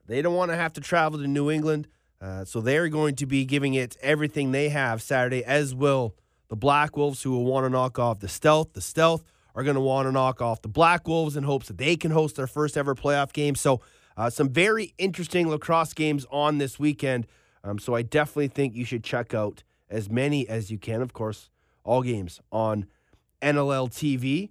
They 0.07 0.21
don't 0.21 0.35
want 0.35 0.51
to 0.51 0.57
have 0.57 0.73
to 0.73 0.81
travel 0.81 1.19
to 1.19 1.27
New 1.27 1.51
England. 1.51 1.87
Uh, 2.19 2.45
so 2.45 2.61
they're 2.61 2.89
going 2.89 3.15
to 3.15 3.25
be 3.25 3.45
giving 3.45 3.75
it 3.75 3.95
everything 4.01 4.51
they 4.51 4.69
have 4.69 5.01
Saturday, 5.01 5.43
as 5.43 5.75
will 5.75 6.15
the 6.49 6.55
Black 6.55 6.97
Wolves, 6.97 7.21
who 7.21 7.31
will 7.31 7.45
want 7.45 7.65
to 7.65 7.69
knock 7.69 7.99
off 7.99 8.19
the 8.19 8.27
Stealth. 8.27 8.73
The 8.73 8.81
Stealth 8.81 9.23
are 9.53 9.63
going 9.63 9.75
to 9.75 9.81
want 9.81 10.07
to 10.07 10.11
knock 10.11 10.41
off 10.41 10.61
the 10.61 10.67
Black 10.67 11.07
Wolves 11.07 11.35
in 11.35 11.43
hopes 11.43 11.67
that 11.67 11.77
they 11.77 11.95
can 11.95 12.11
host 12.11 12.35
their 12.35 12.47
first 12.47 12.77
ever 12.77 12.95
playoff 12.95 13.33
game. 13.33 13.55
So, 13.55 13.81
uh, 14.15 14.31
some 14.31 14.49
very 14.49 14.95
interesting 14.97 15.47
lacrosse 15.47 15.93
games 15.93 16.25
on 16.31 16.57
this 16.57 16.79
weekend. 16.79 17.27
Um, 17.63 17.77
so, 17.77 17.93
I 17.93 18.01
definitely 18.01 18.47
think 18.47 18.75
you 18.75 18.85
should 18.85 19.03
check 19.03 19.33
out 19.33 19.63
as 19.89 20.09
many 20.09 20.47
as 20.47 20.71
you 20.71 20.77
can. 20.79 21.01
Of 21.01 21.13
course, 21.13 21.49
all 21.83 22.01
games 22.01 22.39
on 22.51 22.87
NLL 23.41 23.89
TV. 23.89 24.49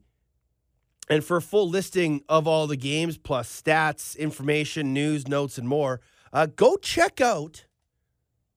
And 1.08 1.24
for 1.24 1.36
a 1.36 1.42
full 1.42 1.68
listing 1.68 2.22
of 2.28 2.48
all 2.48 2.66
the 2.66 2.76
games, 2.76 3.16
plus 3.16 3.62
stats, 3.62 4.18
information, 4.18 4.92
news, 4.92 5.28
notes, 5.28 5.56
and 5.56 5.68
more, 5.68 6.00
uh, 6.32 6.46
go 6.46 6.76
check 6.76 7.20
out 7.20 7.66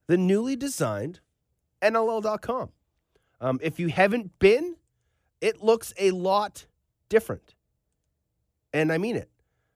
the 0.07 0.17
newly 0.17 0.55
designed 0.55 1.19
NLL.com. 1.81 2.69
Um, 3.41 3.59
if 3.61 3.79
you 3.79 3.87
haven't 3.89 4.37
been, 4.39 4.75
it 5.41 5.63
looks 5.63 5.93
a 5.97 6.11
lot 6.11 6.65
different. 7.07 7.55
And 8.73 8.91
I 8.91 8.97
mean 8.97 9.15
it. 9.15 9.29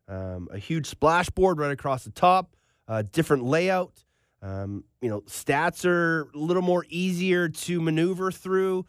Um, 0.08 0.50
a 0.52 0.58
huge 0.58 0.90
splashboard 0.90 1.58
right 1.58 1.72
across 1.72 2.04
the 2.04 2.12
top, 2.12 2.56
uh, 2.88 3.04
different 3.12 3.46
layout. 3.46 4.04
Um, 4.42 4.84
you 5.02 5.10
know, 5.10 5.22
stats 5.22 5.86
are 5.86 6.24
a 6.34 6.38
little 6.38 6.62
more 6.62 6.86
easier 6.90 7.48
to 7.48 7.80
maneuver 7.80 8.32
through. 8.32 8.86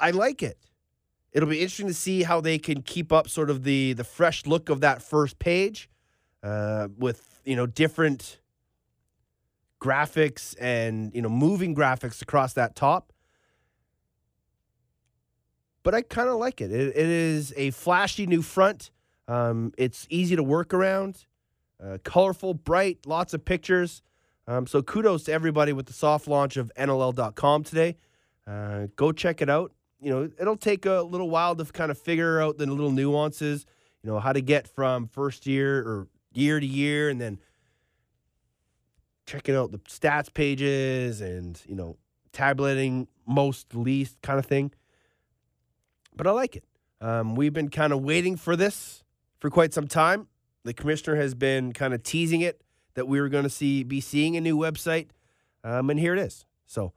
I 0.00 0.12
like 0.12 0.42
it. 0.42 0.58
It'll 1.34 1.48
be 1.48 1.58
interesting 1.58 1.88
to 1.88 1.94
see 1.94 2.22
how 2.22 2.40
they 2.40 2.58
can 2.58 2.82
keep 2.82 3.12
up 3.12 3.28
sort 3.28 3.50
of 3.50 3.64
the 3.64 3.92
the 3.92 4.04
fresh 4.04 4.46
look 4.46 4.68
of 4.68 4.80
that 4.80 5.02
first 5.02 5.38
page 5.40 5.90
uh, 6.44 6.88
with 6.96 7.40
you 7.44 7.56
know 7.56 7.66
different 7.66 8.40
graphics 9.80 10.54
and 10.60 11.12
you 11.12 11.20
know 11.20 11.28
moving 11.28 11.74
graphics 11.74 12.22
across 12.22 12.52
that 12.54 12.76
top. 12.76 13.12
But 15.82 15.94
I 15.94 16.02
kind 16.02 16.28
of 16.28 16.36
like 16.36 16.60
it. 16.60 16.72
it. 16.72 16.96
It 16.96 16.96
is 16.96 17.52
a 17.56 17.70
flashy 17.72 18.26
new 18.26 18.40
front. 18.40 18.90
Um, 19.26 19.72
it's 19.76 20.06
easy 20.08 20.36
to 20.36 20.42
work 20.42 20.72
around, 20.72 21.26
uh, 21.82 21.98
colorful, 22.04 22.54
bright, 22.54 23.06
lots 23.06 23.34
of 23.34 23.44
pictures. 23.44 24.02
Um, 24.46 24.66
so 24.66 24.82
kudos 24.82 25.24
to 25.24 25.32
everybody 25.32 25.72
with 25.72 25.86
the 25.86 25.92
soft 25.92 26.28
launch 26.28 26.56
of 26.56 26.70
NLL.com 26.78 27.64
today. 27.64 27.96
Uh, 28.46 28.86
go 28.96 29.12
check 29.12 29.42
it 29.42 29.50
out. 29.50 29.72
You 30.04 30.10
know, 30.10 30.30
it'll 30.38 30.56
take 30.56 30.84
a 30.84 31.00
little 31.00 31.30
while 31.30 31.56
to 31.56 31.64
kind 31.64 31.90
of 31.90 31.98
figure 31.98 32.40
out 32.40 32.58
the 32.58 32.66
little 32.66 32.90
nuances. 32.90 33.64
You 34.02 34.10
know, 34.10 34.20
how 34.20 34.34
to 34.34 34.42
get 34.42 34.68
from 34.68 35.08
first 35.08 35.46
year 35.46 35.78
or 35.78 36.08
year 36.34 36.60
to 36.60 36.66
year, 36.66 37.08
and 37.08 37.18
then 37.18 37.38
checking 39.24 39.56
out 39.56 39.72
the 39.72 39.78
stats 39.78 40.32
pages 40.32 41.22
and 41.22 41.58
you 41.66 41.74
know 41.74 41.96
tabulating 42.32 43.08
most 43.26 43.74
least 43.74 44.20
kind 44.20 44.38
of 44.38 44.44
thing. 44.44 44.72
But 46.14 46.26
I 46.26 46.32
like 46.32 46.56
it. 46.56 46.64
Um, 47.00 47.34
we've 47.34 47.54
been 47.54 47.70
kind 47.70 47.92
of 47.92 48.02
waiting 48.02 48.36
for 48.36 48.56
this 48.56 49.02
for 49.38 49.48
quite 49.48 49.72
some 49.72 49.88
time. 49.88 50.28
The 50.64 50.74
commissioner 50.74 51.16
has 51.16 51.34
been 51.34 51.72
kind 51.72 51.94
of 51.94 52.02
teasing 52.02 52.42
it 52.42 52.60
that 52.92 53.08
we 53.08 53.20
were 53.20 53.30
going 53.30 53.44
to 53.44 53.50
see 53.50 53.82
be 53.82 54.02
seeing 54.02 54.36
a 54.36 54.40
new 54.42 54.58
website, 54.58 55.08
um, 55.62 55.88
and 55.88 55.98
here 55.98 56.12
it 56.14 56.20
is. 56.20 56.44
So 56.66 56.92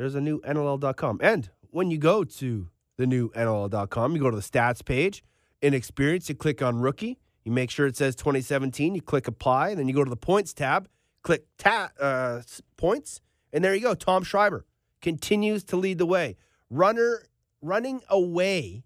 there's 0.00 0.14
a 0.14 0.20
new 0.20 0.40
NLL.com. 0.40 1.20
And 1.22 1.50
when 1.70 1.90
you 1.90 1.98
go 1.98 2.24
to 2.24 2.68
the 2.96 3.06
new 3.06 3.30
NLL.com, 3.30 4.14
you 4.14 4.22
go 4.22 4.30
to 4.30 4.36
the 4.36 4.42
stats 4.42 4.84
page. 4.84 5.24
In 5.62 5.74
experience, 5.74 6.28
you 6.28 6.34
click 6.34 6.62
on 6.62 6.80
rookie. 6.80 7.18
You 7.44 7.52
make 7.52 7.70
sure 7.70 7.86
it 7.86 7.96
says 7.96 8.14
2017. 8.16 8.94
You 8.94 9.02
click 9.02 9.26
apply, 9.26 9.70
and 9.70 9.78
then 9.78 9.88
you 9.88 9.94
go 9.94 10.04
to 10.04 10.10
the 10.10 10.16
points 10.16 10.52
tab. 10.52 10.88
Click 11.22 11.46
ta- 11.58 11.90
uh, 12.00 12.42
points, 12.76 13.20
and 13.52 13.62
there 13.62 13.74
you 13.74 13.82
go. 13.82 13.94
Tom 13.94 14.22
Schreiber 14.22 14.64
continues 15.00 15.64
to 15.64 15.76
lead 15.76 15.98
the 15.98 16.06
way. 16.06 16.36
Runner 16.70 17.26
running 17.60 18.00
away 18.08 18.84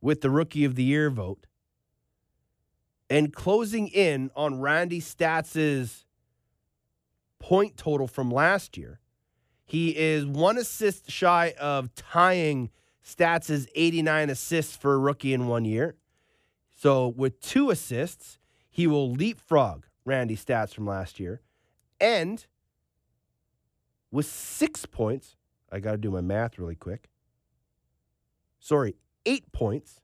with 0.00 0.20
the 0.20 0.30
rookie 0.30 0.64
of 0.64 0.76
the 0.76 0.84
year 0.84 1.10
vote, 1.10 1.46
and 3.10 3.32
closing 3.32 3.88
in 3.88 4.30
on 4.36 4.60
Randy 4.60 5.00
Staats's 5.00 6.04
point 7.40 7.76
total 7.76 8.06
from 8.06 8.30
last 8.30 8.76
year. 8.76 9.00
He 9.66 9.96
is 9.96 10.24
one 10.24 10.56
assist 10.56 11.10
shy 11.10 11.52
of 11.60 11.92
tying 11.96 12.70
Staats' 13.04 13.66
89 13.74 14.30
assists 14.30 14.76
for 14.76 14.94
a 14.94 14.98
rookie 14.98 15.34
in 15.34 15.48
one 15.48 15.64
year. 15.64 15.96
So 16.72 17.08
with 17.08 17.40
two 17.40 17.70
assists, 17.70 18.38
he 18.70 18.86
will 18.86 19.10
leapfrog 19.10 19.86
Randy 20.04 20.36
Staats 20.36 20.72
from 20.72 20.86
last 20.86 21.18
year. 21.18 21.40
And 22.00 22.46
with 24.12 24.26
six 24.26 24.86
points, 24.86 25.36
I 25.72 25.80
got 25.80 25.92
to 25.92 25.98
do 25.98 26.10
my 26.10 26.20
math 26.20 26.58
really 26.58 26.76
quick. 26.76 27.08
Sorry, 28.60 28.94
eight 29.24 29.50
points. 29.52 30.00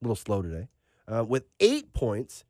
A 0.00 0.04
little 0.04 0.16
slow 0.16 0.40
today. 0.40 0.68
Uh, 1.08 1.24
with 1.24 1.46
eight 1.58 1.92
points, 1.94 2.44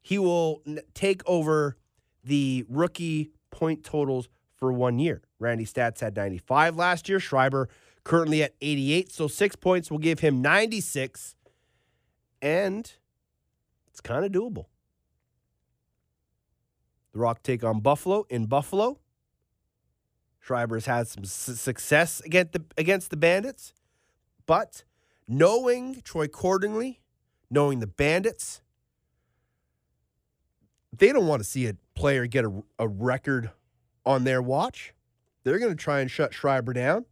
he 0.00 0.18
will 0.18 0.62
n- 0.66 0.80
take 0.94 1.22
over 1.26 1.76
the 2.24 2.64
rookie 2.68 3.30
point 3.50 3.84
totals 3.84 4.28
for 4.56 4.72
one 4.72 4.98
year. 4.98 5.22
Randy 5.38 5.64
Staats 5.64 6.00
had 6.00 6.16
95 6.16 6.76
last 6.76 7.08
year. 7.08 7.20
Schreiber 7.20 7.68
currently 8.04 8.42
at 8.42 8.54
88. 8.60 9.12
So 9.12 9.28
six 9.28 9.56
points 9.56 9.90
will 9.90 9.98
give 9.98 10.20
him 10.20 10.40
96. 10.42 11.36
And 12.42 12.90
it's 13.88 14.00
kind 14.00 14.24
of 14.24 14.32
doable. 14.32 14.66
The 17.12 17.18
Rock 17.18 17.42
take 17.42 17.64
on 17.64 17.80
Buffalo 17.80 18.26
in 18.28 18.46
Buffalo. 18.46 18.98
Schreiber's 20.38 20.86
had 20.86 21.08
some 21.08 21.24
su- 21.24 21.54
success 21.54 22.20
against 22.24 22.52
the, 22.52 22.64
against 22.76 23.10
the 23.10 23.16
Bandits. 23.16 23.72
But 24.46 24.84
knowing 25.26 26.02
Troy 26.02 26.28
Cordingley, 26.28 26.98
knowing 27.50 27.80
the 27.80 27.86
Bandits, 27.86 28.60
they 30.96 31.12
don't 31.12 31.26
want 31.26 31.40
to 31.40 31.48
see 31.48 31.66
a 31.66 31.74
player 31.94 32.26
get 32.26 32.44
a, 32.44 32.62
a 32.78 32.86
record 32.86 33.50
on 34.06 34.24
their 34.24 34.40
watch. 34.40 34.94
They're 35.42 35.58
going 35.58 35.76
to 35.76 35.82
try 35.82 36.00
and 36.00 36.10
shut 36.10 36.32
Schreiber 36.32 36.72
down. 36.72 37.04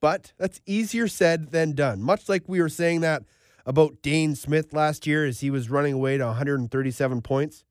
But 0.00 0.32
that's 0.36 0.60
easier 0.66 1.08
said 1.08 1.50
than 1.50 1.72
done. 1.72 2.02
Much 2.02 2.28
like 2.28 2.44
we 2.46 2.60
were 2.60 2.68
saying 2.68 3.00
that 3.00 3.24
about 3.64 4.02
Dhane 4.02 4.36
Smith 4.36 4.72
last 4.72 5.06
year 5.06 5.24
as 5.24 5.40
he 5.40 5.50
was 5.50 5.70
running 5.70 5.94
away 5.94 6.16
to 6.18 6.26
137 6.26 7.22
points. 7.22 7.64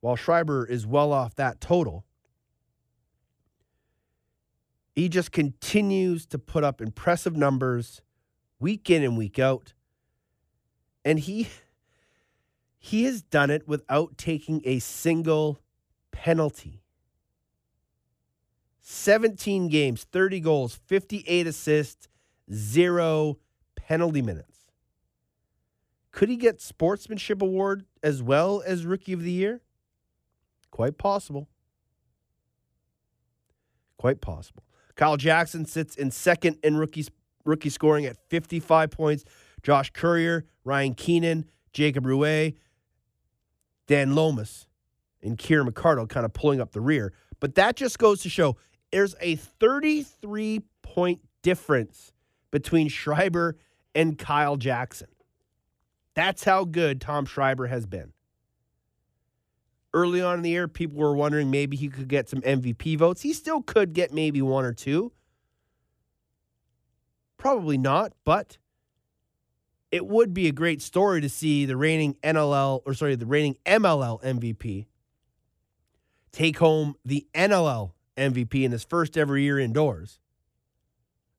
While 0.00 0.16
Schreiber 0.16 0.66
is 0.66 0.86
well 0.86 1.12
off 1.12 1.34
that 1.36 1.60
total, 1.60 2.04
he 4.94 5.08
just 5.08 5.32
continues 5.32 6.26
to 6.26 6.38
put 6.38 6.64
up 6.64 6.80
impressive 6.80 7.36
numbers 7.36 8.02
week 8.58 8.90
in 8.90 9.02
and 9.02 9.16
week 9.16 9.38
out. 9.38 9.72
And 11.04 11.18
he 11.18 11.48
he 12.78 13.04
has 13.04 13.22
done 13.22 13.50
it 13.50 13.66
without 13.66 14.16
taking 14.16 14.62
a 14.64 14.78
single 14.78 15.58
penalty. 16.12 16.82
17 18.80 19.68
games, 19.68 20.04
30 20.10 20.40
goals, 20.40 20.74
58 20.86 21.46
assists, 21.46 22.08
zero 22.52 23.38
penalty 23.76 24.22
minutes. 24.22 24.66
Could 26.12 26.28
he 26.28 26.36
get 26.36 26.60
sportsmanship 26.60 27.40
award 27.40 27.84
as 28.02 28.22
well 28.22 28.62
as 28.66 28.84
rookie 28.84 29.12
of 29.12 29.22
the 29.22 29.30
year? 29.30 29.60
Quite 30.70 30.98
possible. 30.98 31.48
Quite 33.96 34.20
possible. 34.20 34.64
Kyle 34.96 35.16
Jackson 35.16 35.66
sits 35.66 35.94
in 35.94 36.10
second 36.10 36.58
in 36.62 36.76
rookie 36.76 37.06
rookie 37.44 37.70
scoring 37.70 38.06
at 38.06 38.16
55 38.28 38.90
points. 38.90 39.24
Josh 39.62 39.90
Currier, 39.92 40.46
Ryan 40.64 40.94
Keenan, 40.94 41.50
Jacob 41.72 42.06
Rouet, 42.06 42.54
Dan 43.86 44.14
Lomas, 44.14 44.66
and 45.22 45.38
Kieran 45.38 45.70
McArdle 45.70 46.08
kind 46.08 46.24
of 46.24 46.32
pulling 46.32 46.60
up 46.60 46.72
the 46.72 46.80
rear. 46.80 47.12
But 47.40 47.54
that 47.56 47.76
just 47.76 47.98
goes 47.98 48.22
to 48.22 48.28
show 48.28 48.56
there's 48.90 49.14
a 49.20 49.36
33 49.36 50.62
point 50.82 51.20
difference 51.42 52.12
between 52.50 52.88
Schreiber 52.88 53.56
and 53.94 54.18
Kyle 54.18 54.56
Jackson. 54.56 55.08
That's 56.14 56.44
how 56.44 56.64
good 56.64 57.00
Tom 57.00 57.24
Schreiber 57.24 57.66
has 57.68 57.86
been. 57.86 58.12
Early 59.92 60.22
on 60.22 60.36
in 60.36 60.42
the 60.42 60.50
year, 60.50 60.68
people 60.68 60.98
were 60.98 61.14
wondering 61.14 61.50
maybe 61.50 61.76
he 61.76 61.88
could 61.88 62.08
get 62.08 62.28
some 62.28 62.40
MVP 62.42 62.96
votes. 62.98 63.22
He 63.22 63.32
still 63.32 63.62
could 63.62 63.92
get 63.92 64.12
maybe 64.12 64.40
one 64.40 64.64
or 64.64 64.72
two. 64.72 65.12
Probably 67.38 67.78
not, 67.78 68.12
but 68.24 68.58
it 69.90 70.06
would 70.06 70.32
be 70.32 70.46
a 70.46 70.52
great 70.52 70.82
story 70.82 71.20
to 71.20 71.28
see 71.28 71.64
the 71.64 71.76
reigning 71.76 72.14
NLL 72.22 72.82
or 72.84 72.94
sorry, 72.94 73.16
the 73.16 73.26
reigning 73.26 73.56
MLL 73.66 74.22
MVP 74.22 74.86
take 76.32 76.58
home 76.58 76.94
the 77.04 77.26
NLL 77.34 77.92
MVP 78.16 78.62
in 78.64 78.72
his 78.72 78.84
first 78.84 79.16
ever 79.16 79.36
year 79.38 79.58
indoors. 79.58 80.20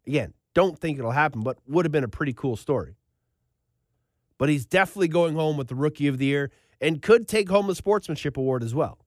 Again, 0.08 0.34
don't 0.54 0.78
think 0.80 0.98
it'll 1.00 1.12
happen, 1.12 1.42
but 1.42 1.58
would 1.68 1.86
have 1.86 1.92
been 1.92 2.04
a 2.04 2.10
pretty 2.10 2.34
cool 2.34 2.58
story. 2.58 2.96
But 4.38 4.50
he's 4.50 4.66
definitely 4.66 5.08
going 5.08 5.36
home 5.36 5.56
with 5.56 5.68
the 5.68 5.76
Rookie 5.76 6.08
of 6.08 6.18
the 6.18 6.26
Year 6.26 6.52
and 6.82 7.02
could 7.02 7.28
take 7.28 7.50
home 7.50 7.68
the 7.68 7.76
Sportsmanship 7.76 8.38
Award 8.38 8.64
as 8.64 8.74
well. 8.74 8.98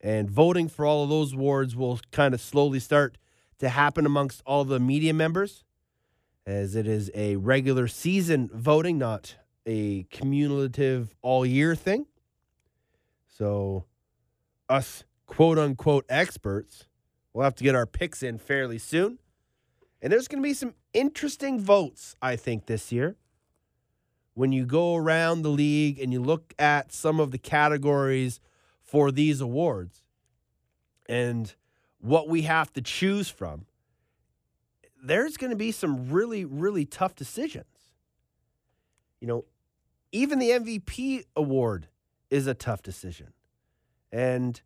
And 0.00 0.28
voting 0.28 0.68
for 0.68 0.84
all 0.84 1.04
of 1.04 1.08
those 1.08 1.32
awards 1.32 1.74
will 1.74 2.00
kind 2.10 2.34
of 2.34 2.40
slowly 2.40 2.80
start 2.80 3.16
to 3.58 3.68
happen 3.70 4.04
amongst 4.04 4.42
all 4.44 4.64
the 4.64 4.80
media 4.80 5.14
members, 5.14 5.64
as 6.44 6.74
it 6.74 6.86
is 6.86 7.10
a 7.14 7.36
regular 7.36 7.88
season 7.88 8.50
voting, 8.52 8.98
not 8.98 9.36
a 9.64 10.02
cumulative 10.04 11.14
all 11.22 11.46
year 11.46 11.74
thing. 11.74 12.06
So, 13.36 13.86
us 14.68 15.02
quote 15.26 15.58
unquote 15.58 16.04
experts 16.08 16.86
will 17.32 17.42
have 17.42 17.56
to 17.56 17.64
get 17.64 17.74
our 17.74 17.84
picks 17.84 18.22
in 18.22 18.38
fairly 18.38 18.78
soon. 18.78 19.18
And 20.00 20.12
there's 20.12 20.28
going 20.28 20.40
to 20.40 20.48
be 20.48 20.54
some 20.54 20.74
interesting 20.92 21.58
votes, 21.58 22.14
I 22.22 22.36
think, 22.36 22.66
this 22.66 22.92
year. 22.92 23.16
When 24.34 24.52
you 24.52 24.64
go 24.64 24.94
around 24.94 25.42
the 25.42 25.48
league 25.48 25.98
and 25.98 26.12
you 26.12 26.20
look 26.20 26.54
at 26.60 26.92
some 26.92 27.18
of 27.18 27.32
the 27.32 27.38
categories 27.38 28.38
for 28.84 29.10
these 29.10 29.40
awards 29.40 30.04
and 31.06 31.52
what 32.00 32.28
we 32.28 32.42
have 32.42 32.72
to 32.74 32.82
choose 32.82 33.28
from, 33.28 33.66
there's 35.02 35.36
going 35.36 35.50
to 35.50 35.56
be 35.56 35.72
some 35.72 36.08
really, 36.08 36.44
really 36.44 36.84
tough 36.84 37.16
decisions. 37.16 37.90
You 39.20 39.26
know, 39.26 39.44
even 40.12 40.38
the 40.38 40.50
MVP 40.50 41.24
award 41.34 41.88
is 42.30 42.46
a 42.46 42.54
tough 42.54 42.82
decision. 42.82 43.32
And, 44.12 44.60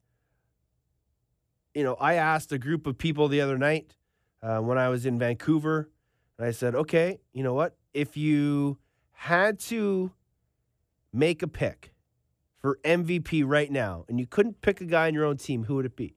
you 1.74 1.84
know, 1.84 1.94
I 1.94 2.14
asked 2.14 2.52
a 2.52 2.58
group 2.58 2.86
of 2.86 2.98
people 2.98 3.28
the 3.28 3.40
other 3.40 3.58
night 3.58 3.96
uh, 4.42 4.58
when 4.58 4.78
I 4.78 4.88
was 4.88 5.06
in 5.06 5.18
Vancouver, 5.18 5.90
and 6.38 6.46
I 6.46 6.50
said, 6.50 6.74
okay, 6.74 7.18
you 7.32 7.42
know 7.42 7.54
what? 7.54 7.76
If 7.94 8.16
you 8.16 8.78
had 9.12 9.58
to 9.60 10.12
make 11.12 11.42
a 11.42 11.48
pick 11.48 11.92
for 12.58 12.78
MVP 12.84 13.42
right 13.46 13.70
now, 13.70 14.04
and 14.08 14.20
you 14.20 14.26
couldn't 14.26 14.60
pick 14.60 14.80
a 14.80 14.84
guy 14.84 15.06
on 15.08 15.14
your 15.14 15.24
own 15.24 15.36
team, 15.36 15.64
who 15.64 15.76
would 15.76 15.86
it 15.86 15.96
be? 15.96 16.16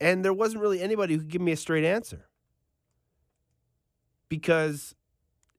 And 0.00 0.24
there 0.24 0.32
wasn't 0.32 0.62
really 0.62 0.80
anybody 0.80 1.14
who 1.14 1.20
could 1.20 1.28
give 1.28 1.42
me 1.42 1.52
a 1.52 1.56
straight 1.56 1.84
answer 1.84 2.28
because 4.30 4.94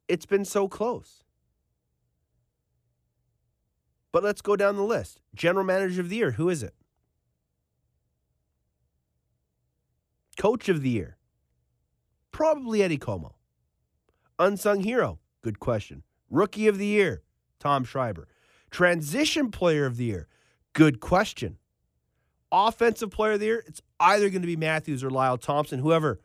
it's 0.07 0.25
been 0.25 0.45
so 0.45 0.67
close. 0.67 1.20
But 4.11 4.23
let's 4.23 4.41
go 4.41 4.55
down 4.55 4.75
the 4.75 4.83
list. 4.83 5.21
General 5.33 5.65
Manager 5.65 6.01
of 6.01 6.09
the 6.09 6.17
Year, 6.17 6.31
who 6.31 6.49
is 6.49 6.63
it? 6.63 6.73
Coach 10.37 10.69
of 10.69 10.81
the 10.81 10.89
Year, 10.89 11.17
probably 12.31 12.81
Eddie 12.81 12.97
Comeau. 12.97 13.33
Unsung 14.39 14.81
Hero, 14.81 15.19
good 15.41 15.59
question. 15.59 16.03
Rookie 16.29 16.67
of 16.67 16.77
the 16.77 16.85
Year, 16.85 17.21
Tom 17.59 17.83
Schreiber. 17.83 18.27
Transition 18.71 19.51
Player 19.51 19.85
of 19.85 19.97
the 19.97 20.05
Year, 20.05 20.27
good 20.73 20.99
question. 20.99 21.57
Offensive 22.51 23.11
Player 23.11 23.33
of 23.33 23.39
the 23.39 23.45
Year, 23.45 23.63
it's 23.67 23.81
either 23.99 24.29
going 24.29 24.41
to 24.41 24.47
be 24.47 24.55
Matthews 24.55 25.03
or 25.03 25.09
Lyle 25.09 25.37
Thompson, 25.37 25.79
whoever 25.79 26.19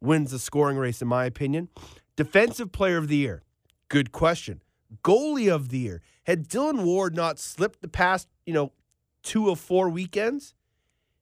wins 0.00 0.30
the 0.30 0.38
scoring 0.38 0.76
race, 0.76 1.02
in 1.02 1.08
my 1.08 1.24
opinion. 1.24 1.68
Defensive 2.16 2.70
Player 2.70 2.96
of 2.96 3.08
the 3.08 3.16
Year, 3.16 3.42
good 3.88 4.12
question. 4.12 4.62
Goalie 5.02 5.52
of 5.52 5.68
the 5.70 5.78
Year, 5.78 6.02
had 6.24 6.48
Dillon 6.48 6.84
Ward 6.84 7.14
not 7.14 7.38
slipped 7.38 7.80
the 7.80 7.88
past, 7.88 8.28
you 8.46 8.52
know, 8.52 8.72
two 9.22 9.50
of 9.50 9.58
four 9.58 9.88
weekends, 9.88 10.54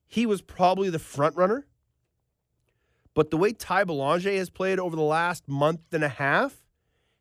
he 0.07 0.27
was 0.27 0.43
probably 0.43 0.91
the 0.91 0.99
front 0.99 1.37
runner. 1.37 1.67
But 3.15 3.31
the 3.31 3.37
way 3.37 3.53
Tye 3.53 3.85
Belanger 3.85 4.33
has 4.33 4.51
played 4.51 4.79
over 4.79 4.97
the 4.97 5.03
last 5.03 5.49
month 5.49 5.81
and 5.93 6.05
a 6.05 6.09
half, 6.09 6.65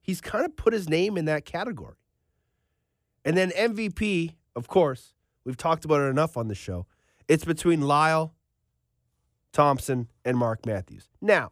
he's 0.02 0.22
kind 0.22 0.46
of 0.46 0.56
put 0.56 0.74
his 0.74 0.90
name 0.90 1.18
in 1.18 1.26
that 1.26 1.46
category. 1.46 1.96
And 3.26 3.38
then 3.38 3.52
MVP, 3.52 4.36
of 4.56 4.68
course, 4.68 5.14
we've 5.44 5.58
talked 5.58 5.86
about 5.86 6.02
it 6.02 6.06
enough 6.06 6.38
on 6.38 6.48
the 6.48 6.56
show. 6.56 6.86
It's 7.28 7.46
between 7.46 7.82
Lyle, 7.82 8.34
Thompson, 9.52 10.10
and 10.24 10.38
Mark 10.38 10.66
Matthews. 10.66 11.10
Now, 11.22 11.52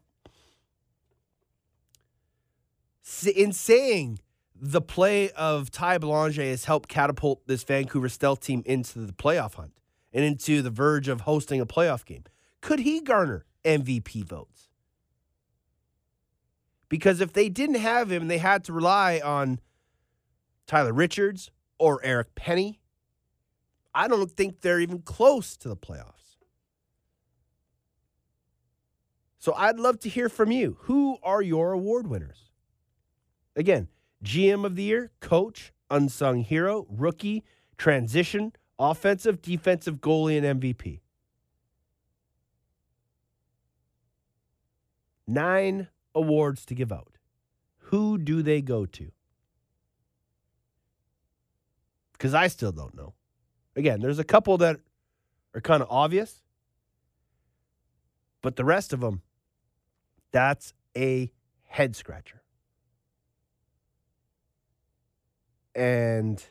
in 3.35 3.53
saying 3.53 4.19
the 4.59 4.81
play 4.81 5.29
of 5.31 5.71
Tye 5.71 5.97
Belanger 5.97 6.43
has 6.43 6.65
helped 6.65 6.89
catapult 6.89 7.45
this 7.47 7.63
Vancouver 7.63 8.09
Stealth 8.09 8.39
team 8.39 8.63
into 8.65 8.99
the 8.99 9.13
playoff 9.13 9.55
hunt 9.55 9.73
and 10.13 10.23
into 10.23 10.61
the 10.61 10.69
verge 10.69 11.07
of 11.07 11.21
hosting 11.21 11.61
a 11.61 11.65
playoff 11.65 12.05
game, 12.05 12.23
could 12.61 12.79
he 12.79 13.01
garner 13.01 13.45
MVP 13.63 14.23
votes? 14.23 14.69
Because 16.89 17.21
if 17.21 17.33
they 17.33 17.49
didn't 17.49 17.75
have 17.75 18.11
him, 18.11 18.27
they 18.27 18.37
had 18.37 18.63
to 18.65 18.73
rely 18.73 19.21
on 19.23 19.59
Tyler 20.65 20.93
Richards 20.93 21.51
or 21.77 21.99
Eric 22.03 22.33
Penney. 22.35 22.79
I 23.93 24.07
don't 24.07 24.31
think 24.31 24.61
they're 24.61 24.79
even 24.79 24.99
close 25.01 25.57
to 25.57 25.69
the 25.69 25.75
playoffs. 25.75 26.13
So 29.39 29.53
I'd 29.53 29.79
love 29.79 29.99
to 30.01 30.09
hear 30.09 30.29
from 30.29 30.51
you. 30.51 30.77
Who 30.81 31.17
are 31.23 31.41
your 31.41 31.71
award 31.73 32.07
winners? 32.07 32.51
Again, 33.55 33.87
GM 34.23 34.65
of 34.65 34.75
the 34.75 34.83
year, 34.83 35.11
coach, 35.19 35.71
unsung 35.89 36.43
hero, 36.43 36.85
rookie, 36.89 37.43
transition, 37.77 38.53
offensive, 38.79 39.41
defensive, 39.41 39.95
goalie, 39.97 40.41
and 40.41 40.61
MVP. 40.61 40.99
Nine 45.27 45.87
awards 46.15 46.65
to 46.65 46.75
give 46.75 46.91
out. 46.91 47.17
Who 47.77 48.17
do 48.17 48.41
they 48.41 48.61
go 48.61 48.85
to? 48.85 49.11
Because 52.13 52.33
I 52.33 52.47
still 52.47 52.71
don't 52.71 52.95
know. 52.95 53.13
Again, 53.75 54.01
there's 54.01 54.19
a 54.19 54.23
couple 54.23 54.57
that 54.57 54.79
are 55.53 55.61
kind 55.61 55.83
of 55.83 55.87
obvious, 55.91 56.41
but 58.41 58.55
the 58.55 58.65
rest 58.65 58.91
of 58.93 59.01
them, 59.01 59.21
that's 60.31 60.73
a 60.95 61.31
head 61.63 61.95
scratcher. 61.95 62.41
And 65.77 66.43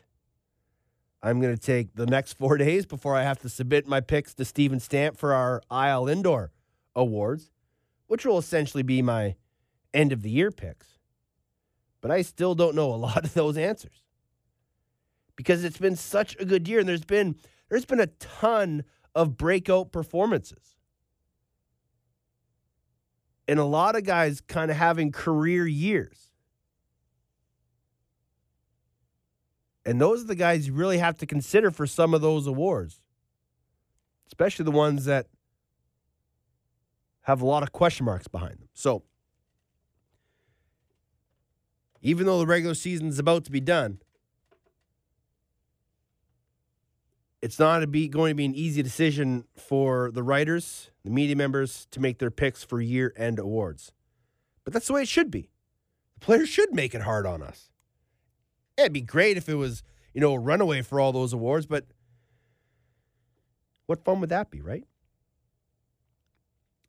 I'm 1.21 1.41
going 1.41 1.53
to 1.53 1.61
take 1.61 1.93
the 1.95 2.05
next 2.05 2.33
four 2.37 2.57
days 2.57 2.85
before 2.85 3.15
I 3.15 3.23
have 3.23 3.39
to 3.39 3.49
submit 3.49 3.85
my 3.85 3.99
picks 3.99 4.33
to 4.35 4.45
Stephen 4.45 4.79
Stamp 4.79 5.17
for 5.17 5.33
our 5.33 5.61
IL 5.69 6.07
Indoor 6.07 6.51
Awards, 6.95 7.51
which 8.07 8.25
will 8.25 8.37
essentially 8.37 8.83
be 8.83 9.01
my 9.01 9.35
end 9.93 10.13
of 10.13 10.21
the 10.21 10.29
year 10.29 10.49
picks. 10.49 10.97
But 11.99 12.11
I 12.11 12.21
still 12.21 12.55
don't 12.55 12.75
know 12.75 12.93
a 12.93 12.95
lot 13.07 13.25
of 13.25 13.33
those 13.33 13.57
answers 13.57 14.03
because 15.35 15.65
it's 15.65 15.77
been 15.77 15.97
such 15.97 16.37
a 16.39 16.45
good 16.45 16.67
year 16.67 16.79
and 16.79 16.87
there's 16.87 17.03
been 17.03 17.35
there's 17.69 17.85
been 17.85 17.99
a 17.99 18.07
ton 18.07 18.85
of 19.13 19.35
breakout 19.35 19.91
performances. 19.91 20.77
And 23.45 23.59
a 23.59 23.65
lot 23.65 23.95
of 23.97 24.03
guys 24.03 24.39
kind 24.41 24.71
of 24.71 24.77
having 24.77 25.11
career 25.11 25.67
years. 25.67 26.31
And 29.87 30.01
those 30.01 30.21
are 30.21 30.27
the 30.27 30.35
guys 30.35 30.67
you 30.67 30.73
really 30.73 30.97
have 30.97 31.17
to 31.19 31.25
consider 31.25 31.71
for 31.71 31.87
some 31.87 32.13
of 32.13 32.19
those 32.19 32.45
awards, 32.45 32.99
especially 34.27 34.65
the 34.65 34.71
ones 34.71 35.05
that 35.05 35.27
have 37.21 37.41
a 37.41 37.45
lot 37.45 37.63
of 37.63 37.71
question 37.71 38.05
marks 38.05 38.27
behind 38.27 38.59
them. 38.59 38.67
So, 38.73 39.03
even 42.01 42.25
though 42.25 42.37
the 42.37 42.45
regular 42.45 42.75
season 42.75 43.07
is 43.07 43.17
about 43.17 43.45
to 43.45 43.51
be 43.51 43.61
done, 43.61 43.99
it's 47.41 47.57
not 47.57 47.89
be, 47.89 48.09
going 48.09 48.31
to 48.31 48.35
be 48.35 48.45
an 48.45 48.55
easy 48.55 48.83
decision 48.83 49.45
for 49.55 50.11
the 50.11 50.21
writers, 50.21 50.91
the 51.05 51.11
media 51.11 51.37
members 51.37 51.87
to 51.91 52.01
make 52.01 52.19
their 52.19 52.29
picks 52.29 52.61
for 52.61 52.81
year 52.81 53.13
end 53.15 53.39
awards. 53.39 53.93
But 54.65 54.73
that's 54.73 54.87
the 54.87 54.93
way 54.93 55.03
it 55.03 55.07
should 55.07 55.31
be. 55.31 55.49
The 56.15 56.25
players 56.25 56.49
should 56.49 56.73
make 56.73 56.93
it 56.93 57.03
hard 57.03 57.25
on 57.25 57.41
us. 57.41 57.71
It'd 58.77 58.93
be 58.93 59.01
great 59.01 59.37
if 59.37 59.49
it 59.49 59.55
was, 59.55 59.81
you 60.13 60.21
know, 60.21 60.33
a 60.33 60.39
runaway 60.39 60.83
for 60.83 60.99
all 60.99 61.11
those 61.11 61.33
awards, 61.33 61.65
but 61.65 61.85
what 63.87 64.03
fun 64.03 64.19
would 64.19 64.29
that 64.29 64.51
be, 64.51 64.61
right? 64.61 64.83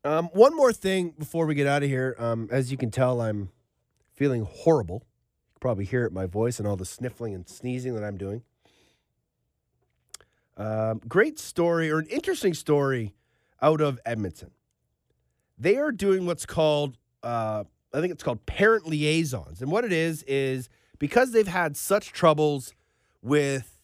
Um, 0.04 0.26
one 0.32 0.54
more 0.54 0.72
thing 0.72 1.14
before 1.18 1.46
we 1.46 1.54
get 1.54 1.66
out 1.66 1.82
of 1.82 1.88
here. 1.88 2.14
Um, 2.18 2.48
as 2.52 2.70
you 2.70 2.76
can 2.76 2.90
tell, 2.90 3.20
I'm 3.20 3.50
feeling 4.14 4.42
horrible. 4.42 4.96
You 4.96 5.54
can 5.54 5.60
probably 5.60 5.84
hear 5.84 6.04
it 6.04 6.08
in 6.08 6.14
my 6.14 6.26
voice 6.26 6.58
and 6.58 6.68
all 6.68 6.76
the 6.76 6.84
sniffling 6.84 7.34
and 7.34 7.48
sneezing 7.48 7.94
that 7.94 8.04
I'm 8.04 8.16
doing. 8.16 8.42
Um, 10.56 11.00
great 11.08 11.38
story 11.38 11.90
or 11.90 11.98
an 11.98 12.06
interesting 12.06 12.52
story 12.52 13.14
out 13.62 13.80
of 13.80 13.98
Edmonton. 14.04 14.50
They 15.56 15.76
are 15.76 15.92
doing 15.92 16.26
what's 16.26 16.46
called, 16.46 16.98
uh, 17.22 17.64
I 17.92 18.00
think 18.00 18.12
it's 18.12 18.22
called 18.22 18.44
parent 18.46 18.86
liaisons. 18.86 19.62
And 19.62 19.70
what 19.70 19.84
it 19.84 19.92
is, 19.92 20.22
is 20.24 20.68
because 20.98 21.32
they've 21.32 21.48
had 21.48 21.76
such 21.76 22.12
troubles 22.12 22.74
with 23.22 23.78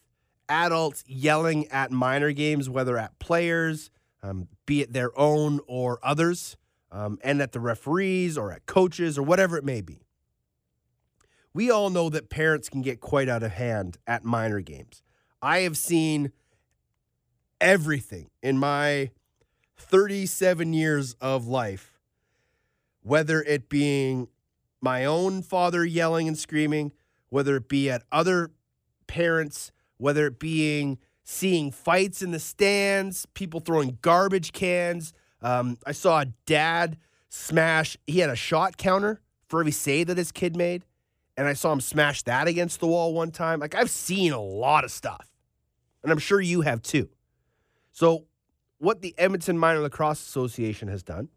adults 0.49 1.05
yelling 1.07 1.67
at 1.69 1.91
minor 1.91 2.33
games, 2.33 2.69
whether 2.69 2.99
at 2.99 3.19
players, 3.19 3.91
um, 4.23 4.49
be 4.67 4.81
it 4.81 4.93
their 4.93 5.17
own 5.19 5.61
or 5.67 5.99
others, 6.03 6.57
um, 6.91 7.19
and 7.23 7.41
at 7.41 7.53
the 7.53 7.61
referees 7.61 8.39
or 8.39 8.53
at 8.53 8.67
coaches 8.67 9.19
or 9.19 9.23
whatever 9.23 9.57
it 9.57 9.65
may 9.65 9.81
be. 9.81 10.01
We 11.53 11.71
all 11.71 11.91
know 11.91 12.09
that 12.11 12.31
parents 12.31 12.69
can 12.69 12.83
get 12.83 13.01
quite 13.01 13.29
out 13.29 13.43
of 13.43 13.53
hand 13.53 13.99
at 14.07 14.25
minor 14.25 14.61
games. 14.61 15.03
I 15.41 15.59
have 15.61 15.77
seen 15.77 16.33
everything 17.61 18.31
in 18.43 18.59
my 18.59 19.11
37 19.77 20.73
years 20.73 21.15
of 21.21 21.47
life, 21.47 21.99
whether 23.03 23.43
it 23.43 23.69
being 23.69 24.29
my 24.81 25.05
own 25.05 25.43
father 25.43 25.85
yelling 25.85 26.29
and 26.29 26.37
screaming, 26.37 26.93
whether 27.35 27.57
it 27.57 27.69
be 27.69 27.91
at 27.91 28.05
other 28.13 28.53
parents, 29.09 29.73
whether 29.97 30.29
it 30.29 30.39
being 30.39 30.97
seeing 31.25 31.73
fights 31.73 32.23
in 32.23 32.31
the 32.31 32.39
stands, 32.39 33.27
people 33.35 33.59
throwing 33.59 33.99
garbage 34.03 34.53
cans. 34.53 35.13
Um, 35.43 35.77
I 35.85 35.91
saw 35.91 36.21
a 36.21 36.27
dad 36.47 36.97
smash, 37.31 37.97
he 38.07 38.21
had 38.21 38.31
a 38.31 38.37
shot 38.37 38.77
counter 38.77 39.21
for 39.49 39.59
every 39.59 39.73
save 39.73 40.07
that 40.07 40.17
his 40.17 40.31
kid 40.31 40.55
made. 40.55 40.85
And 41.37 41.49
I 41.49 41.55
saw 41.55 41.73
him 41.73 41.81
smash 41.81 42.23
that 42.23 42.47
against 42.47 42.79
the 42.79 42.87
wall 42.87 43.13
one 43.13 43.33
time. 43.33 43.59
Like, 43.59 43.75
I've 43.75 43.91
seen 43.91 44.33
a 44.33 44.41
lot 44.41 44.85
of 44.85 44.93
stuff. 44.93 45.29
And 46.05 46.13
I'm 46.13 46.21
sure 46.21 46.41
you 46.41 46.61
have 46.61 46.83
too. 46.83 47.09
So, 47.91 48.27
what 48.79 49.01
the 49.01 49.13
Edmonton 49.19 49.59
Minor 49.59 49.81
Lacrosse 49.81 50.21
Association 50.21 50.87
has 50.87 51.03
done 51.03 51.31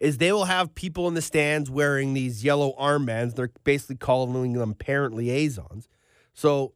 is 0.00 0.16
they 0.16 0.32
will 0.32 0.46
have 0.46 0.74
people 0.74 1.06
in 1.06 1.14
the 1.14 1.22
stands 1.22 1.70
wearing 1.70 2.14
these 2.14 2.42
yellow 2.42 2.74
armbands. 2.80 3.36
They're 3.36 3.52
basically 3.64 3.96
calling 3.96 4.54
them 4.54 4.74
parent 4.74 5.14
liaisons. 5.14 5.88
So, 6.32 6.72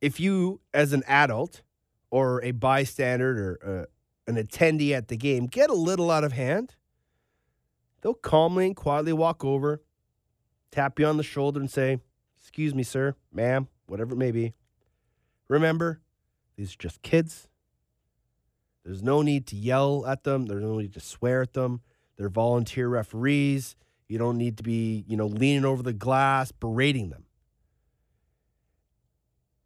if 0.00 0.18
you, 0.18 0.60
as 0.74 0.92
an 0.92 1.04
adult 1.06 1.62
or 2.10 2.42
a 2.42 2.50
bystander 2.50 3.58
or 3.62 3.86
uh, 4.28 4.30
an 4.30 4.42
attendee 4.42 4.92
at 4.92 5.08
the 5.08 5.16
game, 5.16 5.46
get 5.46 5.70
a 5.70 5.74
little 5.74 6.10
out 6.10 6.24
of 6.24 6.32
hand, 6.32 6.74
they'll 8.00 8.14
calmly 8.14 8.66
and 8.66 8.76
quietly 8.76 9.12
walk 9.12 9.44
over, 9.44 9.82
tap 10.72 10.98
you 10.98 11.06
on 11.06 11.18
the 11.18 11.22
shoulder, 11.22 11.60
and 11.60 11.70
say, 11.70 11.98
Excuse 12.40 12.74
me, 12.74 12.82
sir, 12.82 13.14
ma'am, 13.32 13.68
whatever 13.86 14.14
it 14.14 14.18
may 14.18 14.32
be. 14.32 14.54
Remember, 15.48 16.00
these 16.56 16.74
are 16.74 16.78
just 16.78 17.02
kids. 17.02 17.46
There's 18.84 19.02
no 19.02 19.22
need 19.22 19.46
to 19.48 19.56
yell 19.56 20.04
at 20.06 20.24
them. 20.24 20.46
There's 20.46 20.64
no 20.64 20.78
need 20.78 20.94
to 20.94 21.00
swear 21.00 21.42
at 21.42 21.52
them. 21.52 21.82
They're 22.16 22.28
volunteer 22.28 22.88
referees. 22.88 23.76
You 24.08 24.18
don't 24.18 24.36
need 24.36 24.58
to 24.58 24.62
be, 24.62 25.04
you 25.08 25.16
know, 25.16 25.26
leaning 25.26 25.64
over 25.64 25.82
the 25.82 25.92
glass, 25.92 26.52
berating 26.52 27.10
them. 27.10 27.24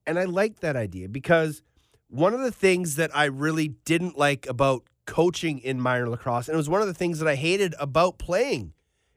And 0.07 0.19
I 0.19 0.25
like 0.25 0.61
that 0.61 0.77
idea 0.77 1.09
because 1.09 1.63
one 2.09 2.33
of 2.33 2.41
the 2.41 2.53
things 2.53 2.95
that 2.97 3.11
I 3.15 3.25
really 3.25 3.69
didn't 3.69 4.17
like 4.17 4.47
about 4.47 4.85
coaching 5.07 5.59
in 5.59 5.81
minor 5.81 6.09
lacrosse, 6.09 6.49
and 6.49 6.55
it 6.55 6.57
was 6.57 6.69
one 6.69 6.81
of 6.81 6.87
the 6.87 6.95
things 6.95 7.19
that 7.19 7.29
I 7.29 7.35
hated 7.35 7.75
about 7.79 8.19
playing 8.19 8.73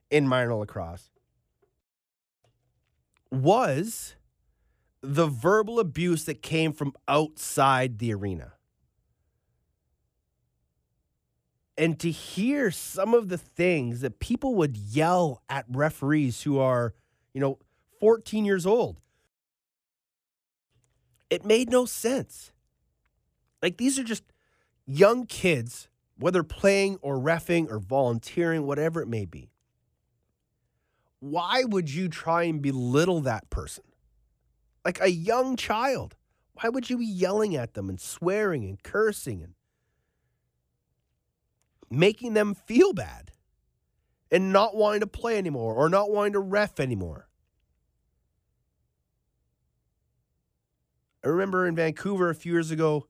in 0.09 0.27
minor 0.27 0.55
lacrosse, 0.55 1.11
was 3.31 4.15
the 5.01 5.27
verbal 5.27 5.79
abuse 5.79 6.25
that 6.25 6.41
came 6.41 6.73
from 6.73 6.93
outside 7.07 7.99
the 7.99 8.13
arena. 8.13 8.53
And 11.79 11.97
to 12.01 12.11
hear 12.11 12.71
some 12.71 13.13
of 13.13 13.29
the 13.29 13.37
things 13.37 14.01
that 14.01 14.19
people 14.19 14.53
would 14.55 14.75
yell 14.75 15.41
at 15.47 15.63
referees 15.69 16.41
who 16.41 16.59
are, 16.59 16.93
you 17.33 17.39
know, 17.39 17.57
14 18.01 18.43
years 18.43 18.65
old, 18.65 18.97
it 21.29 21.45
made 21.45 21.69
no 21.69 21.85
sense. 21.85 22.51
Like 23.63 23.77
these 23.77 23.97
are 23.97 24.03
just 24.03 24.23
young 24.85 25.25
kids, 25.25 25.87
whether 26.17 26.43
playing 26.43 26.97
or 27.01 27.17
refing 27.17 27.71
or 27.71 27.79
volunteering, 27.79 28.65
whatever 28.65 29.01
it 29.01 29.07
may 29.07 29.23
be. 29.23 29.49
Why 31.21 31.63
would 31.63 31.89
you 31.89 32.09
try 32.09 32.43
and 32.43 32.61
belittle 32.61 33.21
that 33.21 33.49
person? 33.49 33.85
Like 34.83 34.99
a 34.99 35.09
young 35.09 35.55
child. 35.55 36.17
Why 36.55 36.67
would 36.67 36.89
you 36.89 36.97
be 36.97 37.05
yelling 37.05 37.55
at 37.55 37.73
them 37.73 37.87
and 37.87 38.01
swearing 38.01 38.65
and 38.65 38.83
cursing 38.83 39.41
and 39.41 39.53
making 41.89 42.33
them 42.33 42.53
feel 42.53 42.93
bad 42.93 43.31
and 44.31 44.53
not 44.53 44.75
wanting 44.75 45.01
to 45.01 45.07
play 45.07 45.37
anymore 45.37 45.73
or 45.73 45.89
not 45.89 46.11
wanting 46.11 46.33
to 46.33 46.39
ref 46.39 46.79
anymore? 46.79 47.27
I 51.23 51.27
remember 51.27 51.67
in 51.67 51.75
Vancouver 51.75 52.29
a 52.29 52.35
few 52.35 52.53
years 52.53 52.71
ago, 52.71 53.07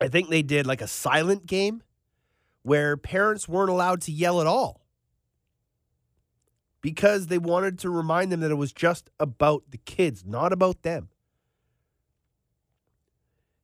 I 0.00 0.08
think 0.08 0.28
they 0.28 0.42
did 0.42 0.66
like 0.66 0.80
a 0.80 0.86
silent 0.86 1.46
game 1.46 1.82
where 2.62 2.96
parents 2.96 3.48
weren't 3.48 3.70
allowed 3.70 4.00
to 4.02 4.12
yell 4.12 4.40
at 4.40 4.46
all 4.46 4.82
because 6.80 7.28
they 7.28 7.38
wanted 7.38 7.78
to 7.80 7.90
remind 7.90 8.30
them 8.30 8.40
that 8.40 8.50
it 8.50 8.56
was 8.56 8.72
just 8.72 9.10
about 9.18 9.64
the 9.70 9.78
kids, 9.78 10.24
not 10.24 10.52
about 10.52 10.82
them. 10.82 11.08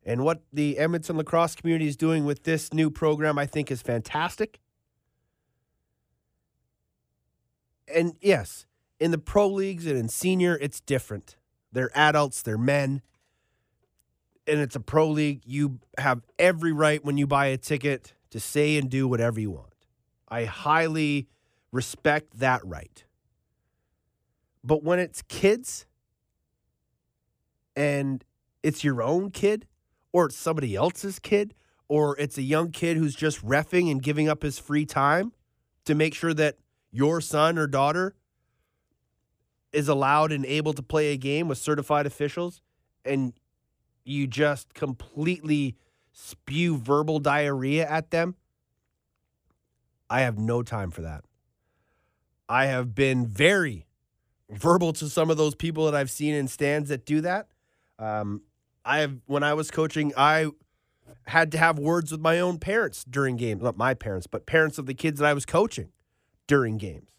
And 0.09 0.25
what 0.25 0.41
the 0.51 0.79
Edmonton 0.79 1.19
lacrosse 1.19 1.55
community 1.55 1.87
is 1.87 1.95
doing 1.95 2.25
with 2.25 2.45
this 2.45 2.73
new 2.73 2.91
program, 2.91 3.39
I 3.39 3.45
think, 3.45 3.71
is 3.71 3.83
fantastic. 3.83 4.59
And 7.95 8.15
yes, 8.23 8.65
in 8.99 9.11
the 9.11 9.19
pro 9.19 9.47
leagues 9.47 9.87
and 9.87 9.99
in 9.99 10.09
senior, 10.09 10.57
it's 10.63 10.81
different. 10.81 11.37
They're 11.73 11.91
adults, 11.95 12.41
they're 12.41 12.57
men, 12.57 13.03
and 14.47 14.61
it's 14.61 14.75
a 14.75 14.81
pro 14.81 15.09
league. 15.09 15.43
You 15.45 15.79
have 15.99 16.23
every 16.39 16.73
right 16.73 17.05
when 17.05 17.19
you 17.19 17.27
buy 17.27 17.49
a 17.49 17.59
ticket 17.59 18.15
to 18.31 18.41
say 18.41 18.79
and 18.79 18.89
do 18.89 19.07
whatever 19.07 19.39
you 19.39 19.51
want. 19.51 19.75
I 20.27 20.47
highly 20.47 21.29
respect 21.71 22.39
that 22.39 22.65
right. 22.65 23.05
But 24.65 24.83
when 24.83 25.01
it's 25.01 25.21
kids 25.21 25.85
and 27.77 28.25
it's 28.63 28.83
your 28.83 29.03
own 29.03 29.31
kid 29.33 29.67
or 30.19 30.27
it's 30.27 30.37
somebody 30.37 30.75
else's 30.75 31.21
kid 31.21 31.55
or 31.87 32.19
it's 32.19 32.37
a 32.37 32.43
young 32.43 32.73
kid 32.73 32.97
who's 32.97 33.15
just 33.15 33.45
refing 33.47 33.89
and 33.89 34.03
giving 34.03 34.29
up 34.29 34.43
his 34.43 34.59
free 34.59 34.85
time 34.85 35.33
to 35.85 35.95
make 35.95 36.13
sure 36.13 36.35
that 36.35 36.57
your 36.91 37.21
son 37.21 37.57
or 37.57 37.69
daughter 37.69 38.17
is 39.73 39.87
allowed 39.87 40.33
and 40.33 40.45
able 40.45 40.73
to 40.73 40.83
play 40.83 41.13
a 41.13 41.17
game 41.17 41.47
with 41.47 41.57
certified 41.57 42.05
officials 42.05 42.61
and 43.05 43.33
you 44.05 44.27
just 44.27 44.75
completely 44.75 45.77
spew 46.11 46.77
verbal 46.77 47.21
diarrhea 47.21 47.89
at 47.89 48.11
them, 48.11 48.35
I 50.11 50.23
have 50.23 50.37
no 50.37 50.65
time 50.65 50.91
for 50.91 51.03
that. 51.03 51.23
I 52.49 52.67
have 52.67 52.93
been 52.93 53.25
very 53.25 53.87
verbal 54.51 54.93
to 54.95 55.09
some 55.09 55.31
of 55.31 55.37
those 55.37 55.55
people 55.55 55.85
that 55.85 55.95
I've 55.95 56.11
seen 56.11 56.35
in 56.35 56.49
stands 56.49 56.89
that 56.89 57.07
do 57.07 57.21
that. 57.21 57.47
Um, 58.01 58.43
I 58.89 59.01
have 59.01 59.19
when 59.27 59.43
I 59.43 59.53
was 59.53 59.71
coaching, 59.71 60.15
I 60.17 60.47
had 61.27 61.53
to 61.53 61.59
have 61.59 61.79
words 61.79 62.11
with 62.11 62.23
my 62.23 62.41
own 62.41 62.59
parents 62.59 63.05
during 63.05 63.37
games, 63.37 63.63
not 63.63 63.77
my 63.77 63.93
parents, 63.93 64.27
but 64.27 64.47
parents 64.47 64.79
of 64.79 64.87
the 64.87 64.95
kids 64.95 65.21
that 65.21 65.27
I 65.27 65.35
was 65.35 65.45
coaching 65.45 65.91
during 66.47 66.79
games. 66.79 67.11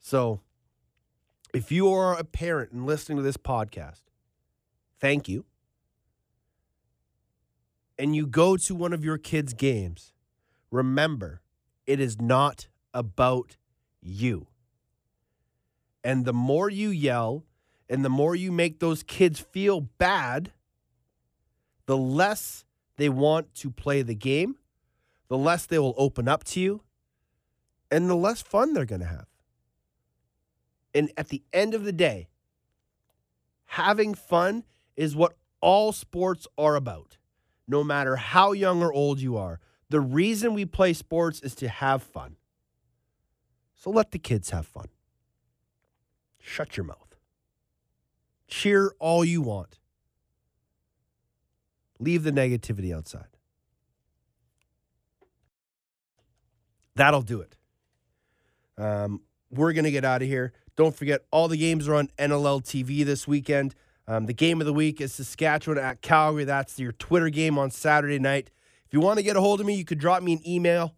So, 0.00 0.40
if 1.52 1.70
you 1.70 1.92
are 1.92 2.18
a 2.18 2.24
parent 2.24 2.72
and 2.72 2.86
listening 2.86 3.18
to 3.18 3.22
this 3.22 3.36
podcast, 3.36 4.00
thank 4.98 5.28
you. 5.28 5.44
And 7.98 8.16
you 8.16 8.26
go 8.26 8.56
to 8.56 8.74
one 8.74 8.94
of 8.94 9.04
your 9.04 9.18
kids' 9.18 9.52
games, 9.52 10.14
remember, 10.70 11.42
it 11.86 12.00
is 12.00 12.18
not 12.18 12.68
about 12.94 13.58
you. 14.00 14.46
And 16.02 16.24
the 16.24 16.32
more 16.32 16.70
you 16.70 16.88
yell 16.88 17.44
and 17.92 18.02
the 18.02 18.08
more 18.08 18.34
you 18.34 18.50
make 18.50 18.80
those 18.80 19.02
kids 19.02 19.38
feel 19.38 19.82
bad, 19.82 20.50
the 21.84 21.96
less 21.96 22.64
they 22.96 23.10
want 23.10 23.54
to 23.56 23.70
play 23.70 24.00
the 24.00 24.14
game, 24.14 24.56
the 25.28 25.36
less 25.36 25.66
they 25.66 25.78
will 25.78 25.94
open 25.98 26.26
up 26.26 26.42
to 26.42 26.58
you, 26.58 26.80
and 27.90 28.08
the 28.08 28.14
less 28.14 28.40
fun 28.40 28.72
they're 28.72 28.86
going 28.86 29.02
to 29.02 29.06
have. 29.06 29.26
And 30.94 31.12
at 31.18 31.28
the 31.28 31.42
end 31.52 31.74
of 31.74 31.84
the 31.84 31.92
day, 31.92 32.28
having 33.66 34.14
fun 34.14 34.64
is 34.96 35.14
what 35.14 35.36
all 35.60 35.92
sports 35.92 36.46
are 36.56 36.76
about, 36.76 37.18
no 37.68 37.84
matter 37.84 38.16
how 38.16 38.52
young 38.52 38.82
or 38.82 38.90
old 38.90 39.20
you 39.20 39.36
are. 39.36 39.60
The 39.90 40.00
reason 40.00 40.54
we 40.54 40.64
play 40.64 40.94
sports 40.94 41.40
is 41.40 41.54
to 41.56 41.68
have 41.68 42.02
fun. 42.02 42.36
So 43.76 43.90
let 43.90 44.12
the 44.12 44.18
kids 44.18 44.48
have 44.48 44.66
fun. 44.66 44.86
Shut 46.38 46.78
your 46.78 46.86
mouth. 46.86 47.11
Cheer 48.48 48.94
all 48.98 49.24
you 49.24 49.42
want. 49.42 49.78
Leave 51.98 52.24
the 52.24 52.32
negativity 52.32 52.94
outside. 52.94 53.26
That'll 56.94 57.22
do 57.22 57.40
it. 57.40 57.56
Um, 58.76 59.22
we're 59.50 59.72
going 59.72 59.84
to 59.84 59.90
get 59.90 60.04
out 60.04 60.22
of 60.22 60.28
here. 60.28 60.52
Don't 60.76 60.96
forget, 60.96 61.22
all 61.30 61.48
the 61.48 61.56
games 61.56 61.86
are 61.88 61.94
on 61.94 62.08
NLL 62.18 62.62
TV 62.62 63.04
this 63.04 63.28
weekend. 63.28 63.74
Um, 64.08 64.26
the 64.26 64.34
game 64.34 64.60
of 64.60 64.66
the 64.66 64.72
week 64.72 65.00
is 65.00 65.12
Saskatchewan 65.12 65.78
at 65.78 66.02
Calgary. 66.02 66.44
That's 66.44 66.78
your 66.78 66.92
Twitter 66.92 67.28
game 67.28 67.58
on 67.58 67.70
Saturday 67.70 68.18
night. 68.18 68.50
If 68.86 68.92
you 68.92 69.00
want 69.00 69.18
to 69.18 69.22
get 69.22 69.36
a 69.36 69.40
hold 69.40 69.60
of 69.60 69.66
me, 69.66 69.74
you 69.74 69.84
could 69.84 69.98
drop 69.98 70.22
me 70.22 70.34
an 70.34 70.46
email, 70.46 70.94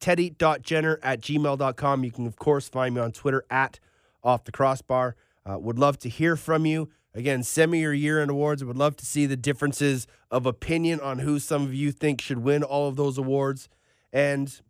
teddy.jenner 0.00 0.98
at 1.02 1.20
gmail.com. 1.20 2.04
You 2.04 2.10
can, 2.10 2.26
of 2.26 2.36
course, 2.36 2.68
find 2.68 2.94
me 2.94 3.00
on 3.00 3.12
Twitter 3.12 3.44
at 3.50 3.80
Off 4.22 4.44
the 4.44 4.52
Crossbar. 4.52 5.16
Uh, 5.48 5.58
would 5.58 5.78
love 5.78 5.98
to 6.00 6.08
hear 6.08 6.36
from 6.36 6.66
you. 6.66 6.88
Again, 7.14 7.42
send 7.42 7.70
me 7.70 7.80
your 7.80 7.94
year 7.94 8.20
end 8.20 8.30
awards. 8.30 8.64
Would 8.64 8.76
love 8.76 8.96
to 8.96 9.06
see 9.06 9.26
the 9.26 9.36
differences 9.36 10.06
of 10.30 10.44
opinion 10.44 11.00
on 11.00 11.20
who 11.20 11.38
some 11.38 11.62
of 11.62 11.72
you 11.72 11.92
think 11.92 12.20
should 12.20 12.38
win 12.38 12.62
all 12.62 12.88
of 12.88 12.96
those 12.96 13.16
awards. 13.16 13.68
And 14.12 14.60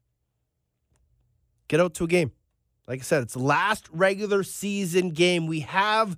get 1.69 1.81
out 1.81 1.95
to 1.95 2.05
a 2.05 2.07
game. 2.07 2.33
Like 2.87 3.01
I 3.01 3.03
said, 3.03 3.23
it's 3.23 3.33
the 3.33 3.41
last 3.41 3.89
regular 3.91 4.43
season 4.45 5.11
game. 5.11 5.47
We 5.47 5.61
have 5.61 6.17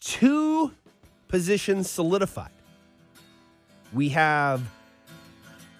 two 0.00 0.72
positions 1.28 1.88
solidified. 1.88 2.50
We 3.92 4.10
have 4.10 4.62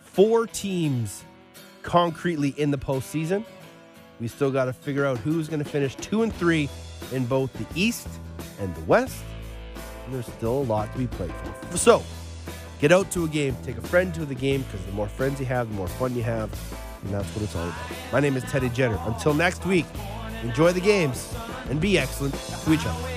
four 0.04 0.46
teams 0.46 1.22
concretely 1.82 2.54
in 2.56 2.70
the 2.70 2.78
postseason. 2.78 3.44
We 4.20 4.28
still 4.28 4.50
got 4.50 4.66
to 4.66 4.72
figure 4.72 5.04
out 5.04 5.18
who's 5.18 5.48
going 5.48 5.62
to 5.62 5.68
finish 5.68 5.94
two 5.96 6.22
and 6.22 6.32
three 6.34 6.70
in 7.12 7.26
both 7.26 7.52
the 7.52 7.66
East 7.74 8.08
and 8.60 8.74
the 8.74 8.80
West. 8.82 9.16
And 10.04 10.14
there's 10.14 10.26
still 10.26 10.58
a 10.58 10.64
lot 10.64 10.92
to 10.92 10.98
be 10.98 11.06
played 11.06 11.32
for. 11.70 11.76
So, 11.76 12.02
get 12.80 12.92
out 12.92 13.10
to 13.12 13.24
a 13.24 13.28
game, 13.28 13.56
take 13.64 13.76
a 13.76 13.82
friend 13.82 14.14
to 14.14 14.24
the 14.24 14.34
game, 14.34 14.62
because 14.62 14.84
the 14.86 14.92
more 14.92 15.08
friends 15.08 15.40
you 15.40 15.46
have, 15.46 15.68
the 15.68 15.74
more 15.74 15.88
fun 15.88 16.14
you 16.14 16.22
have. 16.22 16.50
And 17.04 17.14
that's 17.14 17.28
what 17.34 17.42
it's 17.44 17.56
all 17.56 17.68
about. 17.68 18.12
My 18.12 18.20
name 18.20 18.36
is 18.36 18.44
Teddy 18.44 18.68
Jenner. 18.70 18.98
Until 19.06 19.34
next 19.34 19.64
week, 19.66 19.86
enjoy 20.42 20.72
the 20.72 20.80
games 20.80 21.34
and 21.70 21.80
be 21.80 21.98
excellent 21.98 22.34
to 22.34 22.72
each 22.72 22.86
other. 22.86 23.15